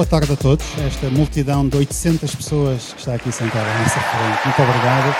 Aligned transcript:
boa 0.00 0.08
tarde 0.08 0.32
a 0.32 0.36
todos. 0.36 0.64
Esta 0.78 1.10
multidão 1.10 1.68
de 1.68 1.76
800 1.76 2.34
pessoas 2.34 2.94
que 2.94 3.00
está 3.00 3.16
aqui 3.16 3.30
sentada 3.30 3.70
à 3.70 3.78
nossa 3.80 4.00
frente, 4.00 4.44
muito 4.46 4.62
obrigado. 4.62 5.14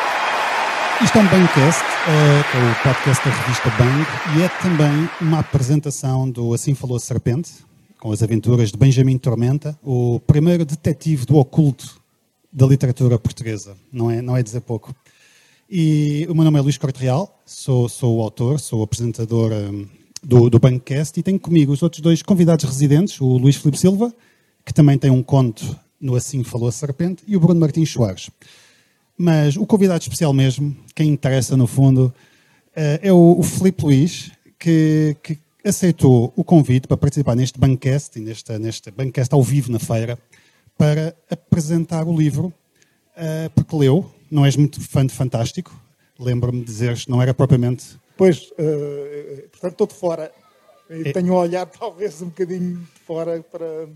Isto 1.04 1.18
é 1.18 1.20
um 1.20 1.28
Bangcast, 1.28 1.84
é 2.08 2.40
o 2.56 2.82
podcast 2.82 3.28
da 3.28 3.30
revista 3.30 3.70
Bang, 3.76 4.38
e 4.38 4.42
é 4.42 4.48
também 4.48 5.10
uma 5.20 5.40
apresentação 5.40 6.30
do 6.30 6.54
Assim 6.54 6.74
Falou 6.74 6.98
Serpente, 6.98 7.50
com 7.98 8.10
as 8.10 8.22
aventuras 8.22 8.72
de 8.72 8.78
Benjamin 8.78 9.18
Tormenta, 9.18 9.78
o 9.82 10.18
primeiro 10.26 10.64
detetive 10.64 11.26
do 11.26 11.36
oculto 11.36 12.00
da 12.50 12.66
literatura 12.66 13.18
portuguesa. 13.18 13.76
Não 13.92 14.10
é, 14.10 14.22
não 14.22 14.34
é 14.34 14.42
dizer 14.42 14.62
pouco. 14.62 14.94
E 15.68 16.26
o 16.30 16.34
meu 16.34 16.42
nome 16.42 16.58
é 16.58 16.62
Luís 16.62 16.78
Corte 16.78 17.02
Real, 17.02 17.38
sou, 17.44 17.86
sou 17.86 18.16
o 18.16 18.22
autor, 18.22 18.58
sou 18.58 18.80
o 18.80 18.82
apresentador. 18.82 19.52
Um, 19.52 19.86
do, 20.22 20.50
do 20.50 20.58
Bancast 20.58 21.18
e 21.18 21.22
tenho 21.22 21.40
comigo 21.40 21.72
os 21.72 21.82
outros 21.82 22.02
dois 22.02 22.22
convidados 22.22 22.66
residentes, 22.66 23.18
o 23.22 23.38
Luís 23.38 23.56
Filipe 23.56 23.78
Silva, 23.78 24.14
que 24.64 24.72
também 24.72 24.98
tem 24.98 25.10
um 25.10 25.22
conto 25.22 25.78
no 26.00 26.14
Assim 26.14 26.42
Falou 26.42 26.68
a 26.68 26.72
Serpente, 26.72 27.22
e 27.26 27.36
o 27.36 27.40
Bruno 27.40 27.60
Martins 27.60 27.90
Soares. 27.90 28.30
Mas 29.16 29.56
o 29.56 29.66
convidado 29.66 30.02
especial 30.02 30.32
mesmo, 30.32 30.76
quem 30.94 31.08
interessa 31.08 31.56
no 31.56 31.66
fundo, 31.66 32.12
eh, 32.74 33.00
é 33.02 33.12
o, 33.12 33.38
o 33.38 33.42
Filipe 33.42 33.84
Luís, 33.84 34.30
que, 34.58 35.16
que, 35.22 35.38
aceitou 35.62 36.32
o 36.34 36.42
convite 36.42 36.88
para 36.88 36.96
participar 36.96 37.36
neste 37.36 37.60
Bancast, 37.60 38.18
e 38.18 38.22
neste, 38.22 38.58
neste 38.58 38.90
Bancast 38.90 39.34
ao 39.34 39.42
vivo 39.42 39.70
na 39.70 39.78
feira, 39.78 40.18
para 40.78 41.14
apresentar 41.30 42.08
o 42.08 42.16
livro, 42.16 42.50
eh, 43.14 43.50
porque 43.54 43.76
leu, 43.76 44.10
não 44.30 44.46
és 44.46 44.56
muito 44.56 44.80
fã 44.80 45.04
de 45.04 45.12
Fantástico, 45.12 45.78
lembro-me 46.18 46.60
de 46.60 46.64
dizeres 46.64 47.04
que 47.04 47.10
não 47.10 47.20
era 47.20 47.34
propriamente 47.34 48.00
Pois, 48.20 48.50
uh, 48.50 49.48
portanto, 49.48 49.72
estou 49.72 49.86
de 49.86 49.94
fora. 49.94 50.30
É. 50.90 51.10
tenho 51.12 51.32
um 51.32 51.36
olhar 51.36 51.64
talvez 51.72 52.20
um 52.20 52.26
bocadinho 52.26 52.76
de 52.76 53.00
fora 53.06 53.42
para. 53.50 53.88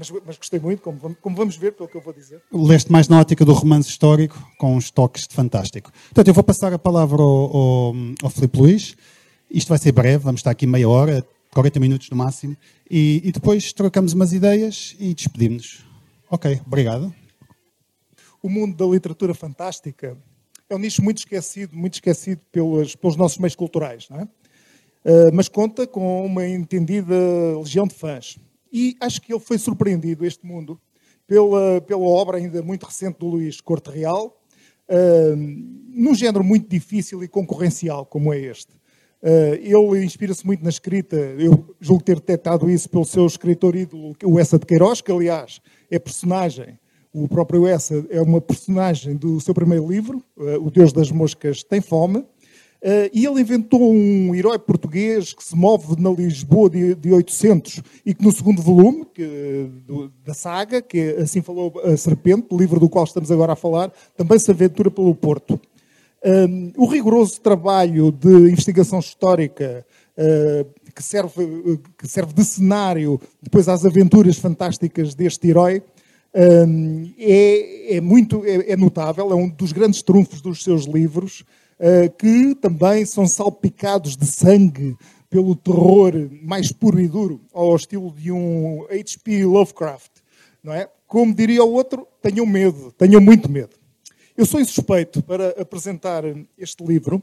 Mas, 0.00 0.10
mas 0.24 0.38
gostei 0.38 0.58
muito, 0.58 0.80
como, 0.80 1.14
como, 1.16 1.36
vamos 1.36 1.58
ver 1.58 1.72
pelo 1.72 1.86
que 1.86 1.94
eu 1.94 2.00
vou 2.00 2.14
dizer. 2.14 2.40
Leste 2.50 2.90
mais 2.90 3.06
na 3.06 3.20
ótica 3.20 3.44
do 3.44 3.52
romance 3.52 3.90
histórico, 3.90 4.42
com 4.56 4.74
uns 4.74 4.90
toques 4.90 5.28
de 5.28 5.34
fantástico. 5.34 5.92
Portanto, 5.92 6.28
eu 6.28 6.32
vou 6.32 6.42
passar 6.42 6.72
a 6.72 6.78
palavra 6.78 7.20
ao, 7.20 7.56
ao, 7.56 7.94
ao 8.22 8.30
Filipe 8.30 8.58
Luís. 8.58 8.96
Isto 9.50 9.68
vai 9.68 9.76
ser 9.76 9.92
breve, 9.92 10.24
vamos 10.24 10.38
estar 10.38 10.52
aqui 10.52 10.66
meia 10.66 10.88
hora, 10.88 11.22
40 11.52 11.78
minutos 11.78 12.08
no 12.08 12.16
máximo. 12.16 12.56
E, 12.90 13.20
e 13.22 13.30
depois 13.30 13.74
trocamos 13.74 14.14
umas 14.14 14.32
ideias 14.32 14.96
e 14.98 15.12
despedimos-nos. 15.12 15.84
Ok, 16.30 16.62
obrigado. 16.66 17.14
O 18.42 18.48
mundo 18.48 18.74
da 18.74 18.90
literatura 18.90 19.34
fantástica 19.34 20.16
é 20.70 20.74
um 20.74 20.78
nicho 20.78 21.02
muito 21.02 21.18
esquecido, 21.18 21.76
muito 21.76 21.94
esquecido 21.94 22.40
pelos, 22.50 22.96
pelos 22.96 23.16
nossos 23.16 23.36
meios 23.36 23.54
culturais, 23.54 24.08
não 24.08 24.20
é? 24.20 24.22
Uh, 24.22 25.30
mas 25.34 25.46
conta 25.46 25.86
com 25.86 26.24
uma 26.24 26.46
entendida 26.46 27.14
legião 27.58 27.86
de 27.86 27.94
fãs. 27.94 28.38
E 28.72 28.96
acho 29.00 29.20
que 29.20 29.32
ele 29.32 29.40
foi 29.40 29.58
surpreendido, 29.58 30.24
este 30.24 30.46
mundo, 30.46 30.80
pela, 31.26 31.80
pela 31.80 32.02
obra 32.02 32.38
ainda 32.38 32.62
muito 32.62 32.86
recente 32.86 33.18
do 33.18 33.26
Luís 33.26 33.60
Corte 33.60 33.90
Real, 33.90 34.40
uh, 34.88 35.36
num 35.88 36.14
género 36.14 36.44
muito 36.44 36.68
difícil 36.68 37.22
e 37.22 37.28
concorrencial 37.28 38.06
como 38.06 38.32
é 38.32 38.38
este. 38.38 38.72
Uh, 39.22 39.54
ele 39.94 40.04
inspira-se 40.04 40.46
muito 40.46 40.62
na 40.62 40.70
escrita, 40.70 41.16
eu 41.16 41.74
julgo 41.80 42.02
ter 42.02 42.16
detectado 42.16 42.70
isso 42.70 42.88
pelo 42.88 43.04
seu 43.04 43.26
escritor 43.26 43.76
ídolo, 43.76 44.16
o 44.24 44.38
Essa 44.38 44.58
de 44.58 44.66
Queiroz, 44.66 45.00
que 45.00 45.12
aliás 45.12 45.60
é 45.90 45.98
personagem 45.98 46.78
o 47.12 47.26
próprio 47.26 47.66
Essa 47.66 48.06
é 48.08 48.20
uma 48.20 48.40
personagem 48.40 49.16
do 49.16 49.40
seu 49.40 49.52
primeiro 49.52 49.88
livro, 49.88 50.22
eh, 50.38 50.58
O 50.58 50.70
Deus 50.70 50.92
das 50.92 51.10
Moscas 51.10 51.62
Tem 51.62 51.80
Fome, 51.80 52.24
eh, 52.82 53.10
e 53.12 53.26
ele 53.26 53.40
inventou 53.40 53.92
um 53.92 54.34
herói 54.34 54.58
português 54.58 55.32
que 55.32 55.44
se 55.44 55.54
move 55.54 56.00
na 56.00 56.10
Lisboa 56.10 56.70
de, 56.70 57.12
800 57.12 57.82
e 58.04 58.14
que 58.14 58.24
no 58.24 58.32
segundo 58.32 58.62
volume 58.62 59.06
que, 59.12 59.70
da 60.24 60.34
saga, 60.34 60.80
que 60.80 60.98
é 60.98 61.20
assim 61.22 61.42
falou 61.42 61.72
a 61.84 61.96
Serpente, 61.96 62.54
livro 62.54 62.80
do 62.80 62.88
qual 62.88 63.04
estamos 63.04 63.30
agora 63.30 63.52
a 63.52 63.56
falar, 63.56 63.92
também 64.16 64.38
se 64.38 64.50
aventura 64.50 64.90
pelo 64.90 65.14
Porto. 65.14 65.60
Um, 66.22 66.72
o 66.76 66.86
rigoroso 66.86 67.40
trabalho 67.40 68.12
de 68.12 68.28
investigação 68.28 68.98
histórica 68.98 69.86
uh, 70.18 70.92
que, 70.94 71.02
serve, 71.02 71.80
que 71.96 72.06
serve 72.06 72.34
de 72.34 72.44
cenário 72.44 73.18
depois 73.42 73.68
às 73.70 73.86
aventuras 73.86 74.36
fantásticas 74.36 75.14
deste 75.14 75.48
herói 75.48 75.82
um, 76.34 77.12
é, 77.18 77.96
é, 77.96 78.00
muito 78.00 78.44
é, 78.44 78.72
é, 78.72 78.76
notável, 78.76 79.32
é 79.32 79.34
um 79.34 79.48
dos 79.48 79.72
grandes 79.72 80.02
trunfos 80.02 80.40
dos 80.40 80.62
seus 80.62 80.84
livros, 80.84 81.40
uh, 81.40 81.44
que 82.18 82.54
também 82.56 83.06
são 83.06 83.26
salpicados 83.26 84.16
de 84.16 84.26
sangue 84.26 84.96
pelo 85.30 85.54
terror 85.54 86.12
mais 86.42 86.72
puro 86.72 87.00
e 87.00 87.06
duro, 87.06 87.40
ao 87.52 87.74
estilo 87.76 88.12
de 88.12 88.32
um 88.32 88.84
H.P. 88.90 89.44
Lovecraft, 89.44 90.10
não 90.62 90.72
é? 90.72 90.88
Como 91.06 91.34
diria 91.34 91.64
o 91.64 91.72
outro, 91.72 92.06
tenham 92.20 92.44
medo, 92.44 92.92
tenham 92.92 93.20
muito 93.20 93.50
medo. 93.50 93.76
Eu 94.36 94.44
sou 94.44 94.60
insuspeito 94.60 95.22
para 95.22 95.50
apresentar 95.60 96.24
este 96.58 96.84
livro. 96.84 97.22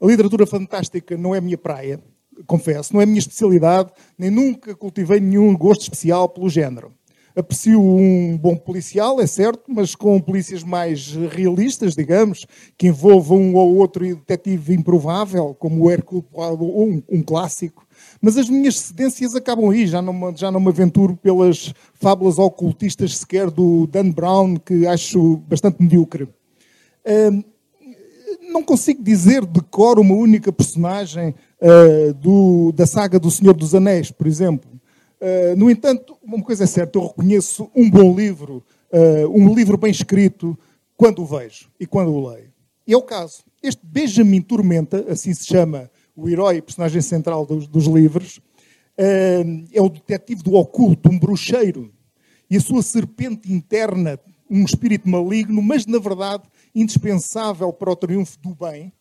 A 0.00 0.06
literatura 0.06 0.46
fantástica 0.46 1.16
não 1.16 1.34
é 1.34 1.40
minha 1.40 1.56
praia, 1.56 2.00
confesso, 2.46 2.92
não 2.92 3.00
é 3.00 3.06
minha 3.06 3.18
especialidade, 3.18 3.90
nem 4.18 4.30
nunca 4.30 4.74
cultivei 4.74 5.20
nenhum 5.20 5.56
gosto 5.56 5.82
especial 5.82 6.28
pelo 6.28 6.48
género. 6.48 6.92
Aprecio 7.36 7.80
um 7.82 8.38
bom 8.38 8.56
policial, 8.56 9.20
é 9.20 9.26
certo, 9.26 9.64
mas 9.68 9.94
com 9.94 10.18
polícias 10.18 10.64
mais 10.64 11.14
realistas, 11.30 11.94
digamos, 11.94 12.46
que 12.78 12.86
envolvam 12.86 13.38
um 13.38 13.54
ou 13.56 13.76
outro 13.76 14.02
detetive 14.26 14.74
improvável, 14.74 15.54
como 15.54 15.84
o 15.84 15.90
Hercule 15.90 16.22
Poirot, 16.22 16.64
um, 16.64 17.02
um 17.10 17.22
clássico. 17.22 17.86
Mas 18.22 18.38
as 18.38 18.48
minhas 18.48 18.78
cedências 18.78 19.34
acabam 19.34 19.68
aí, 19.68 19.86
já 19.86 20.00
não, 20.00 20.34
já 20.34 20.50
não 20.50 20.60
me 20.60 20.68
aventuro 20.68 21.14
pelas 21.14 21.74
fábulas 21.92 22.38
ocultistas 22.38 23.18
sequer 23.18 23.50
do 23.50 23.86
Dan 23.86 24.10
Brown, 24.10 24.56
que 24.56 24.86
acho 24.86 25.36
bastante 25.46 25.82
medíocre. 25.82 26.26
Não 28.50 28.62
consigo 28.62 29.02
dizer 29.02 29.44
de 29.44 29.60
cor 29.60 29.98
uma 29.98 30.14
única 30.14 30.50
personagem 30.50 31.34
uh, 31.60 32.14
do, 32.14 32.72
da 32.72 32.86
saga 32.86 33.18
do 33.18 33.30
Senhor 33.30 33.52
dos 33.54 33.74
Anéis, 33.74 34.10
por 34.10 34.26
exemplo. 34.26 34.70
Eh, 35.28 35.56
no 35.56 35.68
entanto, 35.68 36.16
uma 36.22 36.40
coisa 36.40 36.62
é 36.62 36.66
certa, 36.68 36.96
eu 36.96 37.04
reconheço 37.04 37.68
um 37.74 37.90
bom 37.90 38.14
livro, 38.14 38.62
uh, 38.92 39.28
um 39.28 39.52
livro 39.52 39.76
bem 39.76 39.90
escrito, 39.90 40.56
quando 40.96 41.20
o 41.20 41.26
vejo 41.26 41.68
e 41.80 41.84
quando 41.84 42.12
o 42.12 42.28
leio. 42.28 42.52
E 42.86 42.92
é 42.92 42.96
o 42.96 43.02
caso. 43.02 43.42
Este 43.60 43.84
Benjamin 43.84 44.40
Tormenta, 44.40 45.04
assim 45.08 45.34
se 45.34 45.44
chama 45.44 45.90
o 46.14 46.28
herói, 46.28 46.62
personagem 46.62 47.02
central 47.02 47.44
dos, 47.44 47.66
dos 47.66 47.86
livros, 47.86 48.36
uh, 48.36 49.64
é 49.72 49.82
o 49.82 49.88
detetive 49.88 50.44
do 50.44 50.54
oculto, 50.54 51.10
um 51.10 51.18
bruxeiro. 51.18 51.92
E 52.48 52.56
a 52.56 52.60
sua 52.60 52.80
serpente 52.80 53.52
interna, 53.52 54.20
um 54.48 54.62
espírito 54.64 55.08
maligno, 55.08 55.60
mas 55.60 55.86
na 55.86 55.98
verdade 55.98 56.44
indispensável 56.72 57.72
para 57.72 57.90
o 57.90 57.96
triunfo 57.96 58.38
do 58.38 58.54
bem, 58.54 58.92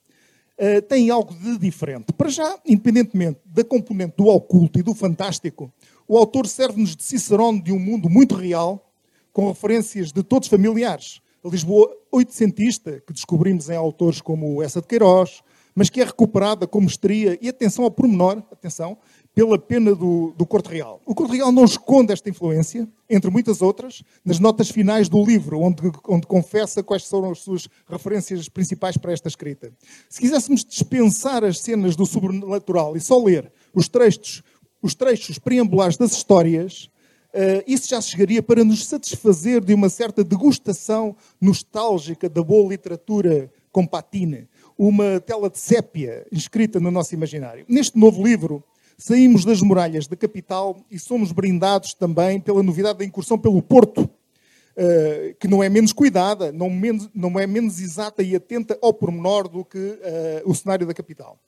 uh, 0.58 0.82
tem 0.82 1.12
algo 1.12 1.36
de 1.36 1.56
diferente. 1.60 2.12
Para 2.14 2.30
já, 2.30 2.58
independentemente 2.66 3.40
da 3.46 3.64
componente 3.64 4.16
do 4.18 4.26
oculto 4.26 4.80
e 4.80 4.82
do 4.82 4.96
fantástico, 4.96 5.72
o 6.08 6.18
autor 6.18 6.48
serve-nos 6.48 6.96
de 6.96 7.04
Cicerone 7.04 7.62
de 7.62 7.72
um 7.72 7.80
mundo 7.80 8.10
muito 8.10 8.36
real, 8.36 8.92
com 9.34 9.48
referências 9.48 10.12
de 10.12 10.24
todos 10.24 10.48
familiares. 10.48 11.20
A 11.44 11.50
Lisboa 11.50 11.96
oitocentista, 12.12 13.02
que 13.06 13.14
descobrimos 13.14 13.70
em 13.70 13.76
autores 13.76 14.22
como 14.22 14.64
essa 14.64 14.82
de 14.82 14.88
Queiroz, 14.88 15.42
mas 15.76 15.90
que 15.90 16.00
é 16.00 16.06
recuperada 16.06 16.66
com 16.66 16.80
mestria 16.80 17.38
e 17.42 17.50
atenção 17.50 17.84
ao 17.84 17.92
pormenor, 17.92 18.42
atenção, 18.50 18.98
pela 19.34 19.60
pena 19.60 19.94
do, 19.94 20.34
do 20.38 20.46
Corte 20.46 20.70
Real. 20.70 21.02
O 21.06 21.14
Corte 21.14 21.36
Real 21.36 21.52
não 21.52 21.66
esconde 21.66 22.14
esta 22.14 22.30
influência, 22.30 22.88
entre 23.10 23.30
muitas 23.30 23.62
outras, 23.62 24.02
nas 24.24 24.40
notas 24.40 24.70
finais 24.70 25.10
do 25.10 25.24
livro, 25.24 25.60
onde, 25.60 25.82
onde 26.08 26.26
confessa 26.26 26.82
quais 26.82 27.06
são 27.06 27.30
as 27.30 27.40
suas 27.40 27.68
referências 27.86 28.48
principais 28.48 28.96
para 28.96 29.12
esta 29.12 29.28
escrita. 29.28 29.74
Se 30.10 30.22
quiséssemos 30.22 30.64
dispensar 30.64 31.44
as 31.44 31.60
cenas 31.60 31.98
do 31.98 32.06
sobrenatural 32.06 32.96
e 32.96 33.02
só 33.02 33.22
ler 33.22 33.52
os 33.74 33.90
trechos 33.90 34.42
os 34.86 34.94
trechos 34.94 35.40
preambulares 35.40 35.98
das 35.98 36.12
histórias, 36.12 36.92
uh, 37.34 37.64
isso 37.66 37.90
já 37.90 38.00
chegaria 38.00 38.44
para 38.44 38.64
nos 38.64 38.86
satisfazer 38.86 39.60
de 39.60 39.74
uma 39.74 39.90
certa 39.90 40.24
degustação 40.24 41.16
nostálgica 41.42 42.30
da 42.30 42.44
boa 42.44 42.70
literatura 42.70 43.52
com 43.72 43.84
patina, 43.84 44.48
uma 44.78 45.20
tela 45.20 45.50
de 45.50 45.58
sépia 45.58 46.28
inscrita 46.32 46.80
no 46.80 46.92
nosso 46.92 47.16
imaginário. 47.16 47.66
Neste 47.68 47.98
novo 47.98 48.24
livro, 48.24 48.64
saímos 48.96 49.44
das 49.44 49.60
muralhas 49.60 50.06
da 50.06 50.16
capital 50.16 50.78
e 50.92 51.00
somos 51.00 51.32
brindados 51.32 51.96
também 51.96 52.40
pela 52.40 52.62
novidade 52.62 53.00
da 53.00 53.06
incursão 53.06 53.40
pelo 53.40 53.64
Porto, 53.64 54.02
uh, 54.02 55.36
que 55.40 55.48
não 55.48 55.64
é 55.64 55.68
menos 55.68 55.94
cuidada, 55.94 56.52
não, 56.52 56.70
menos, 56.70 57.10
não, 57.12 57.40
é 57.40 57.48
menos 57.48 57.80
exata 57.80 58.22
e 58.22 58.36
atenta 58.36 58.78
ao 58.84 58.94
pormenor 58.94 59.48
do 59.48 59.66
que 59.66 59.80
uh, 59.80 60.00
o 60.46 60.54
cenário 60.54 60.86
da 60.86 60.94
capital. 60.94 61.40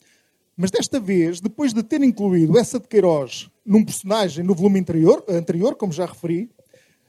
Mas 0.58 0.72
desta 0.72 1.00
vez, 1.00 1.40
depois 1.40 1.72
de 1.72 1.84
ter 1.84 2.02
incluído 2.02 2.58
essa 2.58 2.80
de 2.80 2.88
Queiroz 2.88 3.48
num 3.64 3.86
personagem 3.86 4.44
no 4.44 4.56
volume 4.56 4.80
anterior, 4.80 5.24
anterior 5.30 5.76
como 5.76 5.94
já 5.94 6.08
referi, 6.08 6.50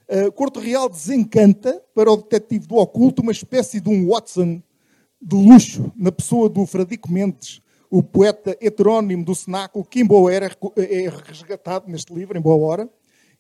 uh, 0.07 0.31
Corte 0.33 0.61
Real 0.61 0.87
desencanta 0.87 1.83
para 1.95 2.13
o 2.13 2.17
detetive 2.19 2.67
do 2.67 2.77
oculto 2.77 3.23
uma 3.23 3.33
espécie 3.33 3.81
de 3.81 3.89
um 3.89 4.09
Watson 4.09 4.63
de 5.21 5.35
luxo, 5.35 5.91
na 5.97 6.13
pessoa 6.13 6.49
do 6.51 6.67
Fradico 6.67 7.11
Mendes, 7.11 7.63
o 7.91 8.03
poeta 8.03 8.55
heterónimo 8.61 9.25
do 9.25 9.35
cenáculo, 9.35 9.83
que 9.83 10.01
em 10.01 10.05
boa 10.05 10.31
era 10.31 10.55
é 10.77 11.09
resgatado 11.09 11.91
neste 11.91 12.13
livro, 12.13 12.37
em 12.37 12.41
boa 12.43 12.63
hora, 12.65 12.89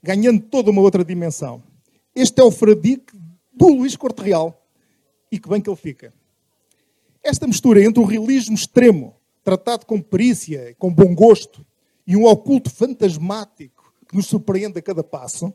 ganhando 0.02 0.40
toda 0.40 0.70
uma 0.70 0.80
outra 0.80 1.04
dimensão. 1.04 1.62
Este 2.14 2.40
é 2.40 2.44
o 2.44 2.50
Fradique 2.50 3.12
do 3.52 3.68
Luís 3.68 3.94
Corte 3.94 4.22
Real. 4.22 4.66
E 5.30 5.38
que 5.38 5.48
bem 5.48 5.60
que 5.60 5.68
ele 5.68 5.76
fica. 5.76 6.14
Esta 7.22 7.46
mistura 7.46 7.84
entre 7.84 8.00
o 8.00 8.06
realismo 8.06 8.54
extremo, 8.54 9.17
tratado 9.48 9.86
com 9.86 9.98
perícia, 9.98 10.76
com 10.78 10.92
bom 10.92 11.14
gosto, 11.14 11.64
e 12.06 12.14
um 12.14 12.26
oculto 12.26 12.68
fantasmático 12.68 13.90
que 14.06 14.14
nos 14.14 14.26
surpreende 14.26 14.78
a 14.78 14.82
cada 14.82 15.02
passo, 15.02 15.50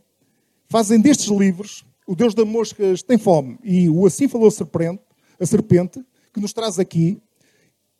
fazem 0.68 1.00
destes 1.00 1.28
livros 1.28 1.86
O 2.08 2.16
Deus 2.16 2.34
das 2.34 2.48
Moscas 2.48 3.04
Tem 3.04 3.20
Fome 3.20 3.60
e 3.64 3.88
o 3.88 4.08
Assim 4.08 4.28
Falou 4.28 4.48
a 4.48 4.52
Serpente, 4.52 5.04
a 5.40 5.46
Serpente 5.46 6.04
que 6.34 6.40
nos 6.40 6.54
traz 6.54 6.80
aqui, 6.80 7.22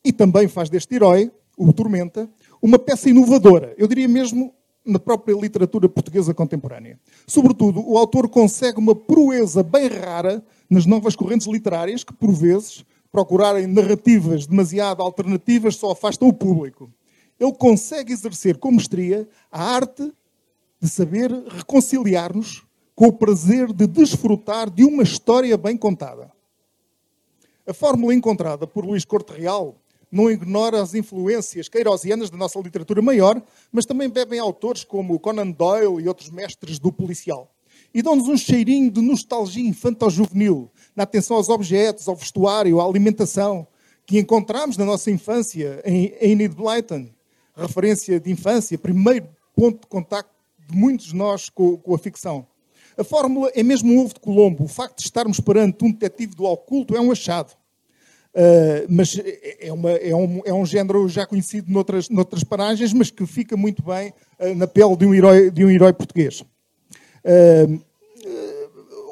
e 0.04 0.12
também 0.12 0.48
faz 0.48 0.68
deste 0.68 0.96
herói, 0.96 1.32
o 1.56 1.72
Tormenta, 1.72 2.28
uma 2.60 2.80
peça 2.80 3.08
inovadora. 3.08 3.76
Eu 3.78 3.88
diria 3.88 4.08
mesmo 4.08 4.52
na 4.84 4.98
própria 4.98 5.36
literatura 5.36 5.88
portuguesa 5.88 6.34
contemporânea. 6.34 7.00
Sobretudo, 7.28 7.88
o 7.88 8.00
autor 8.00 8.28
consegue 8.28 8.80
uma 8.80 8.96
proeza 8.96 9.62
bem 9.62 9.88
rara 9.90 10.44
nas 10.68 10.88
novas 10.88 11.16
correntes 11.16 11.46
literárias 11.46 12.04
que, 12.04 12.14
por 12.14 12.34
vezes, 12.34 12.84
procurarem 13.14 13.68
narrativas 13.68 14.48
demasiado 14.48 15.04
alternativas 15.04 15.76
só 15.76 15.92
afastam 15.92 16.28
o 16.28 16.34
público. 16.34 16.92
Ele 17.40 17.54
consegue 17.54 18.12
exercer 18.12 18.58
com 18.58 18.72
mestria 18.72 19.30
a 19.52 19.64
arte 19.64 20.12
de 20.82 20.90
saber 20.90 21.32
reconciliar-nos 21.32 22.64
com 22.96 23.06
o 23.06 23.14
prazer 23.14 23.72
de 23.72 23.86
desfrutar 23.86 24.68
de 24.68 24.84
uma 24.84 25.04
história 25.04 25.56
bem 25.56 25.78
contada. 25.78 26.32
A 27.68 27.74
fórmula 27.74 28.16
encontrada 28.16 28.66
por 28.66 28.84
Luís 28.84 29.06
Corte 29.06 29.32
Real 29.32 29.76
não 30.12 30.30
ignora 30.30 30.82
as 30.82 30.96
influências 30.96 31.70
queirosianas 31.70 32.32
da 32.32 32.38
nossa 32.38 32.60
literatura 32.60 33.02
maior, 33.02 33.40
mas 33.72 33.86
também 33.86 34.10
bebem 34.10 34.40
autores 34.40 34.84
como 34.84 35.20
Conan 35.20 35.52
Doyle 35.52 36.04
e 36.04 36.08
outros 36.08 36.32
mestres 36.32 36.80
do 36.80 36.92
policial. 36.92 37.53
E 37.94 38.02
dão-nos 38.02 38.28
um 38.28 38.36
cheirinho 38.36 38.90
de 38.90 39.02
nostalgia 39.02 39.68
infantil-juvenil, 39.68 40.72
na 40.96 41.04
atenção 41.04 41.38
aos 41.38 41.50
objetos, 41.50 42.08
ao 42.08 42.16
vestuário, 42.16 42.82
à 42.82 42.86
alimentação, 42.86 43.68
que 44.06 44.18
encontramos 44.18 44.78
na 44.78 44.86
nossa 44.86 45.12
infância 45.12 45.82
em 45.86 46.14
Enid 46.20 46.56
Blyton, 46.56 47.08
referência 47.56 48.20
de 48.20 48.32
infância, 48.32 48.78
primeiro 48.78 49.28
ponto 49.56 49.82
de 49.82 49.88
contacto 49.88 50.34
de 50.68 50.76
muitos 50.76 51.08
de 51.08 51.16
nós 51.16 51.50
com, 51.50 51.78
com 51.78 51.94
a 51.94 52.00
ficção. 52.00 52.48
A 52.98 53.04
fórmula 53.04 53.52
é 53.56 53.64
mesmo 53.64 53.92
um 53.92 54.00
ovo 54.00 54.14
de 54.14 54.20
Colombo. 54.20 54.64
O 54.64 54.68
facto 54.68 54.98
de 54.98 55.04
estarmos 55.04 55.40
perante 55.40 55.84
um 55.84 55.92
detetive 55.92 56.36
do 56.36 56.46
oculto 56.46 56.96
é 56.96 57.02
um 57.02 57.12
achado. 57.12 57.54
Uh, 58.34 58.86
mas 58.90 59.20
é, 59.60 59.72
uma, 59.72 59.92
é, 59.92 60.16
um, 60.16 60.42
é 60.46 60.54
um 60.54 60.66
género 60.66 61.08
já 61.08 61.26
conhecido 61.26 61.72
noutras, 61.72 62.10
noutras 62.10 62.44
paragens, 62.44 62.92
mas 62.92 63.12
que 63.12 63.26
fica 63.28 63.56
muito 63.56 63.84
bem 63.84 64.12
uh, 64.40 64.56
na 64.56 64.66
pele 64.66 64.96
de 64.96 65.06
um 65.06 65.14
herói, 65.14 65.52
de 65.52 65.64
um 65.64 65.70
herói 65.70 65.94
português. 65.94 66.44
Uh, 67.26 67.82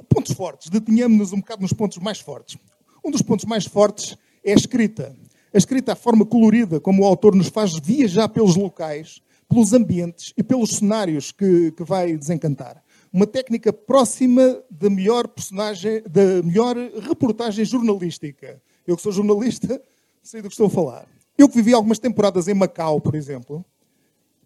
pontos 0.09 0.33
fortes, 0.33 0.69
detenhamos-nos 0.69 1.31
um 1.31 1.39
bocado 1.39 1.61
nos 1.61 1.73
pontos 1.73 1.97
mais 1.99 2.19
fortes. 2.19 2.57
Um 3.03 3.09
dos 3.09 3.21
pontos 3.21 3.45
mais 3.45 3.65
fortes 3.65 4.17
é 4.43 4.51
a 4.51 4.55
escrita. 4.55 5.15
A 5.53 5.57
escrita, 5.57 5.93
a 5.93 5.95
forma 5.95 6.25
colorida 6.25 6.79
como 6.79 7.03
o 7.03 7.05
autor 7.05 7.35
nos 7.35 7.47
faz 7.47 7.77
viajar 7.79 8.29
pelos 8.29 8.55
locais, 8.55 9.21
pelos 9.49 9.73
ambientes 9.73 10.33
e 10.37 10.43
pelos 10.43 10.71
cenários 10.71 11.31
que, 11.31 11.71
que 11.71 11.83
vai 11.83 12.15
desencantar. 12.17 12.83
Uma 13.11 13.27
técnica 13.27 13.73
próxima 13.73 14.61
da 14.69 14.89
melhor 14.89 15.27
personagem, 15.27 16.01
da 16.09 16.43
melhor 16.43 16.75
reportagem 16.75 17.65
jornalística 17.65 18.61
eu 18.85 18.95
que 18.95 19.03
sou 19.03 19.11
jornalista, 19.11 19.81
sei 20.21 20.41
do 20.41 20.47
que 20.47 20.53
estou 20.53 20.67
a 20.67 20.69
falar. 20.69 21.07
Eu 21.37 21.47
que 21.47 21.55
vivi 21.55 21.73
algumas 21.73 21.99
temporadas 21.99 22.47
em 22.47 22.53
Macau, 22.53 22.99
por 22.99 23.15
exemplo, 23.15 23.63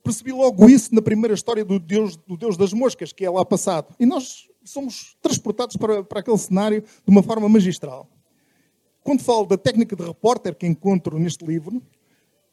percebi 0.05 0.31
logo 0.31 0.69
isso 0.69 0.93
na 0.93 1.01
primeira 1.01 1.33
história 1.33 1.65
do 1.65 1.79
Deus, 1.79 2.15
do 2.15 2.37
Deus 2.37 2.55
das 2.55 2.71
Moscas, 2.71 3.11
que 3.11 3.25
é 3.25 3.29
lá 3.29 3.43
passado. 3.43 3.93
E 3.99 4.05
nós 4.05 4.47
somos 4.63 5.17
transportados 5.21 5.75
para, 5.75 6.03
para 6.03 6.19
aquele 6.19 6.37
cenário 6.37 6.81
de 6.81 7.09
uma 7.09 7.23
forma 7.23 7.49
magistral. 7.49 8.07
Quando 9.03 9.21
falo 9.21 9.45
da 9.45 9.57
técnica 9.57 9.95
de 9.95 10.03
repórter 10.03 10.55
que 10.55 10.67
encontro 10.67 11.17
neste 11.17 11.43
livro, 11.43 11.81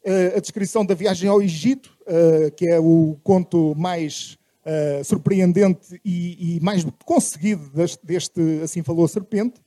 eh, 0.05 0.35
a 0.37 0.41
descrição 0.41 0.85
da 0.85 0.95
viagem 0.95 1.29
ao 1.29 1.43
Egito, 1.43 1.97
eh, 2.07 2.51
que 2.51 2.67
é 2.67 2.81
o 2.81 3.17
conto 3.23 3.75
mais 3.77 4.39
uh, 4.67 5.05
surpreendente 5.05 6.01
e, 6.05 6.59
mais 6.63 6.85
conseguido 7.05 7.71
deste, 8.03 8.41
Assim 8.63 8.83
Falou 8.83 9.05
a 9.05 9.09
Serpente, 9.09 9.61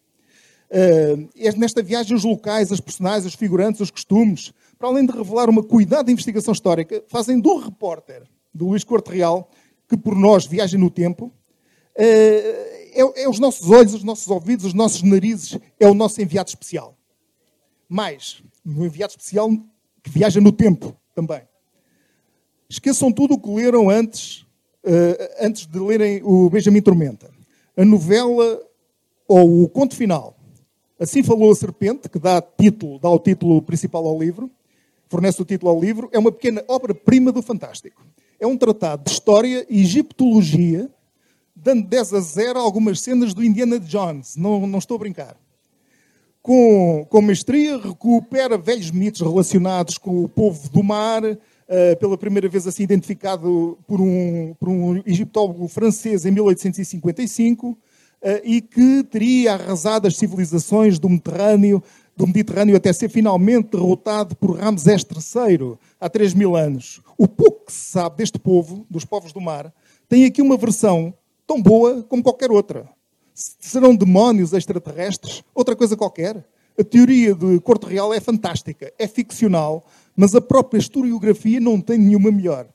Uh, 0.67 1.29
nesta 1.57 1.83
viagem, 1.83 2.15
os 2.15 2.23
locais, 2.23 2.71
as 2.71 2.79
personagens, 2.79 3.25
os 3.25 3.35
figurantes, 3.35 3.81
os 3.81 3.91
costumes, 3.91 4.51
para 4.77 4.87
além 4.87 5.05
de 5.05 5.11
revelar 5.11 5.49
uma 5.49 5.63
cuidada 5.63 6.11
investigação 6.11 6.51
histórica, 6.51 7.03
fazem 7.07 7.39
do 7.39 7.57
repórter, 7.57 8.23
do 8.53 8.67
Luís 8.67 8.83
Corte 8.83 9.11
Real, 9.11 9.49
que 9.87 9.97
por 9.97 10.15
nós 10.15 10.45
viaja 10.45 10.77
no 10.77 10.89
tempo, 10.89 11.25
uh, 11.25 11.31
é, 11.97 13.23
é, 13.23 13.29
os 13.29 13.39
nossos 13.39 13.69
olhos, 13.69 13.93
os 13.93 14.03
nossos 14.03 14.27
ouvidos, 14.27 14.65
os 14.65 14.73
nossos 14.73 15.01
narizes, 15.01 15.57
é 15.79 15.87
o 15.87 15.93
nosso 15.93 16.21
enviado 16.21 16.49
especial. 16.49 16.97
Mais, 17.87 18.41
um 18.65 18.85
enviado 18.85 19.11
especial 19.11 19.49
que 20.03 20.09
viaja 20.09 20.41
no 20.41 20.51
tempo 20.51 20.95
também. 21.13 21.41
Esqueçam 22.69 23.11
tudo 23.11 23.35
o 23.35 23.39
que 23.39 23.49
leram 23.49 23.89
antes, 23.89 24.41
uh, 24.83 25.29
antes 25.39 25.65
de 25.65 25.79
lerem 25.79 26.21
o 26.23 26.49
Benjamin 26.49 26.81
Tormenta. 26.81 27.29
A 27.77 27.85
novela 27.85 28.61
ou 29.27 29.63
o 29.63 29.69
conto 29.69 29.95
final 29.95 30.35
Assim 30.97 31.21
falou 31.23 31.51
a 31.51 31.55
serpente, 31.55 32.07
que 32.07 32.17
dá 32.17 32.41
título, 32.41 32.99
dá 32.99 33.09
o 33.09 33.19
título 33.19 33.61
principal 33.61 34.05
ao 34.07 34.17
livro, 34.17 34.49
fornece 35.07 35.41
o 35.41 35.45
título 35.45 35.71
ao 35.71 35.79
livro, 35.79 36.09
é 36.11 36.19
uma 36.19 36.31
pequena 36.31 36.63
obra-prima 36.67 37.31
do 37.31 37.41
fantástico. 37.41 38.05
É 38.39 38.45
um 38.45 38.57
tratado 38.57 39.03
de 39.03 39.11
história 39.11 39.65
e 39.69 39.81
egiptologia, 39.81 40.89
dando 41.55 41.87
10 41.87 42.13
a 42.13 42.19
0 42.19 42.59
a 42.59 42.61
algumas 42.61 42.99
cenas 42.99 43.33
do 43.33 43.43
Indiana 43.43 43.79
Jones. 43.79 44.35
Não, 44.35 44.67
não 44.67 44.79
estou 44.79 44.95
a 44.95 44.99
brincar. 44.99 45.37
Com, 46.41 47.05
com 47.09 47.21
mestria, 47.21 47.77
recupera 47.77 48.57
velhos 48.57 48.91
mitos 48.91 49.21
relacionados 49.21 49.97
com 49.97 50.23
o 50.23 50.29
povo 50.29 50.69
do 50.69 50.83
mar, 50.83 51.23
uh, 51.23 51.37
pela 51.99 52.17
primeira 52.17 52.47
vez 52.47 52.67
assim 52.67 52.83
identificado 52.83 53.79
por 53.87 53.99
um, 53.99 54.53
por 54.59 54.69
um 54.69 55.01
egiptólogo 55.05 55.67
francês 55.67 56.25
em 56.25 56.31
1855 56.31 57.77
eh, 58.27 58.41
e 58.43 58.61
que 58.61 59.03
teria 59.03 59.53
arrasado 59.53 60.07
as 60.07 60.15
civilizações 60.15 60.97
do 60.97 61.07
Mediterrâneo, 61.07 61.83
do 62.15 62.25
Mediterrâneo 62.25 62.75
até 62.75 62.93
ser 62.93 63.09
finalmente 63.09 63.71
derrotado 63.71 64.35
por 64.35 64.57
Ramsés 64.57 65.03
III 65.03 65.77
há 65.99 66.09
3 66.09 66.33
mil 66.33 66.55
anos. 66.55 67.01
O 67.17 67.27
pouco 67.27 67.65
que 67.65 67.73
se 67.73 67.91
sabe 67.91 68.17
deste 68.17 68.39
povo, 68.39 68.85
dos 68.89 69.03
povos 69.03 69.33
do 69.33 69.41
mar, 69.41 69.73
tem 70.07 70.25
aqui 70.25 70.41
uma 70.41 70.57
versão 70.57 71.13
tão 71.45 71.61
boa 71.61 72.03
como 72.03 72.23
qualquer 72.23 72.51
outra. 72.51 72.87
Serão 73.33 73.95
demónios 73.95 74.53
extraterrestres? 74.53 75.43
Outra 75.53 75.75
coisa 75.75 75.97
qualquer? 75.97 76.47
A 76.79 76.83
teoria 76.83 77.33
de 77.33 77.59
Corte 77.61 77.85
Real 77.85 78.13
é 78.13 78.19
fantástica, 78.19 78.91
é 78.97 79.07
ficcional, 79.07 79.85
mas 80.15 80.35
a 80.35 80.41
própria 80.41 80.79
historiografia 80.79 81.59
não 81.59 81.79
tem 81.79 81.97
nenhuma 81.97 82.31
melhor. 82.31 82.67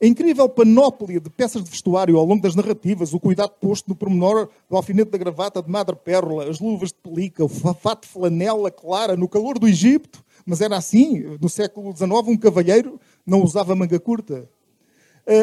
A 0.00 0.06
incrível 0.06 0.48
panóplia 0.48 1.18
de 1.18 1.28
peças 1.28 1.64
de 1.64 1.70
vestuário 1.70 2.16
ao 2.16 2.24
longo 2.24 2.40
das 2.40 2.54
narrativas, 2.54 3.12
o 3.12 3.18
cuidado 3.18 3.50
posto 3.60 3.88
no 3.88 3.96
pormenor 3.96 4.48
do 4.70 4.76
alfinete 4.76 5.10
da 5.10 5.18
gravata 5.18 5.60
de 5.60 5.68
madrepérola, 5.68 6.48
as 6.48 6.60
luvas 6.60 6.90
de 6.90 6.94
pelica, 6.94 7.44
o 7.44 7.48
fato 7.48 8.02
de 8.02 8.08
flanela 8.08 8.70
clara 8.70 9.16
no 9.16 9.28
calor 9.28 9.58
do 9.58 9.66
Egito, 9.66 10.24
mas 10.46 10.60
era 10.60 10.76
assim, 10.76 11.36
no 11.40 11.48
século 11.48 11.92
XIX 11.96 12.12
um 12.28 12.36
cavalheiro 12.36 13.00
não 13.26 13.42
usava 13.42 13.74
manga 13.74 13.98
curta. 13.98 14.48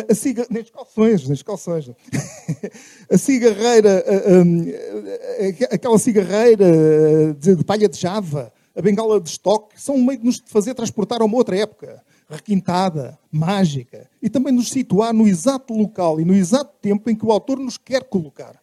A 0.09 0.15
ciga... 0.15 0.47
Nem 0.50 0.63
calções, 0.63 1.27
nem 1.27 1.38
calções. 1.39 1.91
a 3.12 3.17
cigarreira, 3.17 4.05
aquela 5.69 6.00
cigarreira 6.00 7.35
de 7.38 7.62
palha 7.65 7.89
de 7.89 8.00
java, 8.00 8.53
a 8.74 8.81
bengala 8.81 9.19
de 9.19 9.29
estoque, 9.29 9.79
são 9.79 9.95
um 9.95 10.03
meio 10.03 10.19
de 10.19 10.25
nos 10.25 10.41
fazer 10.45 10.74
transportar 10.74 11.21
a 11.21 11.25
uma 11.25 11.35
outra 11.35 11.57
época 11.57 12.01
requintada, 12.29 13.17
mágica, 13.32 14.10
e 14.22 14.29
também 14.29 14.53
nos 14.53 14.70
situar 14.70 15.13
no 15.13 15.27
exato 15.27 15.74
local 15.74 16.20
e 16.20 16.25
no 16.25 16.34
exato 16.34 16.74
tempo 16.82 17.10
em 17.10 17.15
que 17.15 17.25
o 17.25 17.32
autor 17.32 17.60
nos 17.60 17.77
quer 17.77 18.03
colocar. 18.03 18.60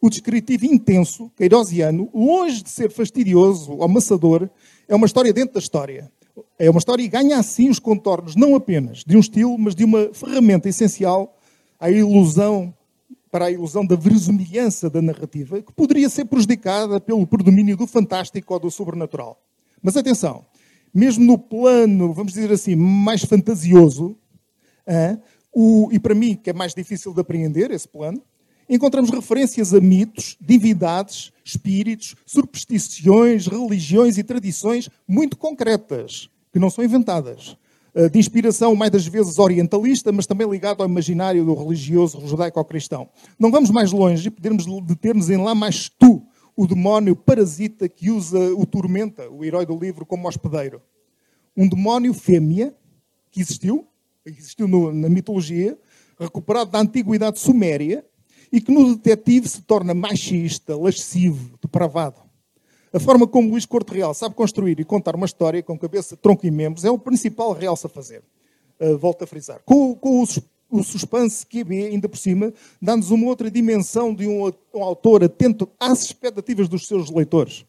O 0.00 0.08
descritivo 0.08 0.64
intenso, 0.64 1.30
queirosiano, 1.36 2.08
longe 2.14 2.62
de 2.62 2.70
ser 2.70 2.90
fastidioso 2.90 3.72
ou 3.72 3.84
amassador, 3.84 4.48
é 4.88 4.94
uma 4.94 5.06
história 5.06 5.32
dentro 5.32 5.54
da 5.54 5.60
história. 5.60 6.10
É 6.58 6.70
uma 6.70 6.78
história 6.78 7.02
e 7.02 7.08
ganha 7.08 7.38
assim 7.38 7.68
os 7.68 7.78
contornos, 7.78 8.34
não 8.34 8.54
apenas 8.54 9.04
de 9.04 9.16
um 9.16 9.20
estilo, 9.20 9.58
mas 9.58 9.74
de 9.74 9.84
uma 9.84 10.10
ferramenta 10.14 10.68
essencial 10.68 11.36
à 11.78 11.90
ilusão, 11.90 12.72
para 13.30 13.46
a 13.46 13.50
ilusão 13.50 13.86
da 13.86 13.94
verosimilhança 13.94 14.90
da 14.90 15.00
narrativa, 15.00 15.60
que 15.62 15.72
poderia 15.72 16.08
ser 16.08 16.24
prejudicada 16.24 17.00
pelo 17.00 17.26
predomínio 17.26 17.76
do 17.76 17.86
fantástico 17.86 18.54
ou 18.54 18.60
do 18.60 18.70
sobrenatural. 18.70 19.40
Mas 19.82 19.96
atenção, 19.96 20.44
mesmo 20.92 21.24
no 21.24 21.38
plano, 21.38 22.12
vamos 22.12 22.32
dizer 22.32 22.50
assim, 22.52 22.74
mais 22.74 23.22
fantasioso, 23.24 24.16
o, 25.52 25.88
e 25.92 25.98
para 25.98 26.14
mim, 26.14 26.34
que 26.34 26.50
é 26.50 26.52
mais 26.52 26.74
difícil 26.74 27.12
de 27.12 27.20
apreender 27.20 27.70
esse 27.70 27.88
plano, 27.88 28.22
encontramos 28.68 29.10
referências 29.10 29.74
a 29.74 29.80
mitos, 29.80 30.36
divindades, 30.40 31.32
espíritos, 31.44 32.14
superstições, 32.24 33.46
religiões 33.46 34.16
e 34.18 34.22
tradições 34.22 34.88
muito 35.08 35.36
concretas, 35.36 36.30
que 36.52 36.58
não 36.58 36.70
são 36.70 36.84
inventadas. 36.84 37.56
de 38.12 38.18
inspiração 38.18 38.76
mais 38.76 38.90
das 38.90 39.06
vezes 39.06 39.38
orientalista, 39.38 40.12
mas 40.12 40.26
também 40.26 40.48
ligado 40.48 40.82
ao 40.82 40.88
imaginário 40.88 41.44
do 41.44 41.54
religioso 41.54 42.24
judaico-cristão. 42.26 43.08
Não 43.38 43.50
vamos 43.50 43.70
mais 43.70 43.90
longe 43.90 44.28
e 44.28 44.30
podemos 44.30 44.64
deter-nos 44.84 45.28
em 45.28 45.36
lá 45.36 45.54
mais 45.54 45.88
tu, 45.88 46.22
o 46.60 46.66
demónio 46.66 47.16
parasita 47.16 47.88
que 47.88 48.10
usa 48.10 48.38
o 48.54 48.66
Tormenta, 48.66 49.30
o 49.30 49.42
herói 49.42 49.64
do 49.64 49.74
livro, 49.78 50.04
como 50.04 50.28
hospedeiro. 50.28 50.82
Um 51.56 51.66
demónio 51.66 52.12
fêmea 52.12 52.76
que 53.30 53.40
existiu, 53.40 53.86
existiu 54.26 54.68
no, 54.68 54.92
na 54.92 55.08
mitologia, 55.08 55.78
recuperado 56.18 56.70
da 56.70 56.78
antiguidade 56.78 57.38
suméria 57.38 58.04
e 58.52 58.60
que 58.60 58.70
no 58.70 58.94
detetive 58.94 59.48
se 59.48 59.62
torna 59.62 59.94
machista, 59.94 60.76
lascivo, 60.76 61.58
depravado. 61.62 62.20
A 62.92 63.00
forma 63.00 63.26
como 63.26 63.48
Luís 63.48 63.64
Corte 63.64 63.94
Real 63.94 64.12
sabe 64.12 64.34
construir 64.34 64.78
e 64.78 64.84
contar 64.84 65.16
uma 65.16 65.24
história 65.24 65.62
com 65.62 65.78
cabeça, 65.78 66.14
tronco 66.14 66.46
e 66.46 66.50
membros 66.50 66.84
é 66.84 66.90
o 66.90 66.98
principal 66.98 67.54
realce 67.54 67.86
a 67.86 67.88
fazer. 67.88 68.22
Uh, 68.78 68.98
volto 68.98 69.24
a 69.24 69.26
frisar. 69.26 69.62
Com, 69.64 69.94
com 69.94 70.22
o, 70.22 70.26
o 70.70 70.82
suspense 70.82 71.44
que 71.44 71.64
QB, 71.64 71.86
ainda 71.86 72.08
por 72.08 72.16
cima, 72.16 72.52
dá-nos 72.80 73.10
uma 73.10 73.26
outra 73.26 73.50
dimensão 73.50 74.14
de 74.14 74.26
um, 74.26 74.50
um 74.74 74.82
autor 74.82 75.24
atento 75.24 75.68
às 75.78 76.02
expectativas 76.02 76.68
dos 76.68 76.86
seus 76.86 77.10
leitores. 77.10 77.66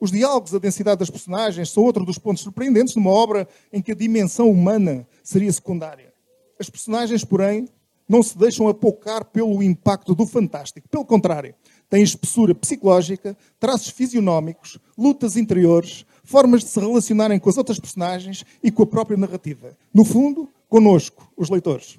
Os 0.00 0.10
diálogos, 0.10 0.54
a 0.54 0.58
densidade 0.58 1.00
das 1.00 1.10
personagens 1.10 1.70
são 1.70 1.82
outro 1.82 2.06
dos 2.06 2.16
pontos 2.16 2.42
surpreendentes 2.42 2.94
numa 2.96 3.10
obra 3.10 3.46
em 3.70 3.82
que 3.82 3.92
a 3.92 3.94
dimensão 3.94 4.50
humana 4.50 5.06
seria 5.22 5.52
secundária. 5.52 6.14
As 6.58 6.70
personagens, 6.70 7.24
porém, 7.24 7.68
não 8.08 8.22
se 8.22 8.36
deixam 8.36 8.66
apocar 8.66 9.24
pelo 9.26 9.62
impacto 9.62 10.14
do 10.14 10.26
fantástico. 10.26 10.88
Pelo 10.88 11.04
contrário, 11.04 11.54
têm 11.88 12.02
espessura 12.02 12.54
psicológica, 12.54 13.36
traços 13.58 13.90
fisionómicos, 13.90 14.78
lutas 14.96 15.36
interiores, 15.36 16.04
formas 16.24 16.62
de 16.62 16.70
se 16.70 16.80
relacionarem 16.80 17.38
com 17.38 17.48
as 17.50 17.58
outras 17.58 17.78
personagens 17.78 18.44
e 18.62 18.70
com 18.70 18.82
a 18.82 18.86
própria 18.86 19.16
narrativa. 19.16 19.76
No 19.92 20.04
fundo, 20.04 20.48
conosco, 20.68 21.30
os 21.36 21.50
leitores. 21.50 21.98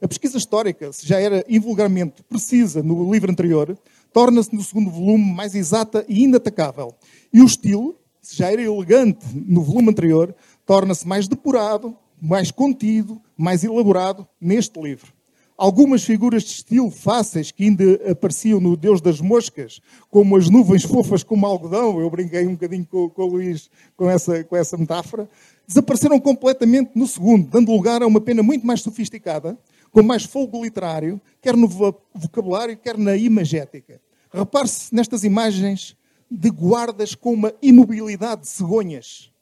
A 0.00 0.06
pesquisa 0.06 0.38
histórica, 0.38 0.92
se 0.92 1.06
já 1.06 1.18
era 1.20 1.44
invulgarmente 1.48 2.22
precisa 2.22 2.82
no 2.82 3.12
livro 3.12 3.30
anterior, 3.30 3.76
torna-se 4.12 4.54
no 4.54 4.62
segundo 4.62 4.90
volume 4.90 5.32
mais 5.32 5.54
exata 5.54 6.04
e 6.08 6.22
inatacável. 6.22 6.94
E 7.32 7.42
o 7.42 7.44
estilo, 7.44 7.98
se 8.22 8.36
já 8.36 8.52
era 8.52 8.62
elegante 8.62 9.26
no 9.34 9.62
volume 9.62 9.90
anterior, 9.90 10.34
torna-se 10.64 11.06
mais 11.06 11.26
depurado, 11.26 11.96
mais 12.20 12.50
contido, 12.50 13.20
mais 13.36 13.64
elaborado 13.64 14.26
neste 14.40 14.80
livro. 14.80 15.12
Algumas 15.56 16.04
figuras 16.04 16.44
de 16.44 16.50
estilo 16.50 16.88
fáceis 16.88 17.50
que 17.50 17.64
ainda 17.64 18.00
apareciam 18.08 18.60
no 18.60 18.76
Deus 18.76 19.00
das 19.00 19.20
Moscas, 19.20 19.80
como 20.08 20.36
as 20.36 20.48
nuvens 20.48 20.84
fofas 20.84 21.24
como 21.24 21.44
algodão, 21.44 21.98
eu 21.98 22.08
brinquei 22.08 22.46
um 22.46 22.52
bocadinho 22.52 22.86
com, 22.86 23.10
com 23.10 23.22
o 23.22 23.26
Luís 23.26 23.68
com 23.96 24.08
essa, 24.08 24.44
com 24.44 24.54
essa 24.54 24.76
metáfora, 24.76 25.28
desapareceram 25.66 26.20
completamente 26.20 26.92
no 26.94 27.08
segundo, 27.08 27.48
dando 27.50 27.72
lugar 27.72 28.00
a 28.04 28.06
uma 28.06 28.20
pena 28.20 28.40
muito 28.40 28.64
mais 28.64 28.82
sofisticada, 28.82 29.58
com 29.98 30.02
mais 30.04 30.22
fogo 30.22 30.62
literário, 30.62 31.20
quer 31.42 31.56
no 31.56 31.66
vocabulário, 32.14 32.76
quer 32.76 32.96
na 32.96 33.16
imagética. 33.16 34.00
Repare-se 34.32 34.94
nestas 34.94 35.24
imagens 35.24 35.96
de 36.30 36.50
guardas 36.50 37.16
com 37.16 37.32
uma 37.32 37.52
imobilidade 37.60 38.42
de 38.42 38.48
cegonhas, 38.48 39.32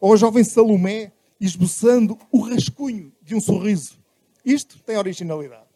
ou 0.00 0.12
a 0.12 0.16
jovem 0.16 0.44
Salomé 0.44 1.10
esboçando 1.40 2.16
o 2.30 2.38
rascunho 2.38 3.12
de 3.24 3.34
um 3.34 3.40
sorriso. 3.40 3.98
Isto 4.44 4.80
tem 4.84 4.96
originalidade. 4.96 5.66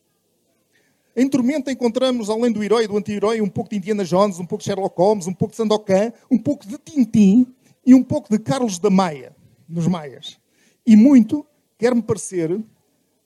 Em 1.17 1.29
Tormenta 1.29 1.73
encontramos, 1.73 2.31
além 2.31 2.53
do 2.53 2.63
herói 2.63 2.85
e 2.85 2.87
do 2.87 2.97
anti-herói, 2.97 3.41
um 3.41 3.49
pouco 3.49 3.71
de 3.71 3.77
Indiana 3.79 4.05
Jones, 4.05 4.39
um 4.39 4.47
pouco 4.47 4.63
de 4.63 4.67
Sherlock 4.67 4.97
Holmes, 4.97 5.27
um 5.27 5.35
pouco 5.35 5.51
de 5.51 5.57
Sandokan, 5.57 6.13
um 6.31 6.39
pouco 6.39 6.65
de 6.65 6.79
Tintim 6.79 7.45
e 7.85 7.93
um 7.93 8.05
pouco 8.05 8.31
de 8.31 8.39
Carlos 8.39 8.79
da 8.79 8.89
Maia, 8.89 9.35
nos 9.69 9.89
Maias. 9.89 10.39
E 10.87 10.95
muito, 10.95 11.45
quer-me 11.77 12.03
parecer, 12.03 12.63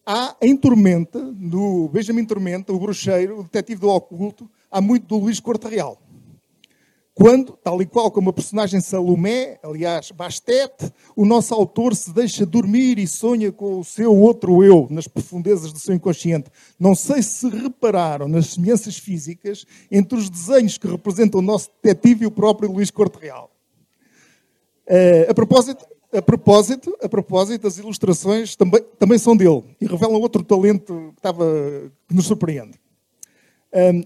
há 0.07 0.37
em 0.41 0.57
Tormenta, 0.57 1.19
no 1.21 1.89
Benjamin 1.89 2.25
Tormenta, 2.25 2.73
o 2.73 2.79
bruxeiro, 2.79 3.41
o 3.41 3.43
detetive 3.45 3.81
do 3.81 3.89
oculto, 3.89 4.51
há 4.71 4.81
muito 4.81 5.07
do 5.07 5.17
Luís 5.17 5.41
Corte 5.41 5.69
Real. 5.69 5.99
Quando, 7.15 7.53
tal 7.63 7.83
e 7.83 7.87
qual 7.87 8.11
como 8.11 8.31
a 8.31 8.33
personagem 8.33 8.81
Salomé, 8.81 9.59
aliás, 9.63 10.11
Bastet, 10.11 10.73
o 11.15 11.27
nosso 11.27 11.53
autor 11.53 11.95
se 11.95 12.11
deixa 12.11 12.47
dormir 12.47 12.99
e 12.99 13.07
sonha 13.07 13.53
com 13.53 13.81
o 13.81 13.85
seu 13.85 14.17
outro 14.17 14.65
eu, 14.65 14.87
nas 14.91 15.07
profundezas 15.07 15.73
do 15.75 15.79
seu 15.79 15.95
inconsciente. 15.95 16.51
Não 16.81 16.95
sei 16.95 17.23
se 17.23 17.47
repararam 17.51 18.29
nas 18.29 18.55
semelhanças 18.55 18.97
físicas 18.97 19.67
entre 19.91 20.19
os 20.19 20.31
desenhos 20.31 20.79
que 20.79 20.87
representam 20.87 21.41
o 21.41 21.43
nosso 21.43 21.69
detetive 21.83 22.25
e 22.25 22.27
o 22.27 22.31
próprio 22.31 22.73
Luís 22.73 22.91
Corte 22.91 23.19
Real. 23.19 23.51
Uh, 24.89 25.31
a 25.31 25.35
propósito, 25.35 25.85
a 26.13 26.21
propósito, 26.21 26.97
a 27.03 27.09
propósito, 27.09 27.67
as 27.67 27.79
ilustrações 27.79 28.55
também, 28.55 28.83
também 28.99 29.19
são 29.19 29.35
dele 29.35 29.65
e 29.81 29.87
revelam 29.87 30.21
outro 30.21 30.45
talento 30.45 31.13
que, 31.15 31.19
estava, 31.19 31.45
que 32.07 32.15
nos 32.15 32.27
surpreende. 32.27 32.79
Um, 33.73 34.01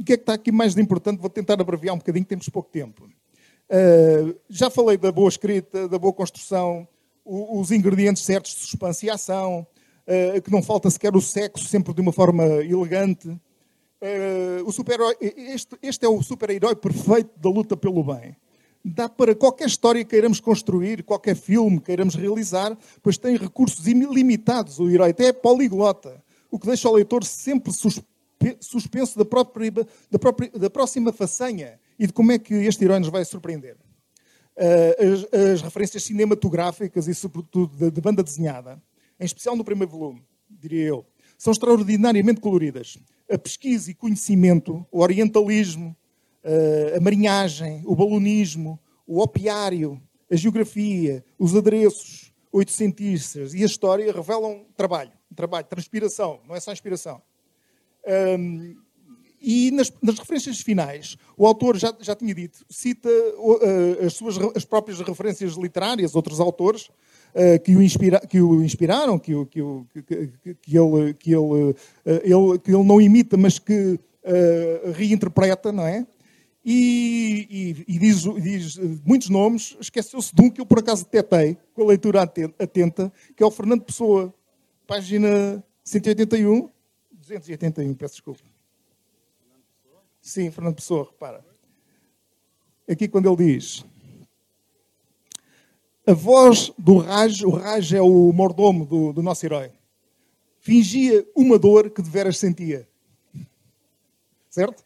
o 0.00 0.04
que 0.04 0.14
é 0.14 0.16
que 0.16 0.22
está 0.22 0.32
aqui 0.32 0.50
mais 0.50 0.74
de 0.74 0.80
importante? 0.80 1.20
Vou 1.20 1.28
tentar 1.28 1.60
abreviar 1.60 1.94
um 1.94 1.98
bocadinho, 1.98 2.24
temos 2.24 2.48
pouco 2.48 2.70
tempo. 2.70 3.04
Uh, 3.04 4.34
já 4.48 4.70
falei 4.70 4.96
da 4.96 5.12
boa 5.12 5.28
escrita, 5.28 5.86
da 5.86 5.98
boa 5.98 6.14
construção, 6.14 6.88
o, 7.22 7.60
os 7.60 7.70
ingredientes 7.70 8.24
certos 8.24 8.54
de 8.54 8.60
suspense 8.60 9.04
e 9.04 9.10
ação, 9.10 9.66
uh, 10.06 10.40
que 10.40 10.50
não 10.50 10.62
falta 10.62 10.88
sequer 10.88 11.14
o 11.14 11.20
sexo, 11.20 11.66
sempre 11.66 11.92
de 11.92 12.00
uma 12.00 12.12
forma 12.12 12.44
elegante. 12.64 13.28
Uh, 13.28 14.64
o 14.64 14.72
super 14.72 14.98
este, 15.20 15.76
este 15.82 16.06
é 16.06 16.08
o 16.08 16.22
super-herói 16.22 16.74
perfeito 16.74 17.38
da 17.38 17.50
luta 17.50 17.76
pelo 17.76 18.02
bem 18.02 18.34
dá 18.84 19.08
para 19.08 19.34
qualquer 19.34 19.66
história 19.66 20.02
que 20.04 20.10
queiramos 20.10 20.40
construir, 20.40 21.02
qualquer 21.02 21.36
filme 21.36 21.78
que 21.78 21.86
queiramos 21.86 22.14
realizar, 22.14 22.76
pois 23.02 23.18
tem 23.18 23.36
recursos 23.36 23.86
ilimitados. 23.86 24.78
O 24.78 24.88
herói 24.88 25.10
até 25.10 25.26
é 25.26 25.32
poliglota, 25.32 26.22
o 26.50 26.58
que 26.58 26.66
deixa 26.66 26.88
o 26.88 26.94
leitor 26.94 27.24
sempre 27.24 27.72
suspenso 28.60 29.18
da, 29.18 29.24
própria, 29.24 29.70
da, 30.10 30.18
própria, 30.18 30.50
da 30.50 30.70
próxima 30.70 31.12
façanha 31.12 31.78
e 31.98 32.06
de 32.06 32.12
como 32.12 32.32
é 32.32 32.38
que 32.38 32.54
este 32.54 32.84
herói 32.84 32.98
nos 32.98 33.08
vai 33.08 33.24
surpreender. 33.24 33.76
Uh, 34.56 35.30
as, 35.32 35.52
as, 35.52 35.62
referências 35.62 36.02
cinematográficas 36.02 37.06
e, 37.06 37.14
sobretudo, 37.14 37.76
de, 37.76 37.90
de 37.90 38.00
banda 38.00 38.22
desenhada, 38.22 38.82
em 39.18 39.24
especial 39.24 39.56
no 39.56 39.64
primeiro 39.64 39.90
volume, 39.90 40.22
diria 40.48 40.84
eu, 40.84 41.06
são 41.38 41.52
extraordinariamente 41.52 42.40
coloridas. 42.40 42.98
A 43.30 43.38
pesquisa 43.38 43.90
e 43.90 43.94
conhecimento, 43.94 44.84
o 44.90 45.00
orientalismo, 45.00 45.96
a 46.96 47.00
marinhagem, 47.00 47.82
o 47.84 47.94
balonismo, 47.94 48.78
o 49.06 49.20
opiário, 49.20 50.00
a 50.30 50.36
geografia, 50.36 51.24
os 51.38 51.54
adereços 51.56 52.32
oitocentistas 52.52 53.54
e 53.54 53.62
a 53.62 53.66
história 53.66 54.12
revelam 54.12 54.64
trabalho, 54.76 55.12
trabalho, 55.34 55.66
transpiração, 55.66 56.40
não 56.46 56.54
é 56.54 56.60
só 56.60 56.72
inspiração. 56.72 57.20
Um, 58.38 58.76
e 59.42 59.70
nas, 59.70 59.90
nas, 60.02 60.18
referências 60.18 60.60
finais, 60.60 61.16
o 61.36 61.46
autor 61.46 61.78
já, 61.78 61.94
já 62.00 62.14
tinha 62.14 62.34
dito, 62.34 62.64
cita 62.68 63.08
uh, 63.08 64.04
as 64.04 64.12
suas 64.12 64.36
as 64.54 64.64
próprias 64.64 65.00
referências 65.00 65.54
literárias, 65.54 66.14
outros 66.14 66.40
autores 66.40 66.90
uh, 67.34 67.58
que, 67.64 67.74
o 67.74 67.82
inspira, 67.82 68.20
que 68.20 68.40
o 68.40 68.62
inspiraram, 68.62 69.18
que, 69.18 69.34
o, 69.34 69.46
que, 69.46 69.62
o, 69.62 69.86
que, 69.94 70.02
que, 70.02 70.76
ele, 70.76 71.14
que, 71.14 71.32
ele, 71.32 71.38
uh, 71.38 71.74
ele, 72.04 72.58
que 72.58 72.70
ele 72.70 72.84
não 72.84 73.00
imita, 73.00 73.36
mas 73.36 73.58
que 73.58 73.98
reinterpreta, 74.94 75.72
não 75.72 75.86
é? 75.86 76.06
E, 76.64 77.46
e, 77.88 77.94
e 77.94 77.98
diz, 77.98 78.22
diz, 78.42 78.76
muitos 79.04 79.30
nomes, 79.30 79.76
esqueceu-se 79.80 80.34
de 80.34 80.42
um 80.42 80.50
que 80.50 80.60
eu 80.60 80.66
por 80.66 80.78
acaso 80.78 81.04
detetei, 81.04 81.56
com 81.72 81.82
a 81.82 81.86
leitura 81.86 82.22
atenta, 82.22 83.12
que 83.34 83.42
é 83.42 83.46
o 83.46 83.50
Fernando 83.50 83.82
Pessoa, 83.82 84.34
página 84.86 85.64
181, 85.82 86.70
281, 87.12 87.94
peço 87.94 88.14
desculpa. 88.14 88.42
Sim, 90.20 90.50
Fernando 90.50 90.74
Pessoa, 90.74 91.04
repara. 91.04 91.44
Aqui 92.86 93.08
quando 93.08 93.26
ele 93.26 93.54
diz 93.54 93.84
a 96.10 96.12
voz 96.12 96.72
do 96.76 96.96
Raj, 96.98 97.44
o 97.44 97.50
Raj 97.50 97.94
é 97.94 98.02
o 98.02 98.32
mordomo 98.32 98.84
do, 98.84 99.12
do 99.12 99.22
nosso 99.22 99.46
herói, 99.46 99.70
fingia 100.58 101.24
uma 101.36 101.58
dor 101.58 101.90
que 101.90 102.02
de 102.02 102.10
veras 102.10 102.36
sentia. 102.36 102.88
Certo? 104.48 104.84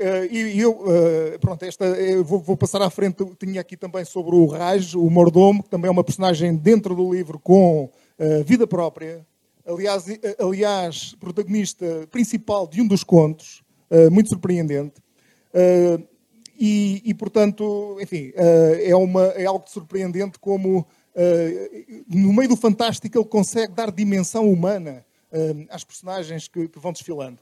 Uh, 0.00 0.32
e, 0.32 0.60
eu, 0.60 0.72
uh, 0.74 1.38
pronto, 1.40 1.64
esta, 1.64 1.84
eu 1.84 2.24
vou, 2.24 2.38
vou, 2.38 2.56
passar 2.56 2.80
à 2.80 2.88
frente, 2.88 3.16
tinha 3.36 3.60
aqui 3.60 3.76
também 3.76 4.04
sobre 4.04 4.36
o 4.36 4.46
Raj, 4.46 4.94
o 4.94 5.10
mordomo, 5.10 5.60
que 5.60 5.68
também 5.68 5.88
é 5.88 5.90
uma 5.90 6.04
personagem 6.04 6.54
dentro 6.54 6.94
do 6.94 7.12
livro 7.12 7.36
com 7.40 7.86
uh, 7.86 8.44
vida 8.44 8.64
própria, 8.64 9.26
aliás, 9.66 10.04
aliás, 10.38 11.16
protagonista 11.18 12.06
principal 12.12 12.68
de 12.68 12.80
um 12.80 12.86
dos 12.86 13.02
contos, 13.02 13.62
muito 14.10 14.30
surpreendente. 14.30 14.94
E, 16.58 17.02
e, 17.04 17.12
portanto, 17.12 17.98
enfim, 18.00 18.32
é, 18.34 18.96
uma, 18.96 19.24
é 19.26 19.44
algo 19.44 19.66
de 19.66 19.70
surpreendente 19.70 20.38
como, 20.38 20.86
no 22.08 22.32
meio 22.32 22.48
do 22.48 22.56
fantástico, 22.56 23.18
ele 23.18 23.26
consegue 23.26 23.74
dar 23.74 23.90
dimensão 23.90 24.50
humana 24.50 25.04
às 25.68 25.84
personagens 25.84 26.48
que, 26.48 26.66
que 26.68 26.78
vão 26.78 26.92
desfilando. 26.92 27.38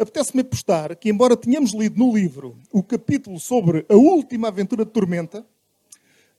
Apetece-me 0.00 0.40
apostar 0.40 0.96
que, 0.96 1.10
embora 1.10 1.36
tenhamos 1.36 1.72
lido 1.72 1.98
no 1.98 2.14
livro 2.16 2.56
o 2.72 2.82
capítulo 2.82 3.38
sobre 3.38 3.84
a 3.86 3.94
última 3.94 4.48
aventura 4.48 4.82
de 4.82 4.90
Tormenta, 4.90 5.44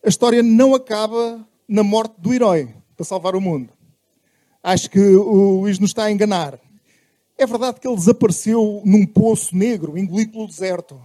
a 0.03 0.09
história 0.09 0.41
não 0.41 0.73
acaba 0.73 1.47
na 1.67 1.83
morte 1.83 2.15
do 2.17 2.33
herói 2.33 2.73
para 2.95 3.05
salvar 3.05 3.35
o 3.35 3.39
mundo. 3.39 3.71
Acho 4.63 4.89
que 4.89 4.99
o 4.99 5.59
Luís 5.59 5.77
nos 5.77 5.91
está 5.91 6.05
a 6.05 6.11
enganar. 6.11 6.59
É 7.37 7.45
verdade 7.45 7.79
que 7.79 7.87
ele 7.87 7.97
desapareceu 7.97 8.81
num 8.83 9.05
poço 9.05 9.55
negro, 9.55 9.95
engolido 9.95 10.31
pelo 10.31 10.47
deserto. 10.47 10.99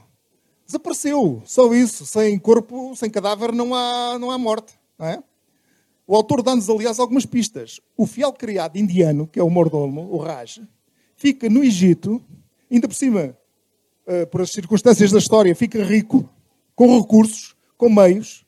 Desapareceu, 0.64 1.42
só 1.44 1.75
isso. 1.75 2.06
Sem 2.06 2.38
corpo, 2.38 2.96
sem 2.96 3.10
cadáver, 3.10 3.52
não 3.52 3.75
há, 3.75 4.18
não 4.18 4.30
há 4.30 4.38
morte. 4.38 4.72
Não 4.98 5.06
é? 5.06 5.22
O 6.06 6.16
autor 6.16 6.42
dá-nos, 6.42 6.70
aliás, 6.70 6.98
algumas 6.98 7.26
pistas. 7.26 7.82
O 7.98 8.06
fiel 8.06 8.32
criado 8.32 8.78
indiano, 8.78 9.26
que 9.26 9.38
é 9.38 9.42
o 9.42 9.50
mordomo, 9.50 10.08
o 10.10 10.16
Raj, 10.16 10.62
fica 11.16 11.50
no 11.50 11.62
Egito, 11.62 12.25
ainda 12.70 12.88
por 12.88 12.94
cima, 12.94 13.37
uh, 14.06 14.26
por 14.28 14.40
as 14.40 14.50
circunstâncias 14.50 15.11
da 15.11 15.18
história, 15.18 15.54
fica 15.54 15.82
rico, 15.82 16.28
com 16.75 16.99
recursos, 16.99 17.56
com 17.76 17.88
meios, 17.88 18.44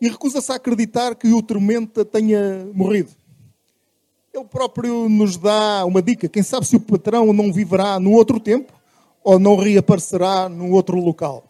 e 0.00 0.08
recusa-se 0.08 0.50
a 0.50 0.56
acreditar 0.56 1.14
que 1.14 1.32
o 1.32 1.42
tormenta 1.42 2.04
tenha 2.04 2.66
morrido. 2.72 3.10
Ele 4.32 4.44
próprio 4.44 5.08
nos 5.08 5.36
dá 5.36 5.84
uma 5.84 6.00
dica. 6.00 6.28
Quem 6.28 6.42
sabe 6.42 6.66
se 6.66 6.76
o 6.76 6.80
patrão 6.80 7.32
não 7.32 7.52
viverá 7.52 7.98
no 7.98 8.12
outro 8.12 8.40
tempo 8.40 8.72
ou 9.22 9.38
não 9.38 9.56
reaparecerá 9.56 10.48
no 10.48 10.70
outro 10.72 10.98
local. 10.98 11.44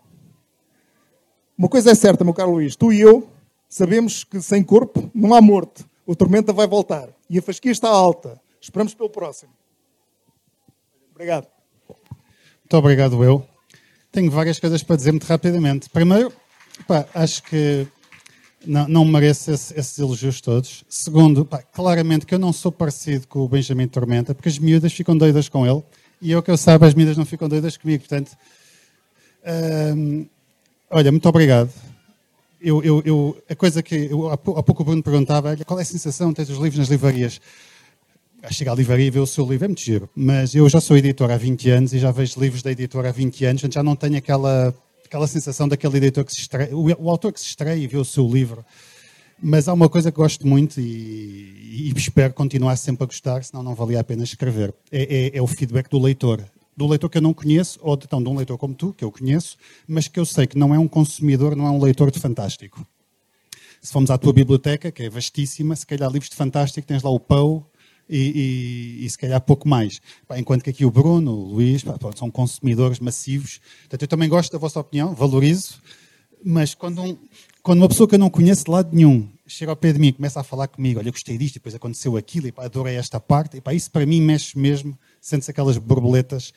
Uma 1.56 1.68
coisa 1.68 1.90
é 1.90 1.94
certa, 1.94 2.24
meu 2.24 2.34
caro 2.34 2.52
Luís, 2.52 2.74
tu 2.74 2.92
e 2.92 3.00
eu 3.00 3.28
sabemos 3.68 4.24
que 4.24 4.40
sem 4.40 4.64
corpo 4.64 5.10
não 5.14 5.34
há 5.34 5.40
morte. 5.40 5.84
O 6.06 6.16
tormenta 6.16 6.52
vai 6.52 6.66
voltar 6.66 7.08
e 7.28 7.38
a 7.38 7.42
fasquia 7.42 7.70
está 7.70 7.88
alta. 7.88 8.40
Esperamos 8.60 8.94
pelo 8.94 9.10
próximo. 9.10 9.52
Obrigado. 11.12 11.59
Muito 12.70 12.84
obrigado, 12.84 13.24
eu. 13.24 13.44
Tenho 14.12 14.30
várias 14.30 14.60
coisas 14.60 14.80
para 14.80 14.94
dizer 14.94 15.10
muito 15.10 15.24
rapidamente. 15.24 15.90
Primeiro, 15.90 16.32
pá, 16.86 17.04
acho 17.12 17.42
que 17.42 17.84
não, 18.64 18.86
não 18.86 19.04
merece 19.04 19.50
esse, 19.50 19.76
esses 19.76 19.98
elogios 19.98 20.40
todos. 20.40 20.84
Segundo, 20.88 21.44
pá, 21.44 21.64
claramente 21.64 22.24
que 22.24 22.32
eu 22.32 22.38
não 22.38 22.52
sou 22.52 22.70
parecido 22.70 23.26
com 23.26 23.40
o 23.40 23.48
Benjamin 23.48 23.88
Tormenta, 23.88 24.36
porque 24.36 24.48
as 24.48 24.56
miúdas 24.56 24.92
ficam 24.92 25.18
doidas 25.18 25.48
com 25.48 25.66
ele. 25.66 25.82
E 26.22 26.30
eu 26.30 26.40
que 26.44 26.48
eu 26.48 26.56
saiba, 26.56 26.86
as 26.86 26.94
miúdas 26.94 27.16
não 27.16 27.24
ficam 27.24 27.48
doidas 27.48 27.76
comigo. 27.76 28.04
Portanto, 28.04 28.36
hum, 29.96 30.26
olha, 30.92 31.10
muito 31.10 31.28
obrigado. 31.28 31.72
Eu, 32.62 32.84
eu, 32.84 33.02
eu, 33.04 33.42
a 33.50 33.56
coisa 33.56 33.82
que 33.82 33.96
eu, 34.12 34.30
há 34.30 34.36
pouco 34.36 34.82
o 34.82 34.84
Bruno 34.84 35.02
perguntava, 35.02 35.56
qual 35.66 35.80
é 35.80 35.82
a 35.82 35.84
sensação 35.84 36.28
de 36.28 36.36
ter 36.36 36.42
os 36.42 36.58
livros 36.58 36.78
nas 36.78 36.88
livrarias? 36.88 37.40
A 38.42 38.50
chegar 38.50 38.72
à 38.72 38.74
livraria 38.74 39.06
e 39.06 39.10
ver 39.10 39.20
o 39.20 39.26
seu 39.26 39.46
livro 39.46 39.66
é 39.66 39.68
muito 39.68 39.82
giro, 39.82 40.08
mas 40.14 40.54
eu 40.54 40.66
já 40.68 40.80
sou 40.80 40.96
editor 40.96 41.30
há 41.30 41.36
20 41.36 41.70
anos 41.70 41.92
e 41.92 41.98
já 41.98 42.10
vejo 42.10 42.40
livros 42.40 42.62
da 42.62 42.72
editora 42.72 43.10
há 43.10 43.12
20 43.12 43.44
anos, 43.44 43.60
já 43.60 43.82
não 43.82 43.94
tenho 43.94 44.16
aquela 44.16 44.74
aquela 45.10 45.26
sensação 45.26 45.66
daquele 45.66 45.96
editor 45.96 46.24
que 46.24 46.32
se 46.32 46.40
estreia, 46.40 46.74
o, 46.74 46.86
o, 46.86 47.10
autor 47.10 47.32
que 47.32 47.40
se 47.40 47.46
estreia 47.46 47.74
e 47.74 47.86
vê 47.88 47.96
o 47.96 48.04
seu 48.04 48.26
livro. 48.28 48.64
Mas 49.42 49.66
há 49.66 49.72
uma 49.72 49.88
coisa 49.88 50.12
que 50.12 50.16
gosto 50.16 50.46
muito 50.46 50.80
e, 50.80 51.88
e 51.88 51.92
espero 51.96 52.32
continuar 52.32 52.76
sempre 52.76 53.02
a 53.02 53.06
gostar, 53.06 53.42
senão 53.42 53.62
não 53.62 53.74
valia 53.74 53.98
a 53.98 54.04
pena 54.04 54.22
escrever. 54.22 54.72
É, 54.92 55.32
é, 55.32 55.36
é, 55.36 55.42
o 55.42 55.46
feedback 55.48 55.88
do 55.90 55.98
leitor. 55.98 56.44
Do 56.76 56.86
leitor 56.86 57.10
que 57.10 57.18
eu 57.18 57.22
não 57.22 57.34
conheço, 57.34 57.78
ou 57.82 57.94
então 57.94 58.22
de 58.22 58.28
um 58.28 58.36
leitor 58.36 58.56
como 58.56 58.72
tu, 58.72 58.92
que 58.92 59.04
eu 59.04 59.10
conheço, 59.10 59.56
mas 59.88 60.06
que 60.06 60.20
eu 60.20 60.24
sei 60.24 60.46
que 60.46 60.56
não 60.56 60.72
é 60.72 60.78
um 60.78 60.86
consumidor, 60.86 61.56
não 61.56 61.66
é 61.66 61.70
um 61.70 61.82
leitor 61.82 62.10
de 62.10 62.20
fantástico. 62.20 62.86
Se 63.82 63.92
formos 63.92 64.10
à 64.10 64.18
tua 64.18 64.32
biblioteca, 64.32 64.92
que 64.92 65.02
é 65.02 65.10
vastíssima, 65.10 65.74
se 65.74 65.86
calhar 65.86 66.10
livros 66.10 66.30
de 66.30 66.36
fantástico, 66.36 66.86
tens 66.86 67.02
lá 67.02 67.10
o 67.10 67.18
Poe, 67.18 67.62
e, 68.10 68.98
e, 69.00 69.06
e, 69.06 69.10
se 69.10 69.16
calhar 69.16 69.40
pouco 69.40 69.68
mais. 69.68 70.00
Enquanto 70.36 70.64
que 70.64 70.70
aqui 70.70 70.84
o 70.84 70.90
Bruno, 70.90 71.32
o 71.32 71.54
Luís, 71.54 71.84
são 72.16 72.30
consumidores 72.30 72.98
massivos. 72.98 73.60
Portanto, 73.82 74.02
eu 74.02 74.08
também 74.08 74.28
gosto 74.28 74.50
da 74.50 74.58
vossa 74.58 74.80
opinião, 74.80 75.14
valorizo, 75.14 75.80
mas 76.44 76.74
quando, 76.74 77.02
um, 77.02 77.16
quando 77.62 77.78
uma 77.78 77.88
pessoa 77.88 78.08
que 78.08 78.16
eu 78.16 78.18
não 78.18 78.28
conheço 78.28 78.64
de 78.64 78.70
lado 78.70 78.94
nenhum 78.94 79.28
chega 79.46 79.72
ao 79.72 79.76
pé 79.76 79.92
de 79.92 79.98
mim 79.98 80.08
e 80.08 80.12
começa 80.12 80.40
a 80.40 80.44
falar 80.44 80.68
comigo, 80.68 81.00
olha, 81.00 81.08
eu 81.08 81.12
gostei 81.12 81.36
disto, 81.36 81.54
depois 81.54 81.74
aconteceu 81.74 82.16
aquilo, 82.16 82.46
e 82.46 82.52
pá, 82.52 82.64
adorei 82.64 82.96
esta 82.96 83.18
parte, 83.18 83.56
e 83.56 83.60
pá, 83.60 83.74
isso 83.74 83.90
para 83.90 84.06
mim 84.06 84.20
mexe 84.20 84.56
mesmo, 84.58 84.96
sente-se 85.20 85.50
aquelas 85.50 85.76
borboletas. 85.76 86.52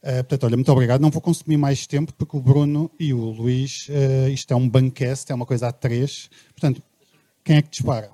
Uh, 0.00 0.22
portanto, 0.22 0.44
olha, 0.44 0.56
muito 0.56 0.70
obrigado. 0.70 1.00
Não 1.00 1.10
vou 1.10 1.20
consumir 1.20 1.56
mais 1.56 1.84
tempo, 1.84 2.14
porque 2.14 2.36
o 2.36 2.40
Bruno 2.40 2.88
e 2.98 3.12
o 3.12 3.18
Luís, 3.30 3.88
uh, 3.88 4.28
isto 4.28 4.52
é 4.52 4.56
um 4.56 4.68
bancast, 4.68 5.30
é 5.32 5.34
uma 5.34 5.44
coisa 5.44 5.66
a 5.68 5.72
três. 5.72 6.30
Portanto, 6.54 6.80
quem 7.44 7.56
é 7.56 7.62
que 7.62 7.70
dispara? 7.70 8.10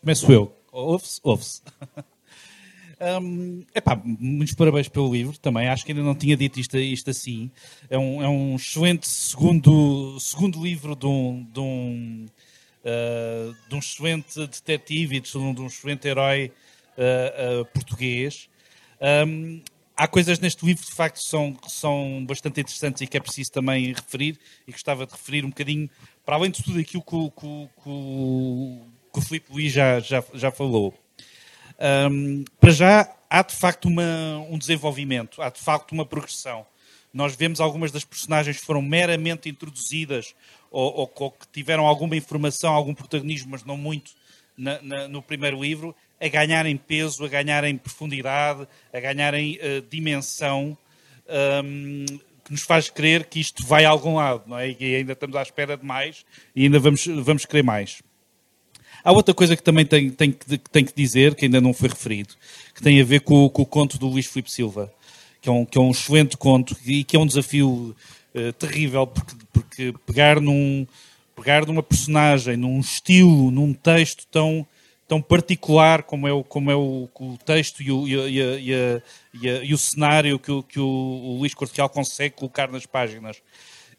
Começo 0.00 0.30
eu. 0.30 0.61
Ouve-se? 0.72 1.20
Ouve-se. 1.22 1.62
Um, 3.20 3.64
epá, 3.74 4.00
muitos 4.04 4.54
parabéns 4.54 4.88
pelo 4.88 5.12
livro 5.12 5.36
também. 5.36 5.66
Acho 5.66 5.84
que 5.84 5.90
ainda 5.90 6.04
não 6.04 6.14
tinha 6.14 6.36
dito 6.36 6.60
isto, 6.60 6.78
isto 6.78 7.10
assim. 7.10 7.50
É 7.90 7.98
um, 7.98 8.22
é 8.22 8.28
um 8.28 8.54
excelente 8.54 9.08
segundo, 9.08 10.16
segundo 10.20 10.62
livro 10.62 10.94
de 10.94 11.06
um, 11.06 11.44
de, 11.52 11.58
um, 11.58 12.26
uh, 12.84 13.56
de 13.68 13.74
um 13.74 13.78
excelente 13.80 14.38
detetive 14.46 15.16
e 15.16 15.20
de 15.20 15.36
um, 15.36 15.52
de 15.52 15.62
um 15.62 15.66
excelente 15.66 16.06
herói 16.06 16.52
uh, 16.96 17.62
uh, 17.62 17.64
português. 17.74 18.48
Um, 19.26 19.60
há 19.96 20.06
coisas 20.06 20.38
neste 20.38 20.64
livro 20.64 20.84
de 20.86 20.92
facto 20.92 21.16
que 21.16 21.28
são, 21.28 21.54
que 21.54 21.72
são 21.72 22.24
bastante 22.24 22.60
interessantes 22.60 23.02
e 23.02 23.06
que 23.08 23.16
é 23.16 23.20
preciso 23.20 23.50
também 23.50 23.92
referir 23.92 24.38
e 24.64 24.70
gostava 24.70 25.06
de 25.06 25.12
referir 25.12 25.44
um 25.44 25.48
bocadinho 25.48 25.90
para 26.24 26.36
além 26.36 26.52
de 26.52 26.62
tudo 26.62 26.78
aquilo 26.78 27.02
que, 27.02 27.30
que, 27.40 27.68
que, 27.82 29.01
que 29.12 29.18
o 29.18 29.22
Filipe 29.22 29.52
Luís 29.52 29.72
já, 29.72 30.00
já, 30.00 30.24
já 30.34 30.50
falou. 30.50 30.94
Um, 32.10 32.44
para 32.60 32.70
já, 32.70 33.14
há 33.28 33.42
de 33.42 33.54
facto 33.54 33.86
uma, 33.86 34.38
um 34.48 34.56
desenvolvimento, 34.56 35.42
há 35.42 35.50
de 35.50 35.60
facto 35.60 35.92
uma 35.92 36.06
progressão. 36.06 36.64
Nós 37.12 37.36
vemos 37.36 37.60
algumas 37.60 37.92
das 37.92 38.04
personagens 38.04 38.58
que 38.58 38.64
foram 38.64 38.80
meramente 38.80 39.48
introduzidas 39.48 40.34
ou, 40.70 41.00
ou, 41.00 41.12
ou 41.14 41.30
que 41.30 41.46
tiveram 41.52 41.86
alguma 41.86 42.16
informação, 42.16 42.72
algum 42.72 42.94
protagonismo, 42.94 43.50
mas 43.50 43.64
não 43.64 43.76
muito, 43.76 44.12
na, 44.56 44.80
na, 44.80 45.08
no 45.08 45.20
primeiro 45.20 45.60
livro, 45.60 45.94
a 46.20 46.28
ganharem 46.28 46.76
peso, 46.76 47.24
a 47.24 47.28
ganharem 47.28 47.76
profundidade, 47.76 48.66
a 48.92 49.00
ganharem 49.00 49.58
uh, 49.58 49.82
dimensão, 49.90 50.78
um, 51.64 52.06
que 52.44 52.52
nos 52.52 52.62
faz 52.62 52.88
crer 52.88 53.24
que 53.24 53.40
isto 53.40 53.66
vai 53.66 53.84
a 53.84 53.90
algum 53.90 54.16
lado, 54.16 54.44
não 54.46 54.58
é? 54.58 54.70
E 54.70 54.96
ainda 54.96 55.12
estamos 55.12 55.36
à 55.36 55.42
espera 55.42 55.76
de 55.76 55.84
mais 55.84 56.24
e 56.54 56.64
ainda 56.64 56.78
vamos, 56.78 57.06
vamos 57.06 57.44
querer 57.44 57.62
mais. 57.62 58.02
Há 59.04 59.10
outra 59.12 59.34
coisa 59.34 59.56
que 59.56 59.62
também 59.62 59.84
tenho, 59.84 60.12
tenho, 60.12 60.34
tenho 60.70 60.86
que 60.86 60.94
dizer, 60.94 61.34
que 61.34 61.46
ainda 61.46 61.60
não 61.60 61.74
foi 61.74 61.88
referido, 61.88 62.34
que 62.74 62.82
tem 62.82 63.00
a 63.00 63.04
ver 63.04 63.20
com, 63.20 63.48
com 63.48 63.62
o 63.62 63.66
conto 63.66 63.98
do 63.98 64.06
Luís 64.06 64.26
Filipe 64.26 64.50
Silva, 64.50 64.92
que 65.40 65.48
é 65.48 65.52
um, 65.52 65.64
que 65.64 65.76
é 65.76 65.80
um 65.80 65.90
excelente 65.90 66.36
conto 66.36 66.76
e 66.86 67.02
que 67.02 67.16
é 67.16 67.18
um 67.18 67.26
desafio 67.26 67.96
uh, 68.34 68.52
terrível, 68.52 69.06
porque, 69.06 69.34
porque 69.52 69.94
pegar, 70.06 70.40
num, 70.40 70.86
pegar 71.34 71.66
numa 71.66 71.82
personagem, 71.82 72.56
num 72.56 72.78
estilo, 72.78 73.50
num 73.50 73.72
texto 73.72 74.24
tão, 74.30 74.64
tão 75.08 75.20
particular 75.20 76.04
como 76.04 76.28
é 76.28 76.32
o, 76.32 76.44
como 76.44 76.70
é 76.70 76.76
o, 76.76 77.08
o 77.12 77.38
texto 77.44 77.82
e 77.82 77.90
o, 77.90 78.06
e, 78.06 78.14
a, 78.40 78.58
e, 78.58 78.74
a, 78.74 79.64
e, 79.64 79.74
o 79.74 79.78
cenário 79.78 80.38
que 80.38 80.52
o, 80.52 80.62
que 80.62 80.78
o 80.78 81.36
Luís 81.38 81.54
Cortial 81.54 81.88
consegue 81.88 82.36
colocar 82.36 82.70
nas 82.70 82.86
páginas. 82.86 83.42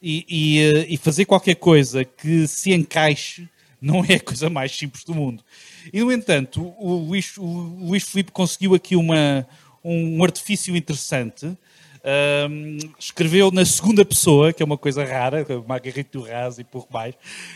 E, 0.06 0.60
eh, 0.60 0.86
e, 0.90 0.98
fazer 0.98 1.24
qualquer 1.24 1.56
coisa 1.56 2.04
que 2.04 2.46
se 2.46 2.74
encaixe 2.74 3.48
não 3.84 4.04
é 4.04 4.16
a 4.16 4.20
coisa 4.20 4.50
mais 4.50 4.72
simples 4.76 5.04
do 5.04 5.14
mundo. 5.14 5.44
E, 5.92 6.00
no 6.00 6.12
entanto, 6.12 6.74
o 6.80 6.94
Luís, 6.94 7.38
o 7.38 7.44
Luís 7.44 8.04
Filipe 8.04 8.32
conseguiu 8.32 8.74
aqui 8.74 8.96
uma, 8.96 9.46
um 9.84 10.24
artifício 10.24 10.76
interessante. 10.76 11.46
Um, 12.06 12.78
escreveu 13.00 13.50
na 13.50 13.64
segunda 13.64 14.04
pessoa, 14.04 14.52
que 14.52 14.62
é 14.62 14.66
uma 14.66 14.78
coisa 14.78 15.06
rara, 15.06 15.46
Margarito 15.66 16.22
Raz 16.22 16.60
e 16.60 16.64
por 16.64 16.86
mais. 16.92 17.16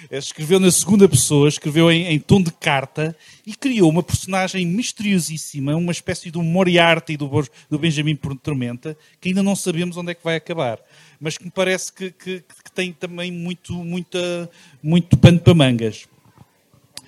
Escreveu 0.09 0.59
na 0.59 0.71
segunda 0.71 1.07
pessoa, 1.07 1.49
escreveu 1.49 1.91
em, 1.91 2.07
em, 2.07 2.19
tom 2.19 2.41
de 2.41 2.51
carta 2.51 3.15
e 3.45 3.53
criou 3.53 3.89
uma 3.89 4.03
personagem 4.03 4.65
misteriosíssima, 4.65 5.75
uma 5.75 5.91
espécie 5.91 6.31
do 6.31 6.41
Moriarty 6.41 7.17
do, 7.17 7.29
do 7.69 7.79
Benjamin 7.79 8.15
Tormenta, 8.15 8.97
que 9.19 9.29
ainda 9.29 9.43
não 9.43 9.55
sabemos 9.55 9.97
onde 9.97 10.11
é 10.11 10.13
que 10.13 10.23
vai 10.23 10.37
acabar, 10.37 10.79
mas 11.19 11.37
que 11.37 11.43
me 11.43 11.51
parece 11.51 11.91
que, 11.91 12.11
que, 12.11 12.39
que 12.39 12.71
tem 12.73 12.93
também 12.93 13.31
muito, 13.31 13.73
muita, 13.73 14.49
muito 14.81 15.17
pano 15.17 15.39
para 15.39 15.53
mangas. 15.53 16.07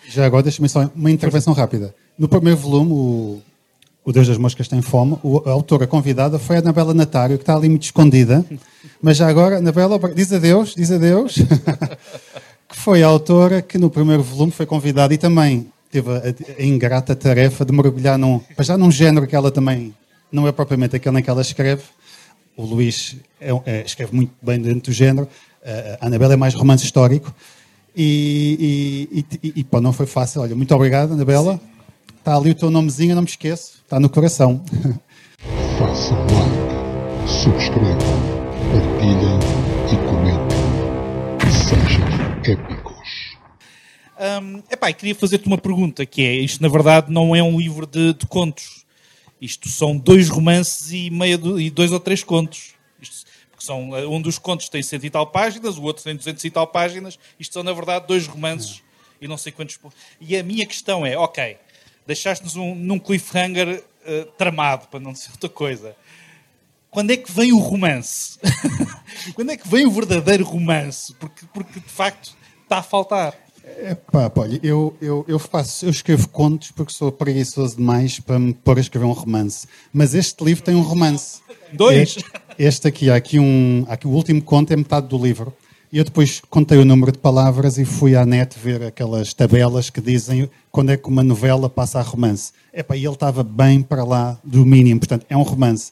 Já 0.09 0.25
agora, 0.25 0.41
deixa-me 0.41 0.67
só 0.67 0.89
uma 0.95 1.11
intervenção 1.11 1.53
rápida. 1.53 1.93
No 2.17 2.27
primeiro 2.27 2.57
volume, 2.57 2.91
o, 2.91 3.41
o 4.03 4.11
Deus 4.11 4.27
das 4.27 4.39
Moscas 4.39 4.67
Tem 4.67 4.81
Fome, 4.81 5.15
a 5.45 5.51
autora 5.51 5.85
convidada 5.85 6.39
foi 6.39 6.55
a 6.55 6.59
Anabela 6.59 6.95
Natário, 6.95 7.37
que 7.37 7.43
está 7.43 7.55
ali 7.55 7.69
muito 7.69 7.83
escondida. 7.83 8.43
Mas 8.99 9.17
já 9.17 9.27
agora, 9.27 9.59
Anabela, 9.59 9.99
diz 10.15 10.33
adeus, 10.33 10.73
diz 10.75 10.91
adeus. 10.91 11.35
que 12.67 12.75
foi 12.75 13.03
a 13.03 13.07
autora 13.07 13.61
que 13.61 13.77
no 13.77 13.87
primeiro 13.91 14.23
volume 14.23 14.51
foi 14.51 14.65
convidada 14.65 15.13
e 15.13 15.17
também 15.17 15.67
teve 15.91 16.09
a, 16.09 16.23
a 16.57 16.63
ingrata 16.63 17.15
tarefa 17.15 17.63
de 17.63 17.71
mergulhar 17.71 18.17
num, 18.17 18.41
já 18.59 18.75
num 18.77 18.91
género 18.91 19.27
que 19.27 19.35
ela 19.35 19.51
também 19.51 19.93
não 20.31 20.47
é 20.47 20.51
propriamente 20.51 20.95
aquele 20.95 21.19
em 21.19 21.21
que 21.21 21.29
ela 21.29 21.41
escreve. 21.41 21.83
O 22.57 22.65
Luís 22.65 23.15
é, 23.39 23.51
é, 23.65 23.83
escreve 23.85 24.15
muito 24.15 24.33
bem 24.41 24.59
dentro 24.59 24.91
do 24.91 24.91
género. 24.91 25.27
A 26.01 26.07
Anabela 26.07 26.33
é 26.33 26.37
mais 26.37 26.55
romance 26.55 26.83
histórico. 26.83 27.31
E, 28.01 29.09
e, 29.11 29.25
e, 29.43 29.53
e 29.57 29.63
pô, 29.65 29.81
não 29.81 29.91
foi 29.91 30.05
fácil. 30.05 30.39
Olha, 30.39 30.55
muito 30.55 30.73
obrigado, 30.73 31.11
Anabela. 31.11 31.59
Está 32.17 32.37
ali 32.37 32.51
o 32.51 32.55
teu 32.55 32.71
nomezinho, 32.71 33.13
não 33.13 33.23
me 33.23 33.27
esqueço. 33.27 33.81
Está 33.83 33.99
no 33.99 34.07
coração. 34.07 34.63
Façam 35.77 36.17
like, 36.17 37.29
subscrevam, 37.29 37.97
partilhem 38.71 39.39
e 39.91 39.97
comentem. 40.07 40.57
Sejam 41.51 42.05
épicos. 42.45 43.35
Um, 44.17 44.63
epá, 44.71 44.93
queria 44.93 45.15
fazer-te 45.15 45.47
uma 45.47 45.57
pergunta, 45.57 46.05
que 46.05 46.21
é, 46.21 46.35
isto 46.35 46.61
na 46.61 46.69
verdade 46.69 47.11
não 47.11 47.35
é 47.35 47.43
um 47.43 47.59
livro 47.59 47.85
de, 47.85 48.13
de 48.13 48.25
contos. 48.27 48.85
Isto 49.41 49.67
são 49.67 49.97
dois 49.97 50.29
romances 50.29 50.93
e, 50.93 51.09
meia 51.09 51.37
do, 51.37 51.59
e 51.59 51.69
dois 51.69 51.91
ou 51.91 51.99
três 51.99 52.23
contos. 52.23 52.78
Porque 53.59 53.65
são, 53.65 53.89
um 53.91 54.21
dos 54.21 54.39
contos 54.39 54.69
tem 54.69 54.81
cento 54.81 55.05
e 55.05 55.09
tal 55.09 55.27
páginas, 55.27 55.77
o 55.77 55.83
outro 55.83 56.01
tem 56.01 56.15
duzentos 56.15 56.45
e 56.45 56.49
tal 56.49 56.65
páginas. 56.65 57.19
Isto 57.37 57.55
são, 57.55 57.61
na 57.61 57.73
verdade, 57.73 58.07
dois 58.07 58.25
romances 58.25 58.81
e 59.19 59.27
não 59.27 59.37
sei 59.37 59.51
quantos... 59.51 59.77
E 60.21 60.37
a 60.37 60.41
minha 60.41 60.65
questão 60.65 61.05
é, 61.05 61.17
ok, 61.17 61.57
deixaste-nos 62.07 62.55
um, 62.55 62.73
num 62.73 62.97
cliffhanger 62.97 63.83
uh, 63.83 64.25
tramado, 64.37 64.87
para 64.87 65.01
não 65.01 65.11
dizer 65.11 65.31
outra 65.31 65.49
coisa. 65.49 65.93
Quando 66.89 67.11
é 67.11 67.17
que 67.17 67.29
vem 67.29 67.51
o 67.51 67.57
romance? 67.57 68.39
Quando 69.35 69.51
é 69.51 69.57
que 69.57 69.67
vem 69.67 69.85
o 69.85 69.91
verdadeiro 69.91 70.45
romance? 70.45 71.13
Porque, 71.15 71.45
porque 71.53 71.81
de 71.81 71.89
facto, 71.89 72.33
está 72.63 72.77
a 72.77 72.83
faltar. 72.83 73.35
Epá, 73.83 74.31
olha, 74.37 74.57
eu, 74.63 74.95
eu, 75.01 75.25
eu 75.27 75.37
faço, 75.37 75.85
eu 75.85 75.89
escrevo 75.89 76.29
contos 76.29 76.71
porque 76.71 76.93
sou 76.93 77.11
preguiçoso 77.11 77.75
demais 77.75 78.21
para 78.21 78.39
me 78.39 78.53
pôr 78.53 78.77
a 78.77 78.81
escrever 78.81 79.05
um 79.05 79.11
romance. 79.11 79.67
Mas 79.91 80.13
este 80.13 80.41
livro 80.45 80.63
tem 80.63 80.75
um 80.75 80.81
romance. 80.81 81.41
Dois? 81.73 82.15
Este, 82.15 82.23
este 82.59 82.89
aqui, 82.89 83.09
há 83.09 83.15
aqui 83.15 83.39
um. 83.39 83.85
Aqui, 83.87 84.05
o 84.05 84.11
último 84.11 84.41
conto 84.41 84.73
é 84.73 84.75
metade 84.75 85.07
do 85.07 85.17
livro. 85.17 85.53
E 85.91 85.97
eu 85.97 86.03
depois 86.03 86.41
contei 86.49 86.77
o 86.77 86.85
número 86.85 87.11
de 87.11 87.17
palavras 87.17 87.79
e 87.79 87.85
fui 87.85 88.15
à 88.15 88.23
net 88.25 88.59
ver 88.59 88.83
aquelas 88.83 89.33
tabelas 89.33 89.89
que 89.89 89.99
dizem 89.99 90.47
quando 90.69 90.91
é 90.91 90.97
que 90.97 91.07
uma 91.07 91.23
novela 91.23 91.69
passa 91.69 91.99
a 91.99 92.01
romance. 92.03 92.51
Epá, 92.71 92.95
e 92.95 93.05
ele 93.05 93.13
estava 93.13 93.43
bem 93.43 93.81
para 93.81 94.03
lá 94.03 94.37
do 94.43 94.65
mínimo, 94.65 94.99
portanto, 94.99 95.25
é 95.29 95.37
um 95.37 95.41
romance. 95.41 95.91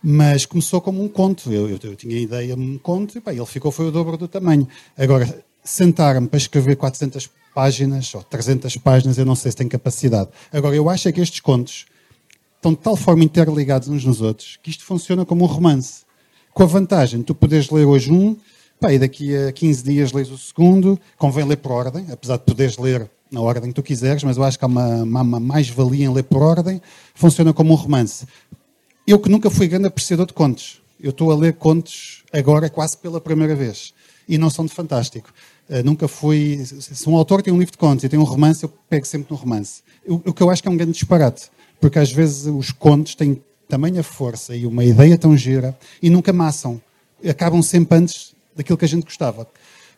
Mas 0.00 0.46
começou 0.46 0.80
como 0.80 1.02
um 1.02 1.08
conto. 1.08 1.52
Eu, 1.52 1.68
eu, 1.68 1.78
eu 1.82 1.96
tinha 1.96 2.16
a 2.16 2.20
ideia 2.20 2.54
de 2.54 2.62
um 2.62 2.78
conto 2.78 3.16
e 3.16 3.18
epá, 3.18 3.34
ele 3.34 3.44
ficou, 3.44 3.72
foi 3.72 3.88
o 3.88 3.90
dobro 3.90 4.16
do 4.16 4.28
tamanho. 4.28 4.66
Agora, 4.96 5.44
sentar-me 5.64 6.28
para 6.28 6.38
escrever 6.38 6.76
400 6.76 7.28
páginas 7.52 8.14
ou 8.14 8.22
300 8.22 8.76
páginas, 8.76 9.18
eu 9.18 9.26
não 9.26 9.34
sei 9.34 9.50
se 9.50 9.56
tenho 9.56 9.68
capacidade. 9.68 10.30
Agora, 10.52 10.76
eu 10.76 10.88
acho 10.88 11.08
é 11.08 11.12
que 11.12 11.20
estes 11.20 11.40
contos 11.40 11.86
estão 12.58 12.72
de 12.72 12.78
tal 12.78 12.96
forma 12.96 13.24
interligados 13.24 13.88
uns 13.88 14.04
nos 14.04 14.20
outros 14.20 14.58
que 14.62 14.70
isto 14.70 14.84
funciona 14.84 15.24
como 15.24 15.44
um 15.44 15.46
romance. 15.46 16.02
Com 16.52 16.64
a 16.64 16.66
vantagem 16.66 17.20
de 17.20 17.26
tu 17.26 17.34
poderes 17.34 17.70
ler 17.70 17.86
hoje 17.86 18.12
um, 18.12 18.36
pá, 18.80 18.92
e 18.92 18.98
daqui 18.98 19.34
a 19.34 19.52
15 19.52 19.84
dias 19.84 20.12
lês 20.12 20.30
o 20.30 20.36
segundo, 20.36 20.98
convém 21.16 21.44
ler 21.44 21.56
por 21.56 21.72
ordem, 21.72 22.06
apesar 22.10 22.36
de 22.36 22.44
poderes 22.44 22.76
ler 22.76 23.08
na 23.30 23.40
ordem 23.40 23.70
que 23.70 23.74
tu 23.74 23.82
quiseres, 23.82 24.24
mas 24.24 24.36
eu 24.36 24.44
acho 24.44 24.58
que 24.58 24.64
há 24.64 24.68
uma, 24.68 25.02
uma, 25.02 25.22
uma 25.22 25.40
mais-valia 25.40 26.06
em 26.06 26.12
ler 26.12 26.24
por 26.24 26.42
ordem, 26.42 26.80
funciona 27.14 27.52
como 27.52 27.72
um 27.72 27.76
romance. 27.76 28.26
Eu 29.06 29.18
que 29.18 29.28
nunca 29.28 29.50
fui 29.50 29.68
grande 29.68 29.86
apreciador 29.86 30.26
de 30.26 30.32
contos, 30.32 30.80
eu 31.00 31.10
estou 31.10 31.30
a 31.30 31.36
ler 31.36 31.54
contos 31.54 32.24
agora 32.32 32.68
quase 32.68 32.96
pela 32.96 33.20
primeira 33.20 33.54
vez, 33.54 33.94
e 34.28 34.36
não 34.36 34.50
são 34.50 34.66
de 34.66 34.72
fantástico. 34.72 35.32
Uh, 35.68 35.82
nunca 35.84 36.08
fui. 36.08 36.62
Se 36.64 37.08
um 37.08 37.16
autor 37.16 37.42
tem 37.42 37.52
um 37.52 37.58
livro 37.58 37.72
de 37.72 37.78
contos 37.78 38.04
e 38.04 38.08
tem 38.08 38.18
um 38.18 38.24
romance, 38.24 38.62
eu 38.62 38.68
pego 38.88 39.06
sempre 39.06 39.30
no 39.30 39.36
romance. 39.36 39.82
O, 40.06 40.14
o 40.30 40.32
que 40.34 40.42
eu 40.42 40.50
acho 40.50 40.62
que 40.62 40.68
é 40.68 40.70
um 40.70 40.76
grande 40.76 40.92
disparate, 40.92 41.50
porque 41.80 41.98
às 41.98 42.10
vezes 42.12 42.46
os 42.46 42.70
contos 42.70 43.14
têm 43.14 43.42
tamanha 43.68 44.02
força 44.02 44.56
e 44.56 44.66
uma 44.66 44.84
ideia 44.84 45.18
tão 45.18 45.36
gira 45.36 45.76
e 46.02 46.08
nunca 46.10 46.30
amassam. 46.30 46.80
Acabam 47.28 47.62
sempre 47.62 47.98
antes 47.98 48.34
daquilo 48.56 48.78
que 48.78 48.84
a 48.84 48.88
gente 48.88 49.04
gostava. 49.04 49.46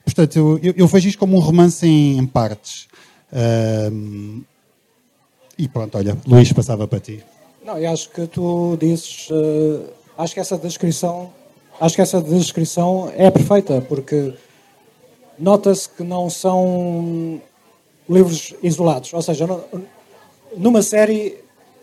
Portanto, 0.05 0.37
eu, 0.37 0.59
eu, 0.63 0.75
eu 0.77 0.87
vejo 0.87 1.09
isto 1.09 1.19
como 1.19 1.37
um 1.37 1.41
romance 1.41 1.87
em, 1.87 2.19
em 2.19 2.27
partes. 2.27 2.89
E 5.57 5.69
pronto, 5.69 5.99
olha, 5.99 6.17
Luís, 6.27 6.53
passava 6.53 6.89
para 6.89 7.01
ti. 7.01 7.23
Não, 7.65 7.79
eu 7.79 7.91
acho 7.91 8.09
que 8.11 8.27
tu 8.27 8.77
dizes. 8.81 9.29
Uh, 9.31 9.85
acho 10.17 10.35
que 10.35 10.41
essa 10.41 10.57
descrição. 10.57 11.33
Acho 11.79 11.95
que 11.95 12.03
essa 12.03 12.21
descrição 12.21 13.13
é 13.17 13.31
perfeita, 13.31 13.81
porque 13.81 14.35
nota-se 15.39 15.89
que 15.89 16.03
não 16.03 16.29
são 16.29 17.41
livros 18.09 18.55
isolados. 18.63 19.13
Ou 19.13 19.23
seja, 19.23 19.47
numa 20.57 20.83
série, 20.83 21.37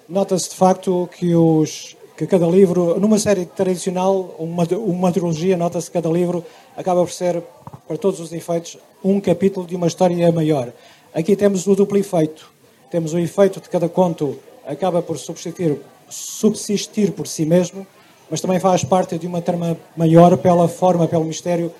nota-se 0.07 0.49
de 0.49 0.55
facto 0.55 1.09
que, 1.17 1.35
os, 1.35 1.95
que 2.15 2.25
cada 2.25 2.47
livro, 2.47 2.99
numa 2.99 3.19
série 3.19 3.45
tradicional, 3.45 4.35
uma, 4.39 4.63
uma 4.77 5.11
trilogia, 5.11 5.57
nota-se 5.57 5.87
que 5.87 5.93
cada 5.93 6.09
livro 6.09 6.43
acaba 6.75 7.01
por 7.01 7.11
ser, 7.11 7.43
para 7.87 7.97
todos 7.97 8.19
os 8.19 8.31
efeitos, 8.31 8.77
um 9.03 9.19
capítulo 9.19 9.65
de 9.65 9.75
uma 9.75 9.87
história 9.87 10.31
maior. 10.31 10.71
Aqui 11.13 11.35
temos 11.35 11.65
o 11.67 11.75
duplo 11.75 11.97
efeito. 11.97 12.51
Temos 12.89 13.13
o 13.13 13.19
efeito 13.19 13.59
de 13.59 13.69
cada 13.69 13.89
conto 13.89 14.39
acaba 14.65 15.01
por 15.01 15.17
subsistir, 15.17 15.79
subsistir 16.09 17.11
por 17.11 17.25
si 17.27 17.45
mesmo, 17.45 17.87
mas 18.29 18.41
também 18.41 18.59
faz 18.59 18.83
parte 18.83 19.17
de 19.17 19.25
uma 19.25 19.41
trama 19.41 19.77
maior 19.95 20.37
pela 20.37 20.67
forma, 20.67 21.07
pelo 21.07 21.23
mistério 21.23 21.71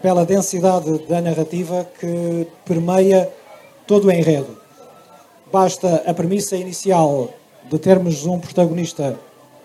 pela 0.00 0.26
densidade 0.26 0.98
da 1.06 1.20
narrativa 1.20 1.86
que 1.98 2.46
permeia 2.64 3.30
todo 3.86 4.08
o 4.08 4.10
enredo. 4.10 4.58
Basta 5.52 6.02
a 6.04 6.12
premissa 6.12 6.56
inicial 6.56 7.30
de 7.70 7.78
termos 7.78 8.26
um 8.26 8.38
protagonista 8.38 9.18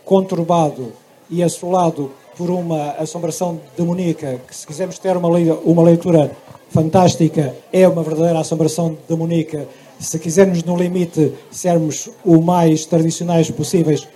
conturbado 0.06 0.94
e 1.30 1.44
assolado 1.44 2.12
por 2.38 2.50
uma 2.50 2.92
assombração 2.92 3.60
demoníaca, 3.76 4.40
que 4.48 4.56
se 4.56 4.66
quisermos 4.66 5.00
ter 5.00 5.18
uma, 5.18 5.28
uma 5.28 5.84
leitura 5.84 6.32
fantástica, 6.70 7.56
é 7.74 7.88
uma 7.88 8.04
verdadeira 8.04 8.40
assombração 8.40 8.98
demoníaca. 9.10 9.68
Se 10.00 10.20
quisermos, 10.20 10.64
no 10.64 10.78
limite, 10.78 11.34
sermos 11.50 12.10
o 12.24 12.40
mais 12.40 12.86
tradicionais 12.86 13.50
possíveis, 13.50 14.08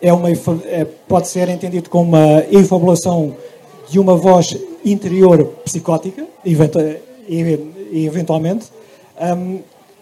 é 0.00 0.12
uma, 0.12 0.30
é, 0.30 0.86
pode 1.06 1.28
ser 1.28 1.48
entendido 1.48 1.90
como 1.90 2.08
uma 2.10 2.44
infabulação 2.50 3.36
de 3.88 3.98
uma 3.98 4.16
voz 4.16 4.56
interior 4.84 5.44
psicótica, 5.64 6.26
eventualmente, 7.92 8.66
um, 9.20 9.60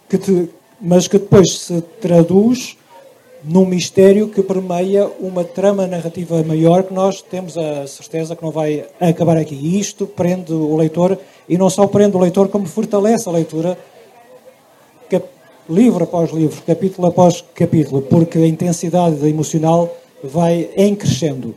que 0.09 0.17
te, 0.17 0.49
mas 0.79 1.07
que 1.07 1.17
depois 1.17 1.59
se 1.59 1.81
traduz 2.01 2.77
num 3.43 3.65
mistério 3.65 4.29
que 4.29 4.41
permeia 4.41 5.09
uma 5.19 5.43
trama 5.43 5.85
narrativa 5.85 6.41
maior 6.43 6.83
que 6.83 6.93
nós 6.93 7.21
temos 7.21 7.57
a 7.57 7.85
certeza 7.87 8.35
que 8.35 8.43
não 8.43 8.51
vai 8.51 8.85
acabar 8.99 9.37
aqui. 9.37 9.55
E 9.55 9.79
isto 9.79 10.07
prende 10.07 10.53
o 10.53 10.75
leitor, 10.77 11.17
e 11.47 11.57
não 11.57 11.69
só 11.69 11.85
prende 11.87 12.15
o 12.15 12.19
leitor, 12.19 12.47
como 12.47 12.65
fortalece 12.65 13.27
a 13.27 13.31
leitura, 13.31 13.77
livro 15.69 16.03
após 16.03 16.31
livro, 16.31 16.61
capítulo 16.63 17.07
após 17.07 17.43
capítulo, 17.55 18.01
porque 18.01 18.37
a 18.37 18.47
intensidade 18.47 19.25
emocional 19.27 19.95
vai 20.23 20.69
em 20.75 20.95
crescendo. 20.95 21.55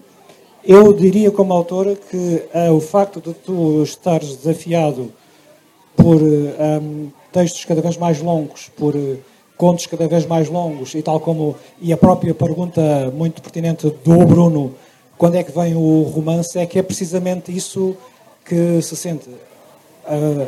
Eu 0.65 0.93
diria 0.93 1.31
como 1.31 1.53
autora 1.53 1.97
que 1.97 2.43
uh, 2.55 2.73
o 2.73 2.81
facto 2.81 3.21
de 3.21 3.33
tu 3.35 3.83
estares 3.83 4.37
desafiado 4.37 5.13
por 5.97 6.21
um, 6.21 7.09
textos 7.33 7.65
cada 7.65 7.81
vez 7.81 7.97
mais 7.97 8.21
longos, 8.21 8.71
por 8.77 8.95
contos 9.57 9.87
cada 9.87 10.07
vez 10.07 10.27
mais 10.27 10.49
longos 10.49 10.95
e 10.95 11.03
tal 11.03 11.19
como 11.21 11.57
e 11.81 11.93
a 11.93 11.97
própria 11.97 12.35
pergunta 12.35 13.13
muito 13.15 13.41
pertinente 13.41 13.89
do 14.05 14.27
Bruno, 14.27 14.75
quando 15.17 15.37
é 15.37 15.43
que 15.43 15.53
vem 15.53 15.75
o 15.75 16.03
romance, 16.03 16.59
é 16.59 16.67
que 16.67 16.79
é 16.79 16.83
precisamente 16.83 17.55
isso 17.55 17.97
que 18.45 18.81
se 18.83 18.97
sente. 18.97 19.29
Uh, 19.29 20.47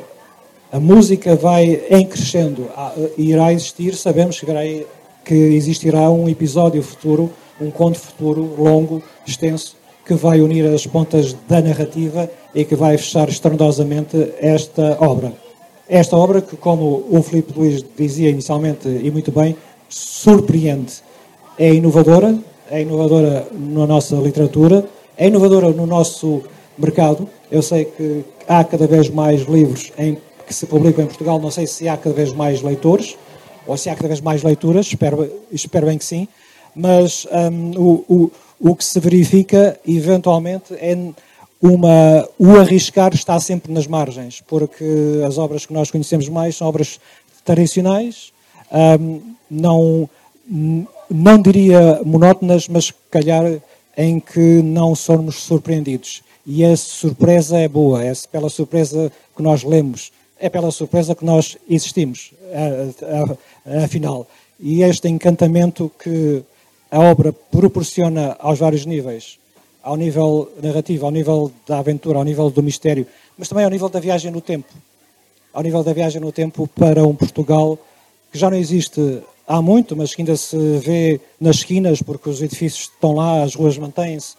a 0.71 0.79
música 0.79 1.35
vai 1.35 1.83
em 1.91 2.07
crescendo, 2.07 2.69
irá 3.17 3.51
existir, 3.53 3.95
sabemos 3.97 4.39
que 5.25 5.35
existirá 5.35 6.11
um 6.11 6.29
episódio 6.29 6.83
futuro, 6.83 7.31
um 7.59 7.71
conto 7.71 7.99
futuro 7.99 8.55
longo, 8.59 9.03
extenso, 9.27 9.77
que 10.05 10.13
vai 10.13 10.43
unir 10.43 10.67
as 10.67 10.87
pontas 10.87 11.35
da 11.49 11.63
narrativa 11.63 12.31
e 12.55 12.67
que 12.67 12.77
vai 12.77 12.99
fechar 12.99 13.31
estrondosamente 13.31 14.35
esta 14.41 14.99
obra. 15.01 15.48
Esta 15.89 16.17
obra 16.17 16.43
que, 16.43 16.57
como 16.57 17.07
o 17.11 17.23
Filipe 17.23 17.53
Luís 17.57 17.85
dizia 17.97 18.29
inicialmente 18.29 18.89
e 18.89 19.11
muito 19.11 19.33
bem, 19.33 19.57
surpreende. 19.89 20.95
É 21.59 21.73
inovadora, 21.73 22.39
é 22.71 22.83
inovadora 22.83 23.49
na 23.53 23.87
nossa 23.87 24.15
literatura, 24.17 24.85
é 25.17 25.29
inovadora 25.29 25.71
no 25.71 25.87
nosso 25.87 26.43
mercado. 26.79 27.29
Eu 27.51 27.63
sei 27.63 27.87
que 27.87 28.25
há 28.47 28.63
cada 28.65 28.87
vez 28.87 29.09
mais 29.09 29.43
livros 29.43 29.93
em, 29.99 30.19
que 30.47 30.55
se 30.55 30.67
publicam 30.67 31.05
em 31.05 31.09
Portugal, 31.09 31.39
não 31.41 31.51
sei 31.51 31.67
se 31.67 31.89
há 31.89 31.97
cada 31.97 32.15
vez 32.15 32.33
mais 32.33 32.63
leitores 32.63 33.17
ou 33.67 33.77
se 33.77 33.91
há 33.91 33.95
cada 33.95 34.09
vez 34.09 34.21
mais 34.21 34.43
leituras, 34.43 34.87
espero, 34.87 35.31
espero 35.51 35.87
bem 35.87 35.99
que 35.99 36.05
sim, 36.05 36.27
mas 36.75 37.27
um, 37.31 37.79
o, 37.79 38.05
o 38.09 38.31
o 38.61 38.75
que 38.75 38.85
se 38.85 38.99
verifica 38.99 39.79
eventualmente 39.87 40.75
é 40.75 40.97
uma, 41.61 42.29
o 42.39 42.57
arriscar 42.57 43.13
está 43.15 43.39
sempre 43.41 43.73
nas 43.73 43.87
margens, 43.87 44.43
porque 44.47 44.85
as 45.27 45.39
obras 45.39 45.67
que 45.67 45.73
nós 45.73 45.91
conhecemos 45.91 46.29
mais 46.29 46.57
são 46.57 46.69
obras 46.69 47.01
tradicionais, 47.45 48.33
um, 49.01 49.21
não, 49.51 50.09
não 51.11 51.41
diria 51.41 52.01
monótonas, 52.05 52.69
mas 52.69 52.93
calhar 53.11 53.61
em 53.97 54.21
que 54.21 54.63
não 54.63 54.95
somos 54.95 55.37
surpreendidos. 55.37 56.23
E 56.47 56.65
a 56.65 56.77
surpresa 56.77 57.59
é 57.59 57.69
boa, 57.69 58.03
é 58.05 58.13
pela 58.31 58.49
surpresa 58.49 59.13
que 59.37 59.43
nós 59.43 59.65
lemos, 59.65 60.13
é 60.39 60.49
pela 60.49 60.71
surpresa 60.71 61.15
que 61.15 61.25
nós 61.25 61.59
existimos, 61.69 62.33
afinal. 63.85 64.27
E 64.61 64.83
este 64.83 65.09
encantamento 65.09 65.91
que 66.03 66.43
a 66.91 67.01
obra 67.01 67.33
proporciona 67.33 68.37
aos 68.39 68.59
vários 68.59 68.87
níveis, 68.87 69.39
ao 69.89 69.97
nível 69.97 70.53
narrativo, 70.63 71.07
ao 71.07 71.11
nível 71.11 71.51
da 71.67 71.79
aventura, 71.79 72.19
ao 72.19 72.25
nível 72.25 72.51
do 72.51 72.63
mistério, 72.63 73.07
mas 73.39 73.49
também 73.49 73.65
ao 73.65 73.71
nível 73.71 73.89
da 73.89 73.99
viagem 73.99 74.31
no 74.31 74.43
tempo, 74.43 74.69
ao 75.51 75.63
nível 75.63 75.83
da 75.83 75.95
viagem 75.95 76.21
no 76.21 76.31
tempo 76.31 76.69
para 76.69 77.07
um 77.07 77.15
Portugal 77.15 77.79
que 78.31 78.39
já 78.39 78.51
não 78.51 78.59
existe 78.59 79.23
há 79.47 79.63
muito, 79.63 79.97
mas 79.97 80.15
que 80.15 80.21
ainda 80.21 80.37
se 80.37 80.59
vê 80.77 81.19
nas 81.41 81.57
esquinas, 81.57 82.03
porque 82.03 82.29
os 82.29 82.43
edifícios 82.43 82.91
estão 82.93 83.15
lá, 83.15 83.43
as 83.43 83.55
ruas 83.55 83.79
mantêm-se, 83.79 84.35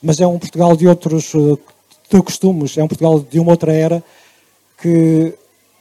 mas 0.00 0.20
é 0.20 0.26
um 0.26 0.38
Portugal 0.38 0.76
de 0.76 0.86
outros 0.86 1.32
de 2.08 2.22
costumes, 2.22 2.78
é 2.78 2.84
um 2.84 2.88
Portugal 2.88 3.18
de 3.18 3.40
uma 3.40 3.50
outra 3.50 3.72
era 3.72 4.04
que, 4.80 5.34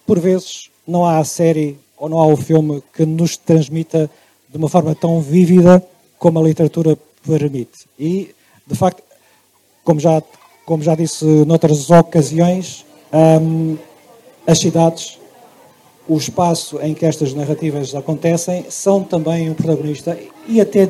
por 0.03 0.19
vezes, 0.19 0.71
não 0.87 1.05
há 1.05 1.19
a 1.19 1.23
série 1.23 1.77
ou 1.95 2.09
não 2.09 2.17
há 2.17 2.25
o 2.25 2.35
filme 2.35 2.81
que 2.91 3.05
nos 3.05 3.37
transmita 3.37 4.09
de 4.49 4.57
uma 4.57 4.67
forma 4.67 4.95
tão 4.95 5.21
vívida 5.21 5.85
como 6.17 6.39
a 6.39 6.43
literatura 6.43 6.97
permite. 7.23 7.85
E, 7.99 8.33
de 8.65 8.75
facto, 8.75 9.10
como 9.83 9.99
já, 9.99 10.21
como 10.65 10.83
já 10.83 10.95
disse 10.95 11.25
noutras 11.45 11.89
ocasiões, 11.89 12.85
hum, 13.13 13.77
as 14.45 14.59
cidades, 14.59 15.19
o 16.07 16.17
espaço 16.17 16.79
em 16.81 16.93
que 16.93 17.05
estas 17.05 17.33
narrativas 17.33 17.93
acontecem, 17.95 18.65
são 18.69 19.03
também 19.03 19.49
um 19.49 19.53
protagonista 19.53 20.17
e 20.47 20.59
até, 20.59 20.89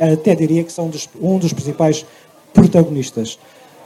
até 0.00 0.34
diria 0.34 0.64
que 0.64 0.72
são 0.72 0.90
um 1.20 1.38
dos 1.38 1.52
principais 1.52 2.06
protagonistas. 2.52 3.38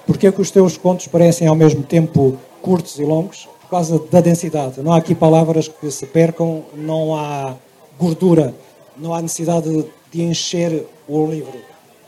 Porque 0.07 0.27
é 0.27 0.33
que 0.33 0.41
os 0.41 0.51
teus 0.51 0.77
contos 0.77 1.07
parecem 1.07 1.47
ao 1.47 1.55
mesmo 1.55 1.83
tempo 1.83 2.39
curtos 2.63 2.99
e 2.99 3.05
longos? 3.05 3.49
Por 3.63 3.71
causa 3.71 3.99
da 4.11 4.21
densidade. 4.21 4.81
Não 4.83 4.93
há 4.93 4.97
aqui 4.97 5.15
palavras 5.15 5.69
que 5.69 5.91
se 5.91 6.07
percam, 6.07 6.65
não 6.75 7.15
há 7.15 7.55
gordura, 7.99 8.55
não 8.97 9.15
há 9.15 9.23
necessidade 9.23 9.87
de 10.11 10.23
encher 10.23 10.85
o 11.09 11.27
livro. 11.27 11.59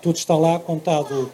Tudo 0.00 0.16
está 0.16 0.34
lá 0.34 0.58
contado 0.58 1.30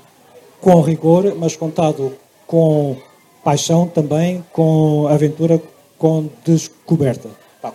com 0.61 0.81
rigor, 0.81 1.35
mas 1.37 1.57
contado 1.57 2.13
com 2.47 2.97
paixão 3.45 3.87
também, 3.87 4.45
com 4.53 5.07
aventura, 5.09 5.61
com 5.99 6.29
descoberta. 6.45 7.29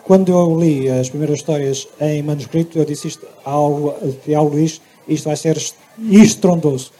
Quando 0.04 0.32
eu 0.32 0.60
li 0.60 0.90
as 0.90 1.10
primeiras 1.10 1.40
histórias 1.40 1.88
em 2.00 2.22
manuscrito, 2.22 2.80
eu 2.80 2.86
disse 2.86 3.10
isto 3.10 3.28
ao, 3.44 3.98
ao 4.36 4.48
Luís, 4.48 4.82
isto 5.08 5.26
vai 5.26 5.36
ser 5.36 5.62
estrondoso. 6.10 6.92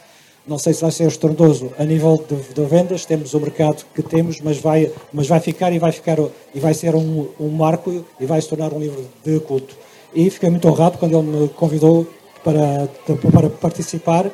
Não 0.46 0.58
sei 0.58 0.74
se 0.74 0.82
vai 0.82 0.90
ser 0.90 1.08
estrondoso 1.08 1.72
a 1.78 1.84
nível 1.84 2.22
de, 2.28 2.36
de, 2.52 2.66
vendas, 2.66 3.06
temos 3.06 3.32
o 3.32 3.40
mercado 3.40 3.82
que 3.94 4.02
temos, 4.02 4.42
mas 4.42 4.58
vai, 4.58 4.92
mas 5.10 5.26
vai 5.26 5.40
ficar 5.40 5.72
e 5.72 5.78
vai 5.78 5.90
ficar 5.90 6.18
e 6.54 6.60
vai 6.60 6.74
ser 6.74 6.94
um, 6.94 7.28
um 7.40 7.48
marco 7.48 8.04
e 8.20 8.26
vai 8.26 8.40
se 8.42 8.48
tornar 8.48 8.72
um 8.74 8.78
livro 8.78 9.06
de 9.24 9.40
culto. 9.40 9.74
E 10.14 10.28
fiquei 10.28 10.50
muito 10.50 10.68
honrado 10.68 10.98
quando 10.98 11.18
ele 11.18 11.26
me 11.26 11.48
convidou 11.48 12.06
para, 12.44 12.88
para 13.32 13.48
participar. 13.48 14.30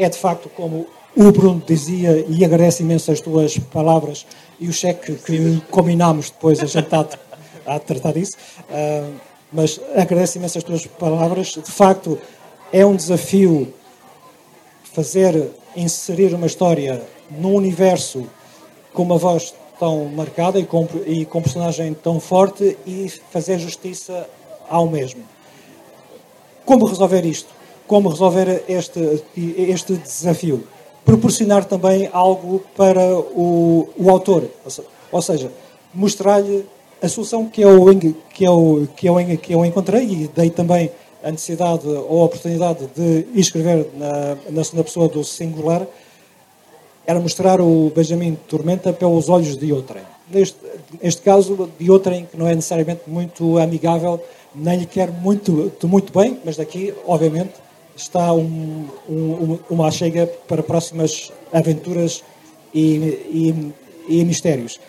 É 0.00 0.08
de 0.08 0.16
facto 0.16 0.48
como 0.48 0.86
o 1.14 1.30
Bruno 1.30 1.62
dizia, 1.66 2.24
e 2.26 2.42
agradece 2.42 2.82
imenso 2.82 3.12
as 3.12 3.20
tuas 3.20 3.58
palavras 3.58 4.24
e 4.58 4.66
o 4.66 4.72
cheque 4.72 5.14
que 5.14 5.60
combinámos 5.70 6.30
depois, 6.30 6.58
a 6.60 6.64
gente 6.64 6.84
está 6.84 7.06
a 7.66 7.78
tratar 7.78 8.14
disso, 8.14 8.34
uh, 8.70 9.12
mas 9.52 9.78
agradece 9.94 10.38
imenso 10.38 10.56
as 10.56 10.64
tuas 10.64 10.86
palavras. 10.86 11.48
De 11.48 11.70
facto, 11.70 12.18
é 12.72 12.86
um 12.86 12.96
desafio 12.96 13.74
fazer, 14.84 15.50
inserir 15.76 16.32
uma 16.34 16.46
história 16.46 17.02
num 17.30 17.54
universo 17.54 18.24
com 18.94 19.02
uma 19.02 19.18
voz 19.18 19.52
tão 19.78 20.06
marcada 20.06 20.58
e 20.58 20.64
com, 20.64 20.88
e 21.04 21.26
com 21.26 21.42
personagem 21.42 21.92
tão 21.92 22.18
forte 22.18 22.78
e 22.86 23.12
fazer 23.30 23.58
justiça 23.58 24.26
ao 24.66 24.86
mesmo. 24.86 25.22
Como 26.64 26.86
resolver 26.86 27.26
isto? 27.26 27.59
Como 27.90 28.08
resolver 28.08 28.62
este, 28.68 29.20
este 29.36 29.94
desafio? 29.94 30.62
Proporcionar 31.04 31.64
também 31.64 32.08
algo 32.12 32.62
para 32.76 33.18
o, 33.18 33.88
o 33.98 34.08
autor, 34.08 34.48
ou 35.10 35.20
seja, 35.20 35.50
mostrar-lhe 35.92 36.64
a 37.02 37.08
solução 37.08 37.48
que 37.48 37.62
eu, 37.62 37.84
que, 38.32 38.44
eu, 38.44 38.88
que, 38.94 39.06
eu, 39.08 39.38
que 39.38 39.54
eu 39.54 39.64
encontrei 39.64 40.04
e 40.04 40.28
dei 40.28 40.50
também 40.50 40.88
a 41.20 41.32
necessidade 41.32 41.84
ou 41.88 42.22
a 42.22 42.26
oportunidade 42.26 42.88
de 42.94 43.26
escrever 43.34 43.88
na, 43.96 44.36
na 44.50 44.62
segunda 44.62 44.84
pessoa 44.84 45.08
do 45.08 45.24
singular 45.24 45.84
era 47.04 47.18
mostrar 47.18 47.60
o 47.60 47.90
Benjamin 47.92 48.38
Tormenta 48.46 48.92
pelos 48.92 49.28
olhos 49.28 49.56
de 49.56 49.72
outrem. 49.72 50.04
Neste, 50.30 50.58
neste 51.02 51.22
caso, 51.22 51.68
de 51.76 51.90
outrem 51.90 52.24
que 52.24 52.36
não 52.36 52.46
é 52.46 52.54
necessariamente 52.54 53.02
muito 53.08 53.58
amigável, 53.58 54.22
nem 54.54 54.78
lhe 54.78 54.86
quer 54.86 55.10
muito, 55.10 55.72
muito 55.82 56.16
bem, 56.16 56.38
mas 56.44 56.56
daqui, 56.56 56.94
obviamente, 57.04 57.54
está 58.00 58.32
um, 58.32 58.86
um, 59.08 59.58
uma 59.68 59.90
chega 59.90 60.26
para 60.48 60.62
próximas 60.62 61.32
aventuras 61.52 62.22
e, 62.74 62.96
e, 63.30 63.74
e 64.08 64.24
mistérios. 64.24 64.80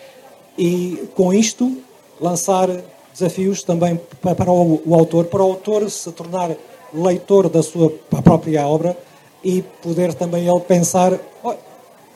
E 0.56 1.08
com 1.14 1.32
isto, 1.32 1.78
lançar 2.20 2.68
desafios 3.12 3.62
também 3.62 4.00
para 4.20 4.50
o, 4.50 4.82
o 4.84 4.94
autor, 4.94 5.26
para 5.26 5.42
o 5.42 5.44
autor 5.44 5.90
se 5.90 6.10
tornar 6.12 6.50
leitor 6.92 7.48
da 7.48 7.62
sua 7.62 7.90
própria 8.22 8.66
obra 8.66 8.96
e 9.42 9.62
poder 9.82 10.14
também 10.14 10.48
ele 10.48 10.60
pensar 10.60 11.18
oh, 11.42 11.54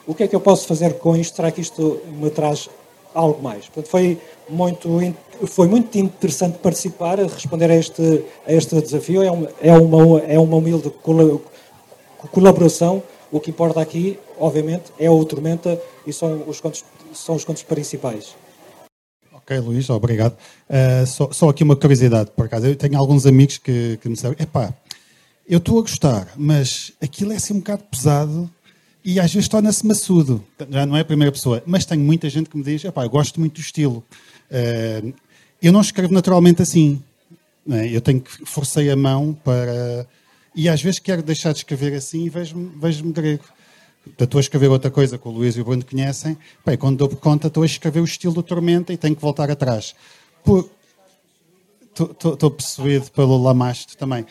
o 0.06 0.14
que 0.14 0.22
é 0.22 0.28
que 0.28 0.36
eu 0.36 0.40
posso 0.40 0.66
fazer 0.66 0.94
com 0.98 1.16
isto? 1.16 1.36
Será 1.36 1.50
que 1.50 1.60
isto 1.60 2.00
me 2.06 2.30
traz 2.30 2.68
algo 3.16 3.42
mais? 3.42 3.64
Portanto, 3.66 3.88
foi 3.90 4.20
muito, 4.48 4.88
foi 5.46 5.66
muito 5.66 5.96
interessante 5.98 6.58
participar, 6.58 7.18
responder 7.18 7.70
a 7.70 7.74
este, 7.74 8.24
a 8.46 8.52
este 8.52 8.80
desafio. 8.80 9.22
É 9.22 9.30
uma, 9.30 9.48
é 9.60 9.72
uma, 9.72 10.18
é 10.20 10.38
uma 10.38 10.56
humilde 10.56 10.92
colaboração. 12.30 13.02
O 13.32 13.40
que 13.40 13.50
importa 13.50 13.80
aqui, 13.80 14.18
obviamente, 14.38 14.92
é 14.98 15.10
o 15.10 15.24
Tormenta 15.24 15.80
e 16.06 16.12
são 16.12 16.44
os 16.46 16.60
contos, 16.60 16.84
são 17.12 17.34
os 17.34 17.44
contos 17.44 17.62
principais. 17.62 18.36
Ok, 19.32 19.58
Luís, 19.58 19.88
obrigado. 19.90 20.36
Uh, 20.68 21.06
só, 21.06 21.32
só, 21.32 21.48
aqui 21.48 21.62
uma 21.64 21.76
curiosidade, 21.76 22.30
por 22.30 22.46
acaso. 22.46 22.66
Eu 22.66 22.76
tenho 22.76 22.98
alguns 22.98 23.26
amigos 23.26 23.58
que, 23.58 23.98
que 24.00 24.08
me 24.08 24.16
sabem, 24.16 24.36
epá, 24.40 24.74
eu 25.48 25.58
estou 25.58 25.78
a 25.78 25.82
gostar, 25.82 26.28
mas 26.36 26.92
aquilo 27.00 27.32
é 27.32 27.36
assim 27.36 27.54
um 27.54 27.58
bocado 27.58 27.84
pesado 27.84 28.50
e 29.06 29.20
às 29.20 29.32
vezes 29.32 29.48
torna-se 29.48 29.86
maçudo. 29.86 30.44
Já 30.68 30.84
não 30.84 30.96
é 30.96 31.00
a 31.00 31.04
primeira 31.04 31.30
pessoa, 31.30 31.62
mas 31.64 31.84
tenho 31.84 32.02
muita 32.02 32.28
gente 32.28 32.50
que 32.50 32.56
me 32.56 32.64
diz, 32.64 32.82
eu 32.82 32.92
gosto 33.08 33.38
muito 33.38 33.54
do 33.54 33.60
estilo. 33.60 34.04
Uh, 34.50 35.14
eu 35.62 35.72
não 35.72 35.80
escrevo 35.80 36.12
naturalmente 36.12 36.60
assim. 36.60 37.00
É? 37.70 37.86
Eu 37.88 38.00
tenho 38.00 38.20
que 38.20 38.44
forcei 38.44 38.90
a 38.90 38.96
mão 38.96 39.32
para... 39.44 40.08
E 40.56 40.68
às 40.68 40.82
vezes 40.82 40.98
quero 40.98 41.22
deixar 41.22 41.52
de 41.52 41.58
escrever 41.58 41.94
assim 41.94 42.24
e 42.24 42.28
vejo-me 42.28 42.72
vejo 42.80 43.04
grego 43.12 43.44
estou 44.18 44.38
a 44.38 44.40
escrever 44.40 44.68
outra 44.68 44.90
coisa 44.90 45.18
que 45.18 45.28
o 45.28 45.30
Luís 45.30 45.56
e 45.56 45.60
o 45.60 45.64
Bruno 45.64 45.84
conhecem, 45.84 46.36
bem, 46.64 46.76
quando 46.76 46.96
dou 46.96 47.08
por 47.08 47.18
conta 47.18 47.48
estou 47.48 47.62
a 47.62 47.66
escrever 47.66 48.00
o 48.00 48.04
estilo 48.04 48.34
do 48.34 48.42
Tormenta 48.42 48.92
e 48.92 48.96
tenho 48.96 49.14
que 49.14 49.22
voltar 49.22 49.50
atrás. 49.50 49.94
Por... 50.44 50.68
Estou 51.92 52.50
possuído 52.50 53.10
pelo 53.10 53.40
Lamaste 53.42 53.96
também. 53.96 54.26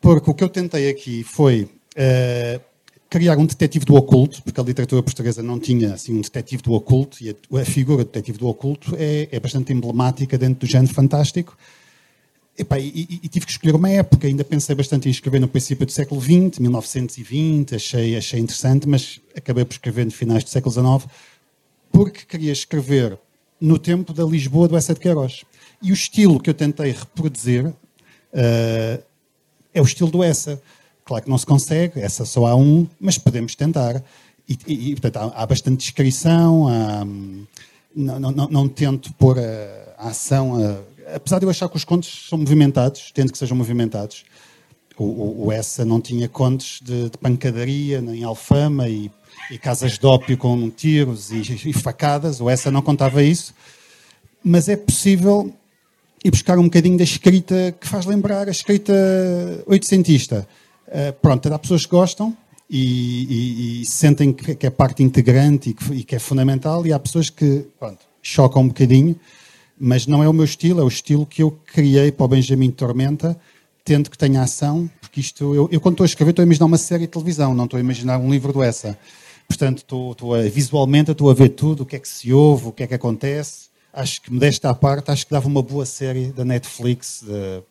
Porque 0.00 0.30
o 0.30 0.34
que 0.34 0.44
eu 0.44 0.48
tentei 0.48 0.90
aqui 0.90 1.22
foi 1.22 1.62
uh, 1.62 2.60
criar 3.08 3.38
um 3.38 3.46
detetive 3.46 3.84
do 3.84 3.94
oculto, 3.94 4.42
porque 4.42 4.60
a 4.60 4.64
literatura 4.64 5.02
portuguesa 5.02 5.42
não 5.42 5.58
tinha 5.58 5.94
assim, 5.94 6.12
um 6.12 6.20
detetive 6.20 6.62
do 6.62 6.72
oculto, 6.72 7.22
e 7.22 7.30
a, 7.30 7.60
a 7.60 7.64
figura 7.64 8.04
do 8.04 8.06
detetive 8.06 8.38
do 8.38 8.48
oculto 8.48 8.94
é, 8.98 9.28
é 9.30 9.40
bastante 9.40 9.72
emblemática 9.72 10.36
dentro 10.36 10.66
do 10.66 10.70
género 10.70 10.92
fantástico. 10.92 11.56
E, 12.56 12.62
e, 12.62 13.20
e, 13.24 13.28
tive 13.28 13.46
que 13.46 13.52
escolher 13.52 13.74
uma 13.74 13.90
época, 13.90 14.28
ainda 14.28 14.44
pensei 14.44 14.76
bastante 14.76 15.08
em 15.08 15.10
escrever 15.10 15.40
no 15.40 15.48
princípio 15.48 15.84
do 15.84 15.90
século 15.90 16.20
XX, 16.20 16.60
1920, 16.60 17.74
achei, 17.74 18.16
achei 18.16 18.38
interessante, 18.38 18.88
mas 18.88 19.20
acabei 19.36 19.64
por 19.64 19.72
escrever 19.72 20.04
no 20.04 20.12
finais 20.12 20.44
do 20.44 20.50
século 20.50 20.72
XIX, 20.72 21.12
porque 21.90 22.24
queria 22.24 22.52
escrever 22.52 23.18
no 23.60 23.78
tempo 23.78 24.12
da 24.12 24.24
Lisboa 24.24 24.68
do 24.68 24.76
Essa 24.76 24.94
de 24.94 25.00
Queiroz. 25.00 25.44
E 25.82 25.90
o 25.90 25.94
estilo 25.94 26.38
que 26.40 26.48
eu 26.48 26.54
tentei 26.54 26.92
reproduzir 26.92 27.66
uh, 27.66 27.74
é 29.72 29.80
o 29.80 29.84
estilo 29.84 30.10
do 30.10 30.22
Essa. 30.22 30.62
Claro 31.04 31.24
que 31.24 31.30
não 31.30 31.36
se 31.36 31.44
consegue, 31.44 32.00
essa 32.00 32.24
só 32.24 32.46
há 32.46 32.56
um, 32.56 32.86
mas 32.98 33.18
podemos 33.18 33.54
tentar. 33.54 34.02
E, 34.48 34.58
e 34.66 34.92
portanto, 34.94 35.16
há, 35.18 35.42
há, 35.42 35.46
bastante 35.46 35.78
descrição, 35.78 36.66
há, 36.68 37.04
não, 37.94 38.20
não, 38.20 38.30
não, 38.30 38.48
não, 38.48 38.68
tento 38.68 39.12
pôr 39.14 39.38
a, 39.38 39.94
a 39.98 40.08
ação... 40.08 40.56
A, 40.56 41.16
apesar 41.16 41.38
de 41.38 41.44
eu 41.44 41.50
achar 41.50 41.68
que 41.68 41.76
os 41.76 41.84
contos 41.84 42.26
são 42.28 42.38
movimentados, 42.38 43.12
tendo 43.12 43.30
que 43.30 43.38
sejam 43.38 43.56
movimentados, 43.56 44.24
o, 44.96 45.04
o, 45.04 45.46
o 45.46 45.52
Essa 45.52 45.84
não 45.84 46.00
tinha 46.00 46.28
contos 46.28 46.80
de, 46.82 47.10
de 47.10 47.18
pancadaria, 47.18 48.00
nem 48.00 48.24
alfama 48.24 48.88
e, 48.88 49.10
e, 49.50 49.58
casas 49.58 49.98
de 49.98 50.06
ópio 50.06 50.38
com 50.38 50.70
tiros 50.70 51.30
e, 51.30 51.68
e, 51.68 51.72
facadas, 51.72 52.40
o 52.40 52.48
Essa 52.48 52.70
não 52.70 52.80
contava 52.80 53.22
isso, 53.22 53.54
mas 54.42 54.68
é 54.68 54.76
possível 54.76 55.52
ir 56.24 56.30
buscar 56.30 56.58
um 56.58 56.64
bocadinho 56.64 56.96
da 56.96 57.04
escrita 57.04 57.74
que 57.78 57.86
faz 57.86 58.06
lembrar 58.06 58.48
a 58.48 58.50
escrita 58.50 58.92
oitocentista. 59.66 60.48
Uh, 60.88 61.12
pronto, 61.20 61.52
há 61.52 61.58
pessoas 61.58 61.86
que 61.86 61.90
gostam 61.90 62.36
e, 62.68 63.82
e 63.82 63.86
sentem 63.86 64.32
que, 64.32 64.54
que, 64.54 64.66
é 64.66 64.70
parte 64.70 65.02
integrante 65.02 65.70
e 65.70 65.74
que, 65.74 65.94
e 65.94 66.04
que, 66.04 66.14
é 66.14 66.18
fundamental, 66.18 66.86
e 66.86 66.92
há 66.92 66.98
pessoas 66.98 67.30
que 67.30 67.66
pronto, 67.78 68.00
chocam 68.22 68.62
um 68.62 68.68
bocadinho 68.68 69.18
mas 69.78 70.06
não 70.06 70.22
é 70.22 70.28
o 70.28 70.32
meu 70.32 70.44
estilo, 70.44 70.80
é 70.80 70.84
o 70.84 70.88
estilo 70.88 71.26
que 71.26 71.42
eu 71.42 71.50
criei 71.66 72.12
para 72.12 72.24
o 72.24 72.28
Benjamin 72.28 72.70
Tormenta, 72.70 73.38
tendo 73.84 74.08
que 74.08 74.16
tenha 74.16 74.42
ação, 74.42 74.88
porque 75.00 75.20
isto, 75.20 75.54
eu, 75.54 75.68
eu 75.70 75.80
quando 75.80 75.94
estou 75.94 76.04
a 76.04 76.06
escrever 76.06 76.30
estou 76.30 76.42
a 76.42 76.46
imaginar 76.46 76.66
uma 76.66 76.78
série 76.78 77.02
de 77.02 77.08
televisão, 77.08 77.54
não 77.54 77.64
estou 77.64 77.76
a 77.76 77.80
imaginar 77.80 78.18
um 78.18 78.30
livro 78.30 78.52
do 78.52 78.62
essa. 78.62 78.98
Portanto, 79.46 79.78
estou, 79.78 80.12
estou 80.12 80.34
a, 80.34 80.42
visualmente 80.42 81.10
estou 81.10 81.30
a 81.30 81.34
ver 81.34 81.50
tudo, 81.50 81.82
o 81.82 81.86
que 81.86 81.96
é 81.96 81.98
que 81.98 82.08
se 82.08 82.32
ouve, 82.32 82.68
o 82.68 82.72
que 82.72 82.82
é 82.82 82.86
que 82.86 82.94
acontece, 82.94 83.68
acho 83.94 84.20
que, 84.20 84.32
modesta 84.32 84.70
à 84.70 84.74
parte, 84.74 85.10
acho 85.10 85.24
que 85.26 85.32
dava 85.32 85.46
uma 85.46 85.62
boa 85.62 85.86
série 85.86 86.32
da 86.32 86.44
Netflix. 86.44 87.22
De, 87.22 87.62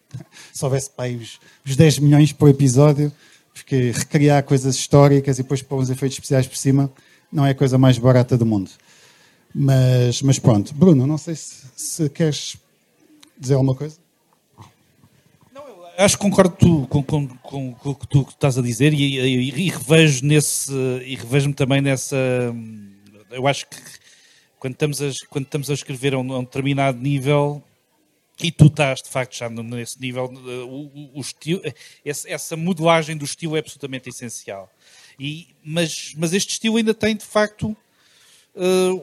se 0.53 0.63
houvesse 0.63 0.89
para 0.89 1.11
os, 1.11 1.39
os 1.65 1.75
10 1.75 1.99
milhões 1.99 2.31
por 2.31 2.49
episódio, 2.49 3.11
porque 3.53 3.91
recriar 3.91 4.43
coisas 4.43 4.75
históricas 4.75 5.37
e 5.37 5.43
depois 5.43 5.61
pôr 5.61 5.79
uns 5.79 5.89
efeitos 5.89 6.15
especiais 6.15 6.47
por 6.47 6.57
cima 6.57 6.91
não 7.31 7.45
é 7.45 7.51
a 7.51 7.55
coisa 7.55 7.77
mais 7.77 7.97
barata 7.97 8.37
do 8.37 8.45
mundo. 8.45 8.69
Mas, 9.53 10.21
mas 10.21 10.39
pronto. 10.39 10.73
Bruno, 10.73 11.05
não 11.05 11.17
sei 11.17 11.35
se, 11.35 11.65
se 11.75 12.09
queres 12.09 12.57
dizer 13.37 13.55
alguma 13.55 13.75
coisa. 13.75 13.97
Acho 15.95 16.17
que 16.17 16.23
concordo 16.23 16.55
tu, 16.57 16.87
com, 16.87 17.03
com, 17.03 17.27
com, 17.27 17.73
com, 17.73 17.89
o 17.91 17.95
que 17.95 18.07
tu 18.07 18.25
estás 18.27 18.57
a 18.57 18.63
dizer 18.63 18.93
e, 18.93 19.19
e, 19.19 19.67
e 19.67 19.69
revejo 19.69 20.25
nesse 20.25 20.71
e 21.05 21.15
revejo-me 21.15 21.53
também 21.53 21.81
nessa. 21.81 22.15
Eu 23.29 23.47
acho 23.47 23.67
que 23.67 23.77
quando 24.63 24.75
estamos 24.75 25.01
a, 25.01 25.09
quando 25.29 25.43
estamos 25.43 25.69
a 25.69 25.73
escrever 25.73 26.13
a 26.13 26.19
um, 26.19 26.31
a 26.31 26.39
um 26.39 26.43
determinado 26.45 26.97
nível 26.97 27.61
e 28.41 28.49
tu 28.49 28.67
estás 28.67 29.01
de 29.01 29.09
facto 29.09 29.35
já 29.35 29.49
nesse 29.49 29.99
nível, 29.99 30.23
o, 30.23 31.19
o 31.19 31.19
estilo, 31.19 31.61
essa 32.05 32.55
modelagem 32.55 33.17
do 33.17 33.25
estilo 33.25 33.57
é 33.57 33.59
absolutamente 33.59 34.07
essencial. 34.07 34.71
E, 35.19 35.49
mas, 35.61 36.13
mas 36.15 36.31
este 36.31 36.51
estilo 36.51 36.77
ainda 36.77 36.93
tem 36.93 37.13
de 37.13 37.25
facto 37.25 37.75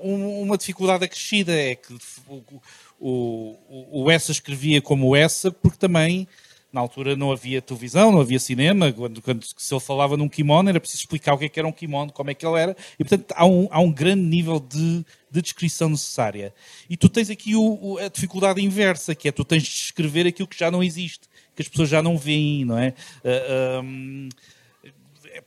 uma 0.03 0.57
dificuldade 0.57 1.05
acrescida, 1.05 1.53
é 1.53 1.75
que 1.75 1.93
o, 2.27 2.63
o, 2.99 4.05
o 4.05 4.11
Essa 4.11 4.33
escrevia 4.33 4.81
como 4.81 5.15
Essa 5.15 5.53
porque 5.53 5.77
também 5.77 6.27
na 6.73 6.81
altura 6.81 7.17
não 7.17 7.33
havia 7.33 7.61
televisão, 7.61 8.13
não 8.13 8.21
havia 8.21 8.39
cinema. 8.39 8.93
Quando, 8.93 9.21
quando 9.21 9.45
se 9.45 9.75
ele 9.75 9.81
falava 9.81 10.17
num 10.17 10.29
kimono, 10.29 10.69
era 10.69 10.81
preciso 10.81 11.03
explicar 11.03 11.35
o 11.35 11.39
que, 11.39 11.47
é 11.47 11.49
que 11.49 11.59
era 11.59 11.67
um 11.67 11.73
kimono, 11.73 12.13
como 12.13 12.31
é 12.31 12.35
que 12.35 12.47
ele 12.47 12.59
era. 12.59 12.77
E, 12.99 13.05
portanto, 13.05 13.33
há 13.37 13.45
um, 13.47 13.69
há 13.71 13.81
um 13.81 13.93
grande 13.93 14.23
nível 14.23 14.61
de, 14.61 15.05
de 15.31 15.43
descrição 15.43 15.89
necessária. 15.89 16.55
E 16.89 16.97
tu 16.97 17.09
tens 17.09 17.31
aqui 17.31 17.57
o, 17.57 17.79
o, 17.81 17.99
a 17.99 18.09
dificuldade 18.09 18.63
inversa, 18.63 19.15
que 19.15 19.29
é 19.29 19.33
tu 19.33 19.45
tens 19.45 19.63
de 19.63 19.69
escrever 19.69 20.27
aquilo 20.27 20.49
que 20.49 20.59
já 20.59 20.71
não 20.71 20.83
existe, 20.83 21.29
que 21.55 21.63
as 21.63 21.69
pessoas 21.69 21.89
já 21.89 22.03
não 22.03 22.17
veem, 22.17 22.65
não 22.65 22.79
é? 22.79 22.95
Uh, 23.25 23.83
um, 23.83 24.29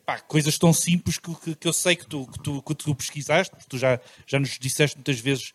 Pá, 0.06 0.20
coisas 0.20 0.58
tão 0.58 0.74
simples 0.74 1.18
que, 1.18 1.34
que, 1.36 1.56
que, 1.56 1.68
eu 1.68 1.74
sei 1.74 1.96
que 1.96 2.06
tu, 2.06 2.28
que 2.28 2.40
tu, 2.40 2.62
que 2.62 2.76
tu 2.76 2.96
pesquisaste, 2.96 3.56
tu 3.70 3.78
já, 3.78 4.00
já 4.26 4.40
nos 4.40 4.58
disseste 4.60 4.98
muitas 4.98 5.20
vezes 5.20 5.54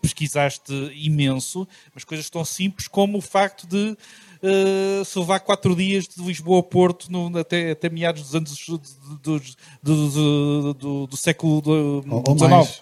pesquisaste 0.00 0.72
imenso, 0.94 1.66
mas 1.94 2.04
coisas 2.04 2.28
tão 2.30 2.44
simples 2.44 2.86
como 2.88 3.18
o 3.18 3.20
facto 3.20 3.66
de 3.66 3.96
uh, 4.42 5.04
se 5.04 5.18
levar 5.18 5.40
quatro 5.40 5.74
dias 5.74 6.06
de 6.06 6.22
Lisboa 6.22 6.60
a 6.60 6.62
Porto 6.62 7.10
no, 7.10 7.36
até, 7.38 7.72
até 7.72 7.88
meados 7.88 8.22
dos 8.22 8.34
anos 8.34 8.66
do, 9.22 9.40
do, 9.82 10.74
do, 10.74 11.06
do 11.06 11.16
século 11.16 11.60
XIX. 11.60 12.12
Ou, 12.12 12.24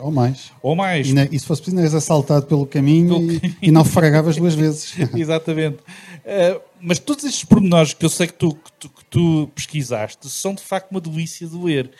ou 0.01 0.13
mais, 0.13 0.51
ou 0.63 0.77
mais. 0.77 1.09
E, 1.09 1.13
na, 1.13 1.25
e 1.25 1.39
se 1.39 1.47
fosse 1.47 1.63
preciso, 1.63 1.81
eras 1.81 1.95
assaltado 1.95 2.47
pelo 2.47 2.67
caminho 2.67 3.17
pelo... 3.21 3.33
e, 3.33 3.57
e 3.63 3.71
naufragavas 3.71 4.37
duas 4.37 4.55
vezes. 4.55 4.95
Exatamente. 5.15 5.79
Uh, 5.79 6.61
mas 6.81 6.99
todos 6.99 7.25
estes 7.25 7.45
pormenores 7.45 7.95
que 7.95 8.05
eu 8.05 8.11
sei 8.11 8.27
que 8.27 8.35
tu, 8.35 8.55
que 8.55 8.73
tu, 8.79 8.89
que 8.89 9.05
tu 9.07 9.51
pesquisaste 9.55 10.29
são 10.29 10.55
de 10.55 10.63
facto 10.63 10.91
uma 10.91 11.01
delícia 11.01 11.47
de 11.47 11.57
ler. 11.57 11.91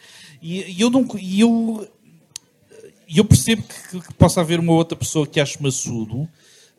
E, 0.43 0.63
e 0.73 0.81
eu 0.81 0.91
não. 0.91 1.07
E 1.19 1.41
eu, 1.41 1.89
eu 3.15 3.25
percebo 3.25 3.63
que, 3.63 4.01
que, 4.01 4.15
possa 4.15 4.41
haver 4.41 4.59
uma 4.59 4.73
outra 4.73 4.97
pessoa 4.97 5.27
que 5.27 5.41
ache 5.41 5.63
maçudo, 5.63 6.29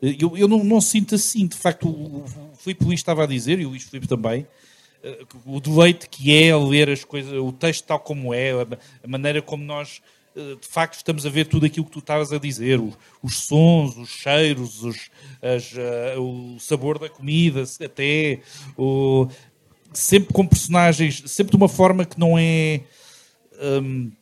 eu, 0.00 0.36
eu 0.36 0.48
não, 0.48 0.62
não, 0.62 0.80
sinto 0.80 1.14
assim, 1.14 1.46
de 1.46 1.56
facto, 1.56 1.88
o, 1.88 2.24
o 2.24 2.56
Filipe 2.56 2.84
Luís 2.84 3.00
estava 3.00 3.24
a 3.24 3.26
dizer, 3.26 3.58
e 3.58 3.66
o 3.66 3.70
Luís 3.70 3.82
Filipe 3.82 4.06
também, 4.06 4.46
eh, 5.02 5.24
o 5.44 5.60
deleite 5.60 6.08
que 6.08 6.32
é 6.32 6.54
ler 6.56 6.88
as 6.90 7.04
coisas, 7.04 7.32
o 7.32 7.52
texto 7.52 7.84
tal 7.84 8.00
como 8.00 8.32
é, 8.32 8.52
a 8.52 9.08
maneira 9.08 9.42
como 9.42 9.64
nós 9.64 10.00
eh, 10.36 10.56
de 10.60 10.66
facto 10.68 10.94
estamos 10.94 11.26
a 11.26 11.30
ver 11.30 11.46
tudo 11.46 11.66
aquilo 11.66 11.86
que 11.86 11.92
tu 11.92 11.98
estavas 11.98 12.32
a 12.32 12.38
dizer, 12.38 12.78
os, 12.80 12.94
os 13.22 13.38
sons, 13.46 13.96
os 13.96 14.08
cheiros, 14.08 14.84
os, 14.84 15.10
as, 15.42 15.72
uh, 15.72 16.20
o 16.20 16.60
sabor 16.60 16.98
da 16.98 17.08
comida, 17.08 17.64
até 17.84 18.40
o, 18.76 19.26
sempre 19.92 20.32
com 20.32 20.46
personagens, 20.46 21.22
sempre 21.26 21.50
de 21.50 21.56
uma 21.56 21.68
forma 21.68 22.04
que 22.04 22.18
não 22.18 22.38
é 22.38 22.82
um, 23.82 24.12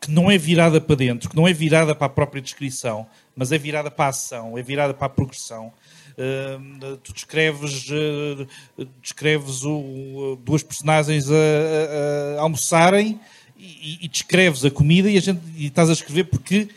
que 0.00 0.10
não 0.10 0.30
é 0.30 0.38
virada 0.38 0.80
para 0.80 0.96
dentro, 0.96 1.28
que 1.28 1.36
não 1.36 1.46
é 1.46 1.52
virada 1.52 1.94
para 1.94 2.06
a 2.06 2.10
própria 2.10 2.40
descrição, 2.40 3.06
mas 3.36 3.52
é 3.52 3.58
virada 3.58 3.90
para 3.90 4.06
a 4.06 4.08
ação, 4.08 4.56
é 4.56 4.62
virada 4.62 4.94
para 4.94 5.06
a 5.06 5.10
progressão. 5.10 5.72
Uh, 6.12 6.96
tu 6.98 7.12
descreves, 7.12 7.88
uh, 7.90 8.86
descreves 9.00 9.62
o, 9.62 10.38
duas 10.42 10.62
personagens 10.62 11.30
a, 11.30 11.34
a, 11.34 12.38
a 12.38 12.42
almoçarem 12.42 13.20
e, 13.56 14.04
e, 14.04 14.08
descreves 14.08 14.64
a 14.64 14.70
comida 14.70 15.10
e, 15.10 15.16
a 15.16 15.20
gente, 15.20 15.40
e 15.56 15.66
estás 15.66 15.88
a 15.88 15.92
escrever 15.92 16.24
porque 16.24 16.68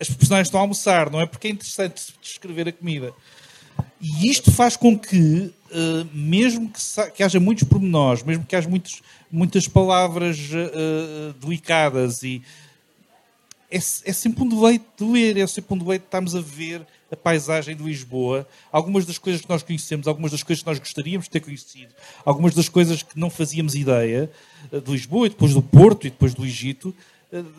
as 0.00 0.08
personagens 0.08 0.48
estão 0.48 0.60
a 0.60 0.62
almoçar, 0.62 1.10
não 1.10 1.20
é 1.20 1.26
porque 1.26 1.48
é 1.48 1.50
interessante 1.50 2.14
descrever 2.20 2.68
a 2.68 2.72
comida. 2.72 3.12
E 4.00 4.28
isto 4.28 4.50
faz 4.50 4.76
com 4.76 4.98
que, 4.98 5.52
uh, 5.70 6.08
mesmo 6.12 6.70
que, 6.70 7.10
que, 7.12 7.22
haja 7.22 7.38
muitos 7.38 7.64
pormenores, 7.64 8.22
mesmo 8.22 8.44
que 8.44 8.56
haja 8.56 8.68
muitos, 8.68 9.00
muitas 9.30 9.68
palavras 9.68 10.38
uh, 10.38 11.32
delicadas 11.34 12.22
e 12.22 12.42
é, 13.70 13.76
é, 13.76 14.12
sempre 14.12 14.42
um 14.42 14.48
deleite 14.48 14.84
de 14.98 15.04
ler, 15.04 15.38
é 15.38 15.46
sempre 15.46 15.74
um 15.74 15.78
deleite 15.78 16.02
de 16.02 16.08
estarmos 16.08 16.34
a 16.34 16.40
ver 16.40 16.86
a 17.10 17.16
paisagem 17.16 17.74
de 17.76 17.82
Lisboa, 17.82 18.46
algumas 18.70 19.06
das 19.06 19.18
coisas 19.18 19.40
que 19.40 19.48
nós 19.48 19.62
conhecemos, 19.62 20.06
algumas 20.06 20.32
das 20.32 20.42
coisas 20.42 20.62
que 20.62 20.68
nós 20.68 20.78
gostaríamos 20.78 21.26
de 21.26 21.30
ter 21.30 21.40
conhecido, 21.40 21.94
algumas 22.24 22.54
das 22.54 22.68
coisas 22.68 23.02
que 23.02 23.18
não 23.18 23.30
fazíamos 23.30 23.74
ideia 23.74 24.30
de 24.70 24.90
Lisboa 24.90 25.26
e 25.26 25.30
depois 25.30 25.54
do 25.54 25.62
Porto 25.62 26.06
e 26.06 26.10
depois 26.10 26.34
do 26.34 26.44
Egito, 26.44 26.94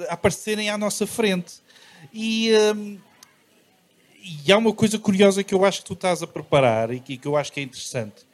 aparecerem 0.10 0.70
à 0.70 0.78
nossa 0.78 1.08
frente. 1.08 1.56
E, 2.14 2.52
hum, 2.76 2.98
e 4.24 4.52
há 4.52 4.58
uma 4.58 4.74
coisa 4.74 4.98
curiosa 4.98 5.44
que 5.44 5.54
eu 5.54 5.66
acho 5.66 5.82
que 5.82 5.86
tu 5.86 5.94
estás 5.94 6.24
a 6.24 6.28
preparar 6.28 6.92
e 6.92 7.00
que, 7.00 7.18
que 7.18 7.28
eu 7.28 7.36
acho 7.36 7.52
que 7.52 7.60
é 7.60 7.64
interessante 7.64 8.26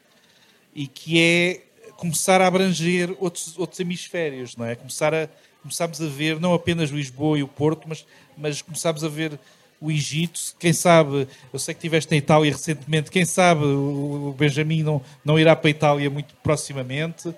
e 0.74 0.86
que 0.86 1.20
é 1.20 1.62
começar 1.98 2.40
a 2.42 2.48
abranger 2.48 3.16
outros, 3.20 3.58
outros 3.58 3.80
hemisférios, 3.80 4.56
não 4.56 4.66
é? 4.66 4.76
Começar 4.76 5.14
a, 5.14 5.28
começarmos 5.62 6.00
a 6.00 6.06
ver 6.06 6.40
não 6.40 6.54
apenas 6.54 6.92
Lisboa 6.92 7.40
e 7.40 7.44
o 7.44 7.48
Porto, 7.48 7.88
mas, 7.88 8.06
mas 8.38 8.62
começarmos 8.62 9.04
a 9.04 9.10
ver 9.10 9.40
o 9.82 9.90
Egito, 9.90 10.40
quem 10.60 10.74
sabe, 10.74 11.28
eu 11.54 11.60
sei 11.60 11.74
que 11.74 11.80
estiveste 11.80 12.12
na 12.12 12.18
Itália 12.18 12.52
recentemente, 12.52 13.10
quem 13.10 13.24
sabe 13.24 13.64
o 13.64 14.36
Benjamin 14.38 14.84
não, 14.84 15.02
não 15.24 15.40
irá 15.40 15.56
para 15.56 15.70
a 15.70 15.72
Itália 15.72 16.10
muito 16.10 16.34
proximamente, 16.44 17.30
uh, 17.30 17.36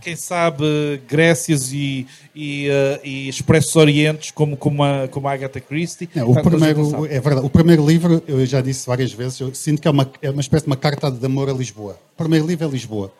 quem 0.00 0.16
sabe 0.16 1.00
Grécias 1.08 1.72
e, 1.72 2.06
e, 2.34 2.68
uh, 2.68 3.00
e 3.04 3.28
Expressos 3.28 3.76
Orientes 3.76 4.32
como, 4.32 4.56
como, 4.56 4.82
a, 4.82 5.06
como 5.08 5.28
a 5.28 5.32
Agatha 5.32 5.60
Christie. 5.60 6.10
Não, 6.14 6.30
o, 6.30 6.42
primeiro, 6.42 7.06
é 7.06 7.20
verdade, 7.20 7.46
o 7.46 7.50
primeiro 7.50 7.86
livro, 7.86 8.22
eu 8.26 8.44
já 8.44 8.60
disse 8.60 8.86
várias 8.86 9.12
vezes, 9.12 9.38
eu 9.38 9.54
sinto 9.54 9.80
que 9.80 9.86
é 9.86 9.90
uma, 9.90 10.10
é 10.20 10.30
uma 10.30 10.40
espécie 10.40 10.64
de 10.64 10.70
uma 10.70 10.76
carta 10.76 11.10
de 11.10 11.24
amor 11.24 11.48
a 11.48 11.52
Lisboa. 11.52 11.96
O 12.14 12.16
primeiro 12.16 12.46
livro 12.46 12.66
é 12.66 12.70
Lisboa. 12.70 13.12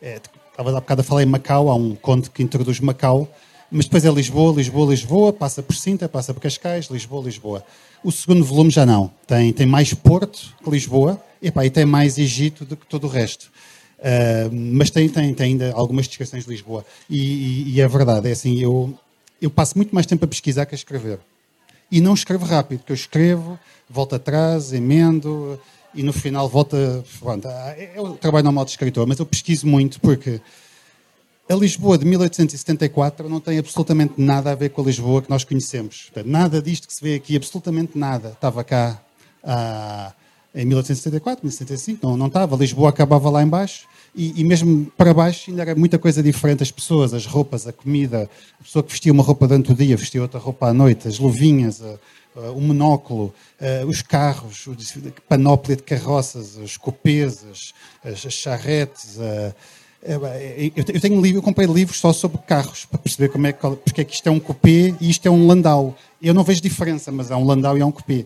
É, 0.00 0.18
estava 0.50 0.70
há 0.70 0.80
bocado 0.80 1.02
a 1.02 1.04
falar 1.04 1.22
em 1.22 1.26
Macau, 1.26 1.68
há 1.68 1.74
um 1.74 1.94
conto 1.94 2.30
que 2.30 2.42
introduz 2.42 2.80
Macau, 2.80 3.28
mas 3.70 3.84
depois 3.84 4.04
é 4.04 4.10
Lisboa, 4.10 4.56
Lisboa, 4.56 4.90
Lisboa, 4.90 5.32
passa 5.32 5.62
por 5.62 5.76
Sinta, 5.76 6.08
passa 6.08 6.34
por 6.34 6.40
Cascais, 6.40 6.86
Lisboa, 6.86 7.24
Lisboa. 7.24 7.64
O 8.02 8.10
segundo 8.10 8.44
volume 8.44 8.70
já 8.70 8.84
não. 8.84 9.10
Tem, 9.26 9.52
tem 9.52 9.66
mais 9.66 9.94
Porto 9.94 10.54
que 10.62 10.70
Lisboa 10.70 11.22
epá, 11.42 11.64
e 11.64 11.70
tem 11.70 11.84
mais 11.84 12.18
Egito 12.18 12.64
do 12.64 12.76
que 12.76 12.86
todo 12.86 13.04
o 13.04 13.08
resto. 13.08 13.50
Uh, 13.98 14.50
mas 14.52 14.90
tem, 14.90 15.08
tem, 15.08 15.34
tem 15.34 15.46
ainda 15.52 15.72
algumas 15.72 16.08
descrições 16.08 16.44
de 16.44 16.50
Lisboa. 16.50 16.84
E, 17.08 17.18
e, 17.18 17.74
e, 17.74 17.80
é 17.80 17.86
verdade, 17.86 18.28
é 18.28 18.32
assim, 18.32 18.58
eu, 18.58 18.98
eu 19.40 19.50
passo 19.50 19.76
muito 19.76 19.94
mais 19.94 20.06
tempo 20.06 20.24
a 20.24 20.28
pesquisar 20.28 20.66
que 20.66 20.74
a 20.74 20.76
escrever. 20.76 21.18
E 21.92 22.00
não 22.00 22.14
escrevo 22.14 22.44
rápido, 22.46 22.78
porque 22.78 22.92
eu 22.92 22.96
escrevo, 22.96 23.58
volto 23.88 24.14
atrás, 24.14 24.72
emendo 24.72 25.60
e 25.94 26.02
no 26.02 26.12
final 26.12 26.48
volto 26.48 26.76
a... 26.76 27.02
Pronto, 27.18 27.48
é, 27.48 27.92
é 27.96 28.00
o 28.00 28.14
trabalho 28.14 28.44
normal 28.44 28.64
de 28.64 28.70
escritor, 28.70 29.06
mas 29.06 29.18
eu 29.18 29.26
pesquiso 29.26 29.66
muito 29.66 30.00
porque 30.00 30.40
a 31.50 31.54
Lisboa 31.56 31.98
de 31.98 32.04
1874 32.04 33.28
não 33.28 33.40
tem 33.40 33.58
absolutamente 33.58 34.14
nada 34.16 34.52
a 34.52 34.54
ver 34.54 34.68
com 34.68 34.82
a 34.82 34.84
Lisboa 34.84 35.20
que 35.20 35.28
nós 35.28 35.42
conhecemos. 35.42 36.12
Nada 36.24 36.62
disto 36.62 36.86
que 36.86 36.94
se 36.94 37.02
vê 37.02 37.16
aqui, 37.16 37.34
absolutamente 37.34 37.98
nada. 37.98 38.28
Estava 38.28 38.62
cá 38.62 39.02
ah, 39.42 40.12
em 40.54 40.64
1874, 40.64 41.44
1875, 41.44 42.06
não, 42.06 42.16
não 42.16 42.28
estava. 42.28 42.54
Lisboa 42.54 42.90
acabava 42.90 43.28
lá 43.28 43.42
embaixo 43.42 43.88
e, 44.14 44.40
e, 44.40 44.44
mesmo 44.44 44.92
para 44.96 45.12
baixo 45.12 45.50
ainda 45.50 45.62
era 45.62 45.74
muita 45.74 45.98
coisa 45.98 46.22
diferente. 46.22 46.62
As 46.62 46.70
pessoas, 46.70 47.12
as 47.12 47.26
roupas, 47.26 47.66
a 47.66 47.72
comida. 47.72 48.30
A 48.60 48.62
pessoa 48.62 48.84
que 48.84 48.92
vestia 48.92 49.12
uma 49.12 49.24
roupa 49.24 49.48
durante 49.48 49.72
o 49.72 49.74
dia, 49.74 49.96
vestia 49.96 50.22
outra 50.22 50.38
roupa 50.38 50.68
à 50.68 50.72
noite. 50.72 51.08
As 51.08 51.18
luvinhas, 51.18 51.82
a, 51.82 52.52
o 52.52 52.60
monóculo, 52.60 53.34
a, 53.60 53.84
os 53.86 54.02
carros, 54.02 54.68
a 54.68 55.20
panóplia 55.28 55.74
de 55.74 55.82
carroças, 55.82 56.56
os 56.58 56.76
copês, 56.76 57.44
as, 58.04 58.24
as 58.24 58.32
charretes... 58.32 59.18
É, 59.18 59.52
eu 60.02 61.00
tenho 61.00 61.16
um 61.16 61.20
livro, 61.20 61.38
eu 61.38 61.42
comprei 61.42 61.66
livros 61.66 61.98
só 61.98 62.12
sobre 62.12 62.38
carros 62.38 62.84
para 62.86 62.98
perceber 62.98 63.28
como 63.28 63.46
é 63.46 63.52
que, 63.52 63.60
porque 63.60 64.00
é 64.00 64.04
que 64.04 64.14
isto 64.14 64.26
é 64.26 64.30
um 64.30 64.40
coupé 64.40 64.94
e 65.00 65.10
isto 65.10 65.26
é 65.26 65.30
um 65.30 65.46
landau. 65.46 65.94
Eu 66.22 66.32
não 66.32 66.42
vejo 66.42 66.60
diferença, 66.60 67.12
mas 67.12 67.30
é 67.30 67.36
um 67.36 67.44
landau 67.44 67.76
e 67.76 67.80
é 67.80 67.84
um 67.84 67.92
coupé. 67.92 68.24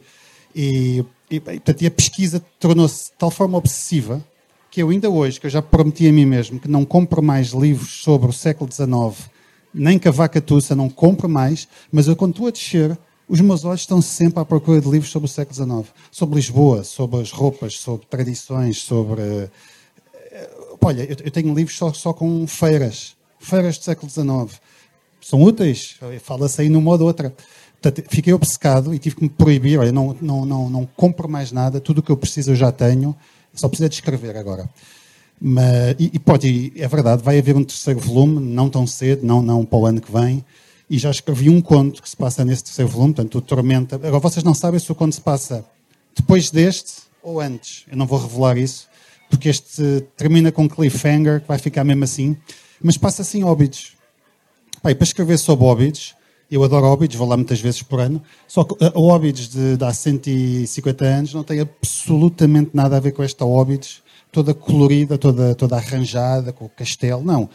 E, 0.54 1.04
e, 1.30 1.40
portanto, 1.40 1.82
e 1.82 1.86
a 1.86 1.90
pesquisa 1.90 2.44
tornou-se 2.60 3.06
de 3.06 3.12
tal 3.18 3.30
forma 3.30 3.58
obsessiva 3.58 4.24
que 4.70 4.82
eu 4.82 4.90
ainda 4.90 5.08
hoje, 5.08 5.40
que 5.40 5.46
eu 5.46 5.50
já 5.50 5.62
prometi 5.62 6.08
a 6.08 6.12
mim 6.12 6.26
mesmo 6.26 6.58
que 6.58 6.68
não 6.68 6.84
compro 6.84 7.22
mais 7.22 7.48
livros 7.48 8.02
sobre 8.02 8.28
o 8.28 8.32
século 8.32 8.70
XIX, 8.70 9.30
nem 9.72 9.98
Cavaca 9.98 10.40
Tussa, 10.40 10.74
não 10.74 10.88
compro 10.88 11.28
mais, 11.28 11.68
mas 11.92 12.08
eu 12.08 12.16
quando 12.16 12.32
estou 12.32 12.48
a 12.48 12.50
descer, 12.50 12.98
Os 13.26 13.40
meus 13.40 13.64
olhos 13.64 13.80
estão 13.80 14.02
sempre 14.02 14.40
à 14.40 14.44
procura 14.44 14.80
de 14.80 14.88
livros 14.88 15.10
sobre 15.10 15.26
o 15.26 15.32
século 15.32 15.54
XIX, 15.54 15.94
sobre 16.10 16.36
Lisboa, 16.36 16.84
sobre 16.84 17.20
as 17.20 17.30
roupas, 17.30 17.78
sobre 17.78 18.06
tradições, 18.06 18.82
sobre. 18.82 19.50
Olha, 20.84 21.02
eu 21.02 21.16
eu 21.24 21.30
tenho 21.30 21.54
livros 21.54 21.76
só, 21.76 21.92
só 21.94 22.12
com 22.12 22.46
feiras, 22.46 23.16
feiras 23.38 23.78
do 23.78 23.84
século 23.84 24.10
XIX. 24.10 24.60
São 25.18 25.42
úteis, 25.42 25.96
fala-se 26.22 26.60
aí 26.60 26.68
numa 26.68 26.90
ou 26.90 26.98
de 26.98 27.04
outra. 27.04 27.34
Portanto, 27.80 28.06
fiquei 28.10 28.32
obcecado 28.34 28.92
e 28.92 28.98
tive 28.98 29.16
que 29.16 29.22
me 29.22 29.28
proibir. 29.30 29.78
Olha, 29.78 29.90
não, 29.90 30.14
não, 30.20 30.44
não, 30.44 30.68
não 30.68 30.88
compro 30.94 31.26
mais 31.26 31.50
nada, 31.50 31.80
tudo 31.80 31.98
o 31.98 32.02
que 32.02 32.10
eu 32.10 32.16
preciso 32.18 32.50
eu 32.52 32.54
já 32.54 32.70
tenho, 32.70 33.16
só 33.54 33.66
preciso 33.66 33.86
é 33.86 33.88
de 33.88 33.94
escrever 33.94 34.36
agora. 34.36 34.68
Mas, 35.40 35.96
e, 35.98 36.10
e 36.12 36.18
pode, 36.18 36.72
é 36.76 36.86
verdade, 36.86 37.22
vai 37.22 37.38
haver 37.38 37.56
um 37.56 37.64
terceiro 37.64 37.98
volume, 37.98 38.38
não 38.40 38.68
tão 38.68 38.86
cedo, 38.86 39.26
não, 39.26 39.40
não 39.40 39.64
para 39.64 39.78
o 39.78 39.86
ano 39.86 40.02
que 40.02 40.12
vem. 40.12 40.44
E 40.90 40.98
já 40.98 41.10
escrevi 41.10 41.48
um 41.48 41.62
conto 41.62 42.02
que 42.02 42.08
se 42.10 42.16
passa 42.16 42.44
nesse 42.44 42.64
terceiro 42.64 42.90
volume, 42.90 43.14
portanto, 43.14 43.38
o 43.38 43.40
Tormenta. 43.40 43.96
Agora, 43.96 44.20
vocês 44.20 44.44
não 44.44 44.52
sabem 44.52 44.78
se 44.78 44.92
o 44.92 44.94
conto 44.94 45.14
se 45.14 45.20
passa 45.20 45.64
depois 46.14 46.50
deste 46.50 47.04
ou 47.22 47.40
antes. 47.40 47.84
Eu 47.90 47.96
não 47.96 48.06
vou 48.06 48.18
revelar 48.18 48.58
isso, 48.58 48.86
porque 49.34 49.48
este 49.48 50.06
termina 50.16 50.52
com 50.52 50.68
cliffhanger, 50.68 51.40
que 51.40 51.48
vai 51.48 51.58
ficar 51.58 51.82
mesmo 51.82 52.04
assim. 52.04 52.36
Mas 52.80 52.96
passa 52.96 53.22
assim. 53.22 53.42
Pá, 54.80 54.90
e 54.90 54.94
para 54.94 55.04
escrever 55.04 55.38
sobre 55.38 55.64
óbitos, 55.64 56.14
eu 56.50 56.62
adoro 56.62 56.86
óbitos, 56.86 57.16
vou 57.16 57.26
lá 57.26 57.36
muitas 57.36 57.60
vezes 57.60 57.82
por 57.82 57.98
ano, 58.00 58.22
só 58.46 58.62
que 58.62 58.76
a 58.84 58.98
óbitos 58.98 59.48
de, 59.48 59.76
de 59.76 59.84
há 59.84 59.92
150 59.92 61.04
anos 61.04 61.34
não 61.34 61.42
tem 61.42 61.58
absolutamente 61.58 62.70
nada 62.74 62.96
a 62.96 63.00
ver 63.00 63.12
com 63.12 63.22
esta 63.22 63.44
óbitos, 63.44 64.02
toda 64.30 64.54
colorida, 64.54 65.18
toda, 65.18 65.54
toda 65.54 65.76
arranjada, 65.76 66.52
com 66.52 66.66
o 66.66 66.68
castelo. 66.68 67.24
Não. 67.24 67.48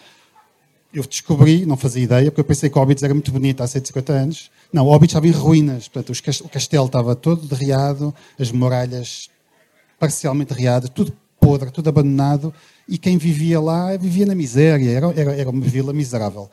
Eu 0.94 1.04
descobri, 1.04 1.66
não 1.66 1.78
fazia 1.78 2.04
ideia, 2.04 2.32
porque 2.32 2.42
eu 2.42 2.46
pensei 2.46 2.70
que 2.70 2.80
Óbidos 2.80 3.04
era 3.04 3.14
muito 3.14 3.32
bonito 3.32 3.62
há 3.62 3.68
150 3.68 4.12
anos. 4.12 4.52
Não, 4.74 4.88
Óbidos 4.88 5.12
estava 5.12 5.28
em 5.28 5.32
ruínas. 5.32 5.88
Portanto, 5.88 6.18
o 6.44 6.50
castelo 6.50 6.88
estava 6.88 7.16
todo 7.16 7.46
derriado, 7.46 8.14
as 8.40 8.52
muralhas 8.52 9.30
parcialmente 10.00 10.52
derriadas, 10.52 10.90
tudo 10.90 11.14
podre, 11.40 11.72
tudo 11.72 11.90
abandonado. 11.90 12.54
E 12.88 12.98
quem 12.98 13.18
vivia 13.18 13.60
lá 13.60 13.96
vivia 13.98 14.26
na 14.26 14.36
miséria. 14.36 14.90
Era, 14.90 15.08
era, 15.16 15.36
era 15.36 15.50
uma 15.50 15.62
vila 15.62 15.94
miserável. 15.94 16.50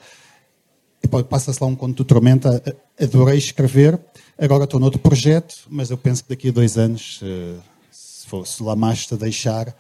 E 1.03 1.09
passa-se 1.24 1.62
lá 1.62 1.66
um 1.68 1.76
conto 1.76 1.97
do 1.99 2.05
Tormenta. 2.05 2.62
Adorei 3.01 3.39
escrever. 3.39 3.99
Agora 4.39 4.64
estou 4.64 4.78
noutro 4.78 4.99
projeto, 4.99 5.55
mas 5.70 5.91
eu 5.91 5.97
penso 5.97 6.22
que 6.24 6.30
daqui 6.30 6.49
a 6.49 6.53
dois 6.53 6.76
anos, 6.76 7.20
eh, 7.22 7.55
se, 7.91 8.26
for, 8.26 8.47
se 8.47 8.62
te 9.07 9.16
deixar, 9.16 9.74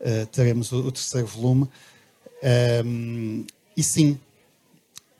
eh, 0.00 0.26
teremos 0.30 0.70
o, 0.72 0.78
o 0.78 0.92
terceiro 0.92 1.26
volume. 1.26 1.66
Ehm, 2.42 3.44
e 3.76 3.82
sim, 3.82 4.18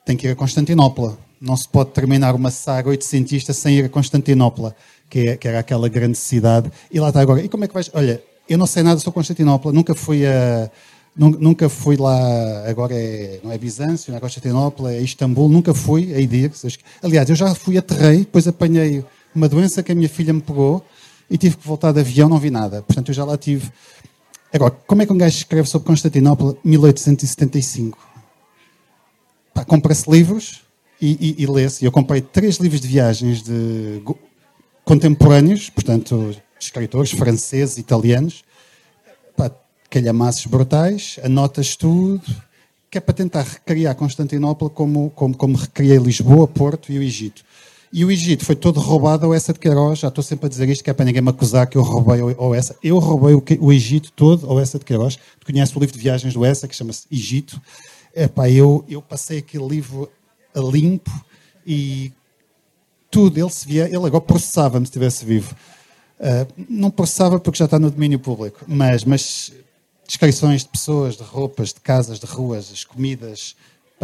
tem 0.04 0.16
que 0.16 0.26
ir 0.26 0.30
a 0.32 0.36
Constantinopla. 0.36 1.16
Não 1.40 1.56
se 1.56 1.68
pode 1.68 1.90
terminar 1.90 2.34
uma 2.34 2.50
saga 2.50 2.90
oitocentista 2.90 3.52
sem 3.52 3.78
ir 3.78 3.84
a 3.84 3.88
Constantinopla, 3.88 4.74
que, 5.08 5.28
é- 5.28 5.36
que 5.36 5.48
era 5.48 5.60
aquela 5.60 5.88
grande 5.88 6.18
cidade. 6.18 6.70
E 6.90 7.00
lá 7.00 7.08
está 7.08 7.20
agora. 7.20 7.42
E 7.42 7.48
como 7.48 7.64
é 7.64 7.68
que 7.68 7.74
vais? 7.74 7.90
Olha, 7.94 8.22
eu 8.48 8.58
não 8.58 8.66
sei 8.66 8.82
nada 8.82 8.98
sobre 9.00 9.14
Constantinopla, 9.14 9.72
nunca 9.72 9.94
fui 9.94 10.26
a. 10.26 10.70
nun- 11.16 11.36
Nunca 11.38 11.68
fui 11.68 11.96
lá, 11.96 12.68
agora 12.68 12.94
é, 12.94 13.40
não 13.42 13.52
é 13.52 13.58
Bizâncio, 13.58 14.10
não 14.10 14.18
é 14.18 14.20
Constantinopla, 14.20 14.92
é 14.92 15.00
Istambul, 15.00 15.48
nunca 15.48 15.72
fui 15.74 16.14
a 16.14 16.18
Idir. 16.18 16.50
Aliás, 17.02 17.28
eu 17.30 17.36
já 17.36 17.54
fui 17.54 17.76
a 17.78 17.82
Terrei, 17.82 18.18
depois 18.18 18.46
apanhei 18.48 19.04
uma 19.34 19.48
doença 19.48 19.82
que 19.82 19.92
a 19.92 19.94
minha 19.94 20.08
filha 20.08 20.32
me 20.32 20.40
pegou 20.42 20.84
e 21.30 21.38
tive 21.38 21.56
que 21.56 21.66
voltar 21.66 21.92
de 21.92 22.00
avião, 22.00 22.28
não 22.28 22.38
vi 22.38 22.50
nada. 22.50 22.82
Portanto, 22.82 23.08
eu 23.10 23.14
já 23.14 23.24
lá 23.24 23.36
tive. 23.38 23.70
Agora, 24.52 24.70
como 24.86 25.00
é 25.02 25.06
que 25.06 25.12
um 25.12 25.16
gajo 25.18 25.36
escreve 25.36 25.66
sobre 25.68 25.86
Constantinopla 25.86 26.54
1875? 26.62 27.96
Pá, 29.54 29.64
compra-se 29.64 30.10
livros 30.10 30.62
e, 31.00 31.34
e, 31.38 31.42
e 31.42 31.46
lê-se. 31.46 31.84
Eu 31.84 31.92
comprei 31.92 32.20
três 32.20 32.56
livros 32.56 32.80
de 32.80 32.88
viagens 32.88 33.42
de 33.42 34.02
contemporâneos, 34.84 35.70
portanto, 35.70 36.34
escritores 36.64 37.10
franceses, 37.12 37.78
italianos, 37.78 38.44
calhamaços 39.90 40.46
brutais, 40.46 41.18
anotas 41.22 41.76
tudo, 41.76 42.22
que 42.90 42.96
é 42.96 43.00
para 43.00 43.12
tentar 43.14 43.42
recriar 43.42 43.94
Constantinopla 43.94 44.70
como, 44.70 45.10
como, 45.10 45.36
como 45.36 45.56
recriei 45.56 45.98
Lisboa, 45.98 46.48
Porto 46.48 46.90
e 46.90 46.98
o 46.98 47.02
Egito. 47.02 47.44
E 47.92 48.02
o 48.02 48.10
Egito 48.10 48.42
foi 48.46 48.56
todo 48.56 48.80
roubado 48.80 49.26
ao 49.26 49.34
Essa 49.34 49.52
de 49.52 49.58
Queiroz. 49.58 49.98
Já 49.98 50.08
estou 50.08 50.24
sempre 50.24 50.46
a 50.46 50.48
dizer 50.48 50.66
isto, 50.70 50.82
que 50.82 50.88
é 50.88 50.94
para 50.94 51.04
ninguém 51.04 51.20
me 51.20 51.28
acusar 51.28 51.66
que 51.66 51.76
eu 51.76 51.82
roubei 51.82 52.20
ao- 52.20 52.54
Essa. 52.54 52.74
Eu 52.82 52.98
roubei 52.98 53.34
o 53.60 53.70
Egito 53.70 54.10
todo 54.12 54.48
ao 54.48 54.58
Essa 54.58 54.78
de 54.78 54.84
Queiroz. 54.86 55.16
Tu 55.38 55.44
conheces 55.52 55.76
o 55.76 55.78
livro 55.78 55.94
de 55.94 56.02
viagens 56.02 56.32
do 56.32 56.42
Essa, 56.42 56.66
que 56.66 56.74
chama-se 56.74 57.06
Egito. 57.12 57.60
Epá, 58.16 58.48
eu, 58.48 58.82
eu 58.88 59.02
passei 59.02 59.38
aquele 59.38 59.66
livro 59.68 60.10
a 60.54 60.60
limpo 60.60 61.10
e 61.66 62.12
tudo, 63.10 63.38
ele 63.38 63.50
se 63.50 63.66
via, 63.66 63.84
ele 63.84 64.06
agora 64.06 64.22
processava-me 64.22 64.86
se 64.86 64.90
estivesse 64.90 65.22
vivo. 65.26 65.54
Ah, 66.22 66.46
não 66.68 66.88
processava 66.88 67.40
porque 67.40 67.58
já 67.58 67.64
está 67.64 67.80
no 67.80 67.90
domínio 67.90 68.20
público, 68.20 68.64
mas, 68.68 69.04
mas 69.04 69.52
descrições 70.06 70.62
de 70.62 70.68
pessoas, 70.68 71.16
de 71.16 71.24
roupas, 71.24 71.72
de 71.72 71.80
casas, 71.80 72.20
de 72.20 72.26
ruas, 72.26 72.70
as 72.72 72.84
comidas. 72.84 73.56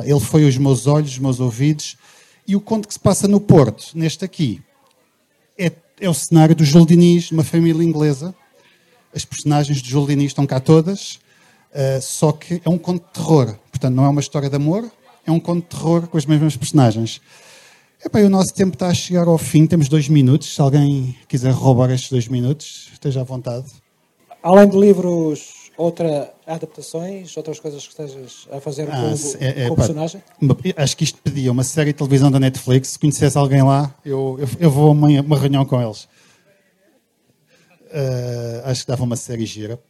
Ele 0.02 0.18
foi 0.18 0.44
os 0.44 0.58
meus 0.58 0.88
olhos, 0.88 1.12
os 1.12 1.18
meus 1.18 1.38
ouvidos. 1.38 1.96
E 2.46 2.56
o 2.56 2.60
conto 2.60 2.88
que 2.88 2.94
se 2.94 3.00
passa 3.00 3.28
no 3.28 3.40
Porto, 3.40 3.92
neste 3.94 4.24
aqui, 4.24 4.60
é, 5.56 5.70
é 6.00 6.08
o 6.08 6.14
cenário 6.14 6.56
do 6.56 6.64
Jules 6.64 6.88
Diniz, 6.88 7.30
uma 7.30 7.44
família 7.44 7.84
inglesa. 7.84 8.34
As 9.14 9.24
personagens 9.24 9.80
de 9.80 9.88
Jules 9.88 10.08
Diniz 10.08 10.30
estão 10.30 10.46
cá 10.46 10.58
todas, 10.58 11.20
ah, 11.72 12.00
só 12.00 12.32
que 12.32 12.60
é 12.64 12.68
um 12.68 12.78
conto 12.78 13.06
de 13.06 13.12
terror. 13.12 13.54
Portanto, 13.70 13.94
não 13.94 14.04
é 14.04 14.08
uma 14.08 14.20
história 14.20 14.50
de 14.50 14.56
amor, 14.56 14.90
é 15.24 15.30
um 15.30 15.38
conto 15.38 15.62
de 15.62 15.76
terror 15.76 16.08
com 16.08 16.18
as 16.18 16.26
mesmas 16.26 16.56
personagens. 16.56 17.20
Epá, 18.04 18.20
o 18.20 18.30
nosso 18.30 18.54
tempo 18.54 18.74
está 18.74 18.88
a 18.88 18.94
chegar 18.94 19.26
ao 19.26 19.36
fim, 19.38 19.66
temos 19.66 19.88
dois 19.88 20.08
minutos. 20.08 20.54
Se 20.54 20.60
alguém 20.60 21.16
quiser 21.26 21.50
roubar 21.50 21.90
estes 21.90 22.10
dois 22.10 22.28
minutos, 22.28 22.88
esteja 22.92 23.20
à 23.22 23.24
vontade. 23.24 23.66
Além 24.40 24.68
de 24.68 24.78
livros, 24.78 25.70
outra 25.76 26.32
adaptações, 26.46 27.36
outras 27.36 27.58
coisas 27.58 27.82
que 27.86 27.90
estejas 27.90 28.46
a 28.52 28.60
fazer 28.60 28.88
Ah, 28.88 29.00
com, 29.00 29.44
é- 29.44 29.64
é, 29.64 29.66
com 29.66 29.74
o 29.74 29.76
personagem? 29.76 30.22
acho 30.76 30.96
que 30.96 31.04
isto 31.04 31.18
pedia 31.22 31.50
uma 31.50 31.64
série 31.64 31.92
de 31.92 31.98
televisão 31.98 32.30
da 32.30 32.38
Netflix. 32.38 32.90
Se 32.90 32.98
conhecesse 32.98 33.36
alguém 33.36 33.62
lá, 33.62 33.92
eu, 34.04 34.36
eu, 34.38 34.48
eu 34.60 34.70
vou 34.70 34.88
a 34.88 34.92
uma, 34.92 35.08
uma 35.20 35.38
reunião 35.38 35.64
com 35.64 35.82
eles. 35.82 36.08
Ah, 37.92 38.70
acho 38.70 38.82
que 38.82 38.88
dava 38.88 39.02
uma 39.02 39.16
série 39.16 39.44
gira. 39.44 39.80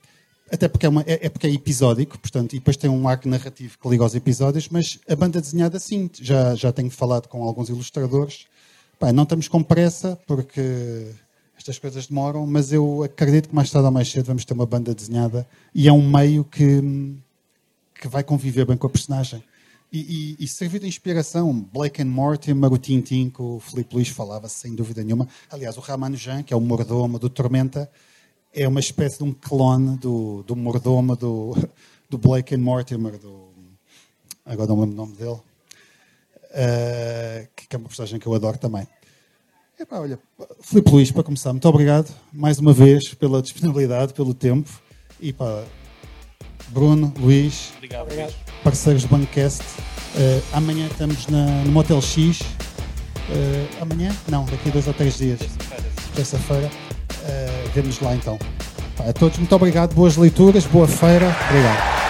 Até 0.50 0.66
porque 0.68 0.86
é, 0.86 0.88
uma- 0.88 1.02
é- 1.02 1.26
é 1.26 1.28
porque 1.28 1.46
é 1.46 1.50
episódico, 1.50 2.18
portanto, 2.18 2.54
e 2.54 2.58
depois 2.58 2.76
tem 2.76 2.88
um 2.88 3.06
arco 3.06 3.28
narrativo 3.28 3.76
que 3.80 3.88
liga 3.88 4.02
aos 4.02 4.14
episódios, 4.14 4.68
mas 4.70 4.98
a 5.08 5.14
banda 5.14 5.40
desenhada, 5.40 5.78
sim, 5.78 6.10
já, 6.20 6.54
já 6.54 6.72
tenho 6.72 6.90
falado 6.90 7.28
com 7.28 7.42
alguns 7.42 7.68
ilustradores. 7.68 8.46
Pá, 8.98 9.12
não 9.12 9.22
estamos 9.24 9.46
com 9.46 9.62
pressa, 9.62 10.18
porque 10.26 11.06
estas 11.56 11.78
coisas 11.78 12.06
demoram, 12.06 12.46
mas 12.46 12.72
eu 12.72 13.02
acredito 13.02 13.48
que 13.50 13.54
mais 13.54 13.70
tarde 13.70 13.86
ou 13.86 13.92
mais 13.92 14.10
cedo 14.10 14.26
vamos 14.26 14.44
ter 14.44 14.54
uma 14.54 14.66
banda 14.66 14.94
desenhada 14.94 15.46
e 15.74 15.86
é 15.86 15.92
um 15.92 16.08
meio 16.08 16.44
que, 16.44 16.80
que 18.00 18.08
vai 18.08 18.22
conviver 18.24 18.64
bem 18.64 18.76
com 18.76 18.86
a 18.86 18.90
personagem. 18.90 19.42
E, 19.92 20.36
e, 20.40 20.44
e 20.44 20.48
servir 20.48 20.80
de 20.80 20.86
inspiração, 20.86 21.52
Blake 21.72 22.02
and 22.02 22.06
Mortimer, 22.06 22.70
o 22.72 22.76
Tintin, 22.76 23.30
que 23.30 23.40
o 23.40 23.58
Filipe 23.58 23.94
Luís 23.94 24.08
falava, 24.08 24.46
sem 24.48 24.74
dúvida 24.74 25.02
nenhuma. 25.02 25.26
Aliás, 25.50 25.76
o 25.78 25.80
Ramanujan, 25.80 26.42
que 26.42 26.52
é 26.52 26.56
o 26.56 26.60
mordomo 26.60 27.18
do 27.18 27.30
Tormenta, 27.30 27.90
é 28.58 28.66
uma 28.66 28.80
espécie 28.80 29.18
de 29.18 29.24
um 29.24 29.32
clone 29.32 29.96
do, 29.98 30.42
do 30.42 30.56
mordomo 30.56 31.14
do, 31.14 31.56
do 32.10 32.18
Blake 32.18 32.54
and 32.54 32.58
Mortimer, 32.58 33.16
do, 33.16 33.50
agora 34.44 34.68
não 34.68 34.80
lembro 34.80 34.94
o 34.94 34.96
nome 34.96 35.12
dele, 35.14 35.38
eh, 36.50 37.46
que 37.54 37.76
é 37.76 37.78
uma 37.78 37.86
personagem 37.86 38.18
que 38.18 38.26
eu 38.26 38.34
adoro 38.34 38.58
também. 38.58 38.86
Epá, 39.78 40.00
olha, 40.00 40.18
Filipe 40.60 40.90
Luís, 40.90 41.12
para 41.12 41.22
começar, 41.22 41.52
muito 41.52 41.68
obrigado 41.68 42.12
mais 42.32 42.58
uma 42.58 42.72
vez 42.72 43.14
pela 43.14 43.40
disponibilidade, 43.40 44.12
pelo 44.12 44.34
tempo 44.34 44.68
e 45.20 45.32
pá, 45.32 45.64
Bruno, 46.70 47.14
Luís, 47.16 47.70
Obrigado. 47.76 48.02
Obrigado. 48.02 48.34
parceiros 48.64 49.04
do 49.04 49.08
Bancast. 49.08 49.62
Eh, 50.16 50.42
amanhã 50.52 50.88
estamos 50.88 51.28
na, 51.28 51.46
no 51.64 51.70
Motel 51.70 52.02
X. 52.02 52.40
Eh, 53.30 53.68
amanhã? 53.80 54.14
Não, 54.28 54.44
daqui 54.46 54.68
a 54.68 54.72
dois 54.72 54.88
ou 54.88 54.94
três 54.94 55.16
dias. 55.16 55.38
Terça-feira. 56.14 56.66
Eh, 56.66 56.87
Vemo-nos 57.74 58.00
lá 58.00 58.14
então. 58.14 58.38
Pá, 58.96 59.04
a 59.08 59.12
todos, 59.12 59.38
muito 59.38 59.54
obrigado. 59.54 59.94
Boas 59.94 60.16
leituras, 60.16 60.64
boa 60.64 60.86
feira. 60.86 61.34
Obrigado. 61.48 62.07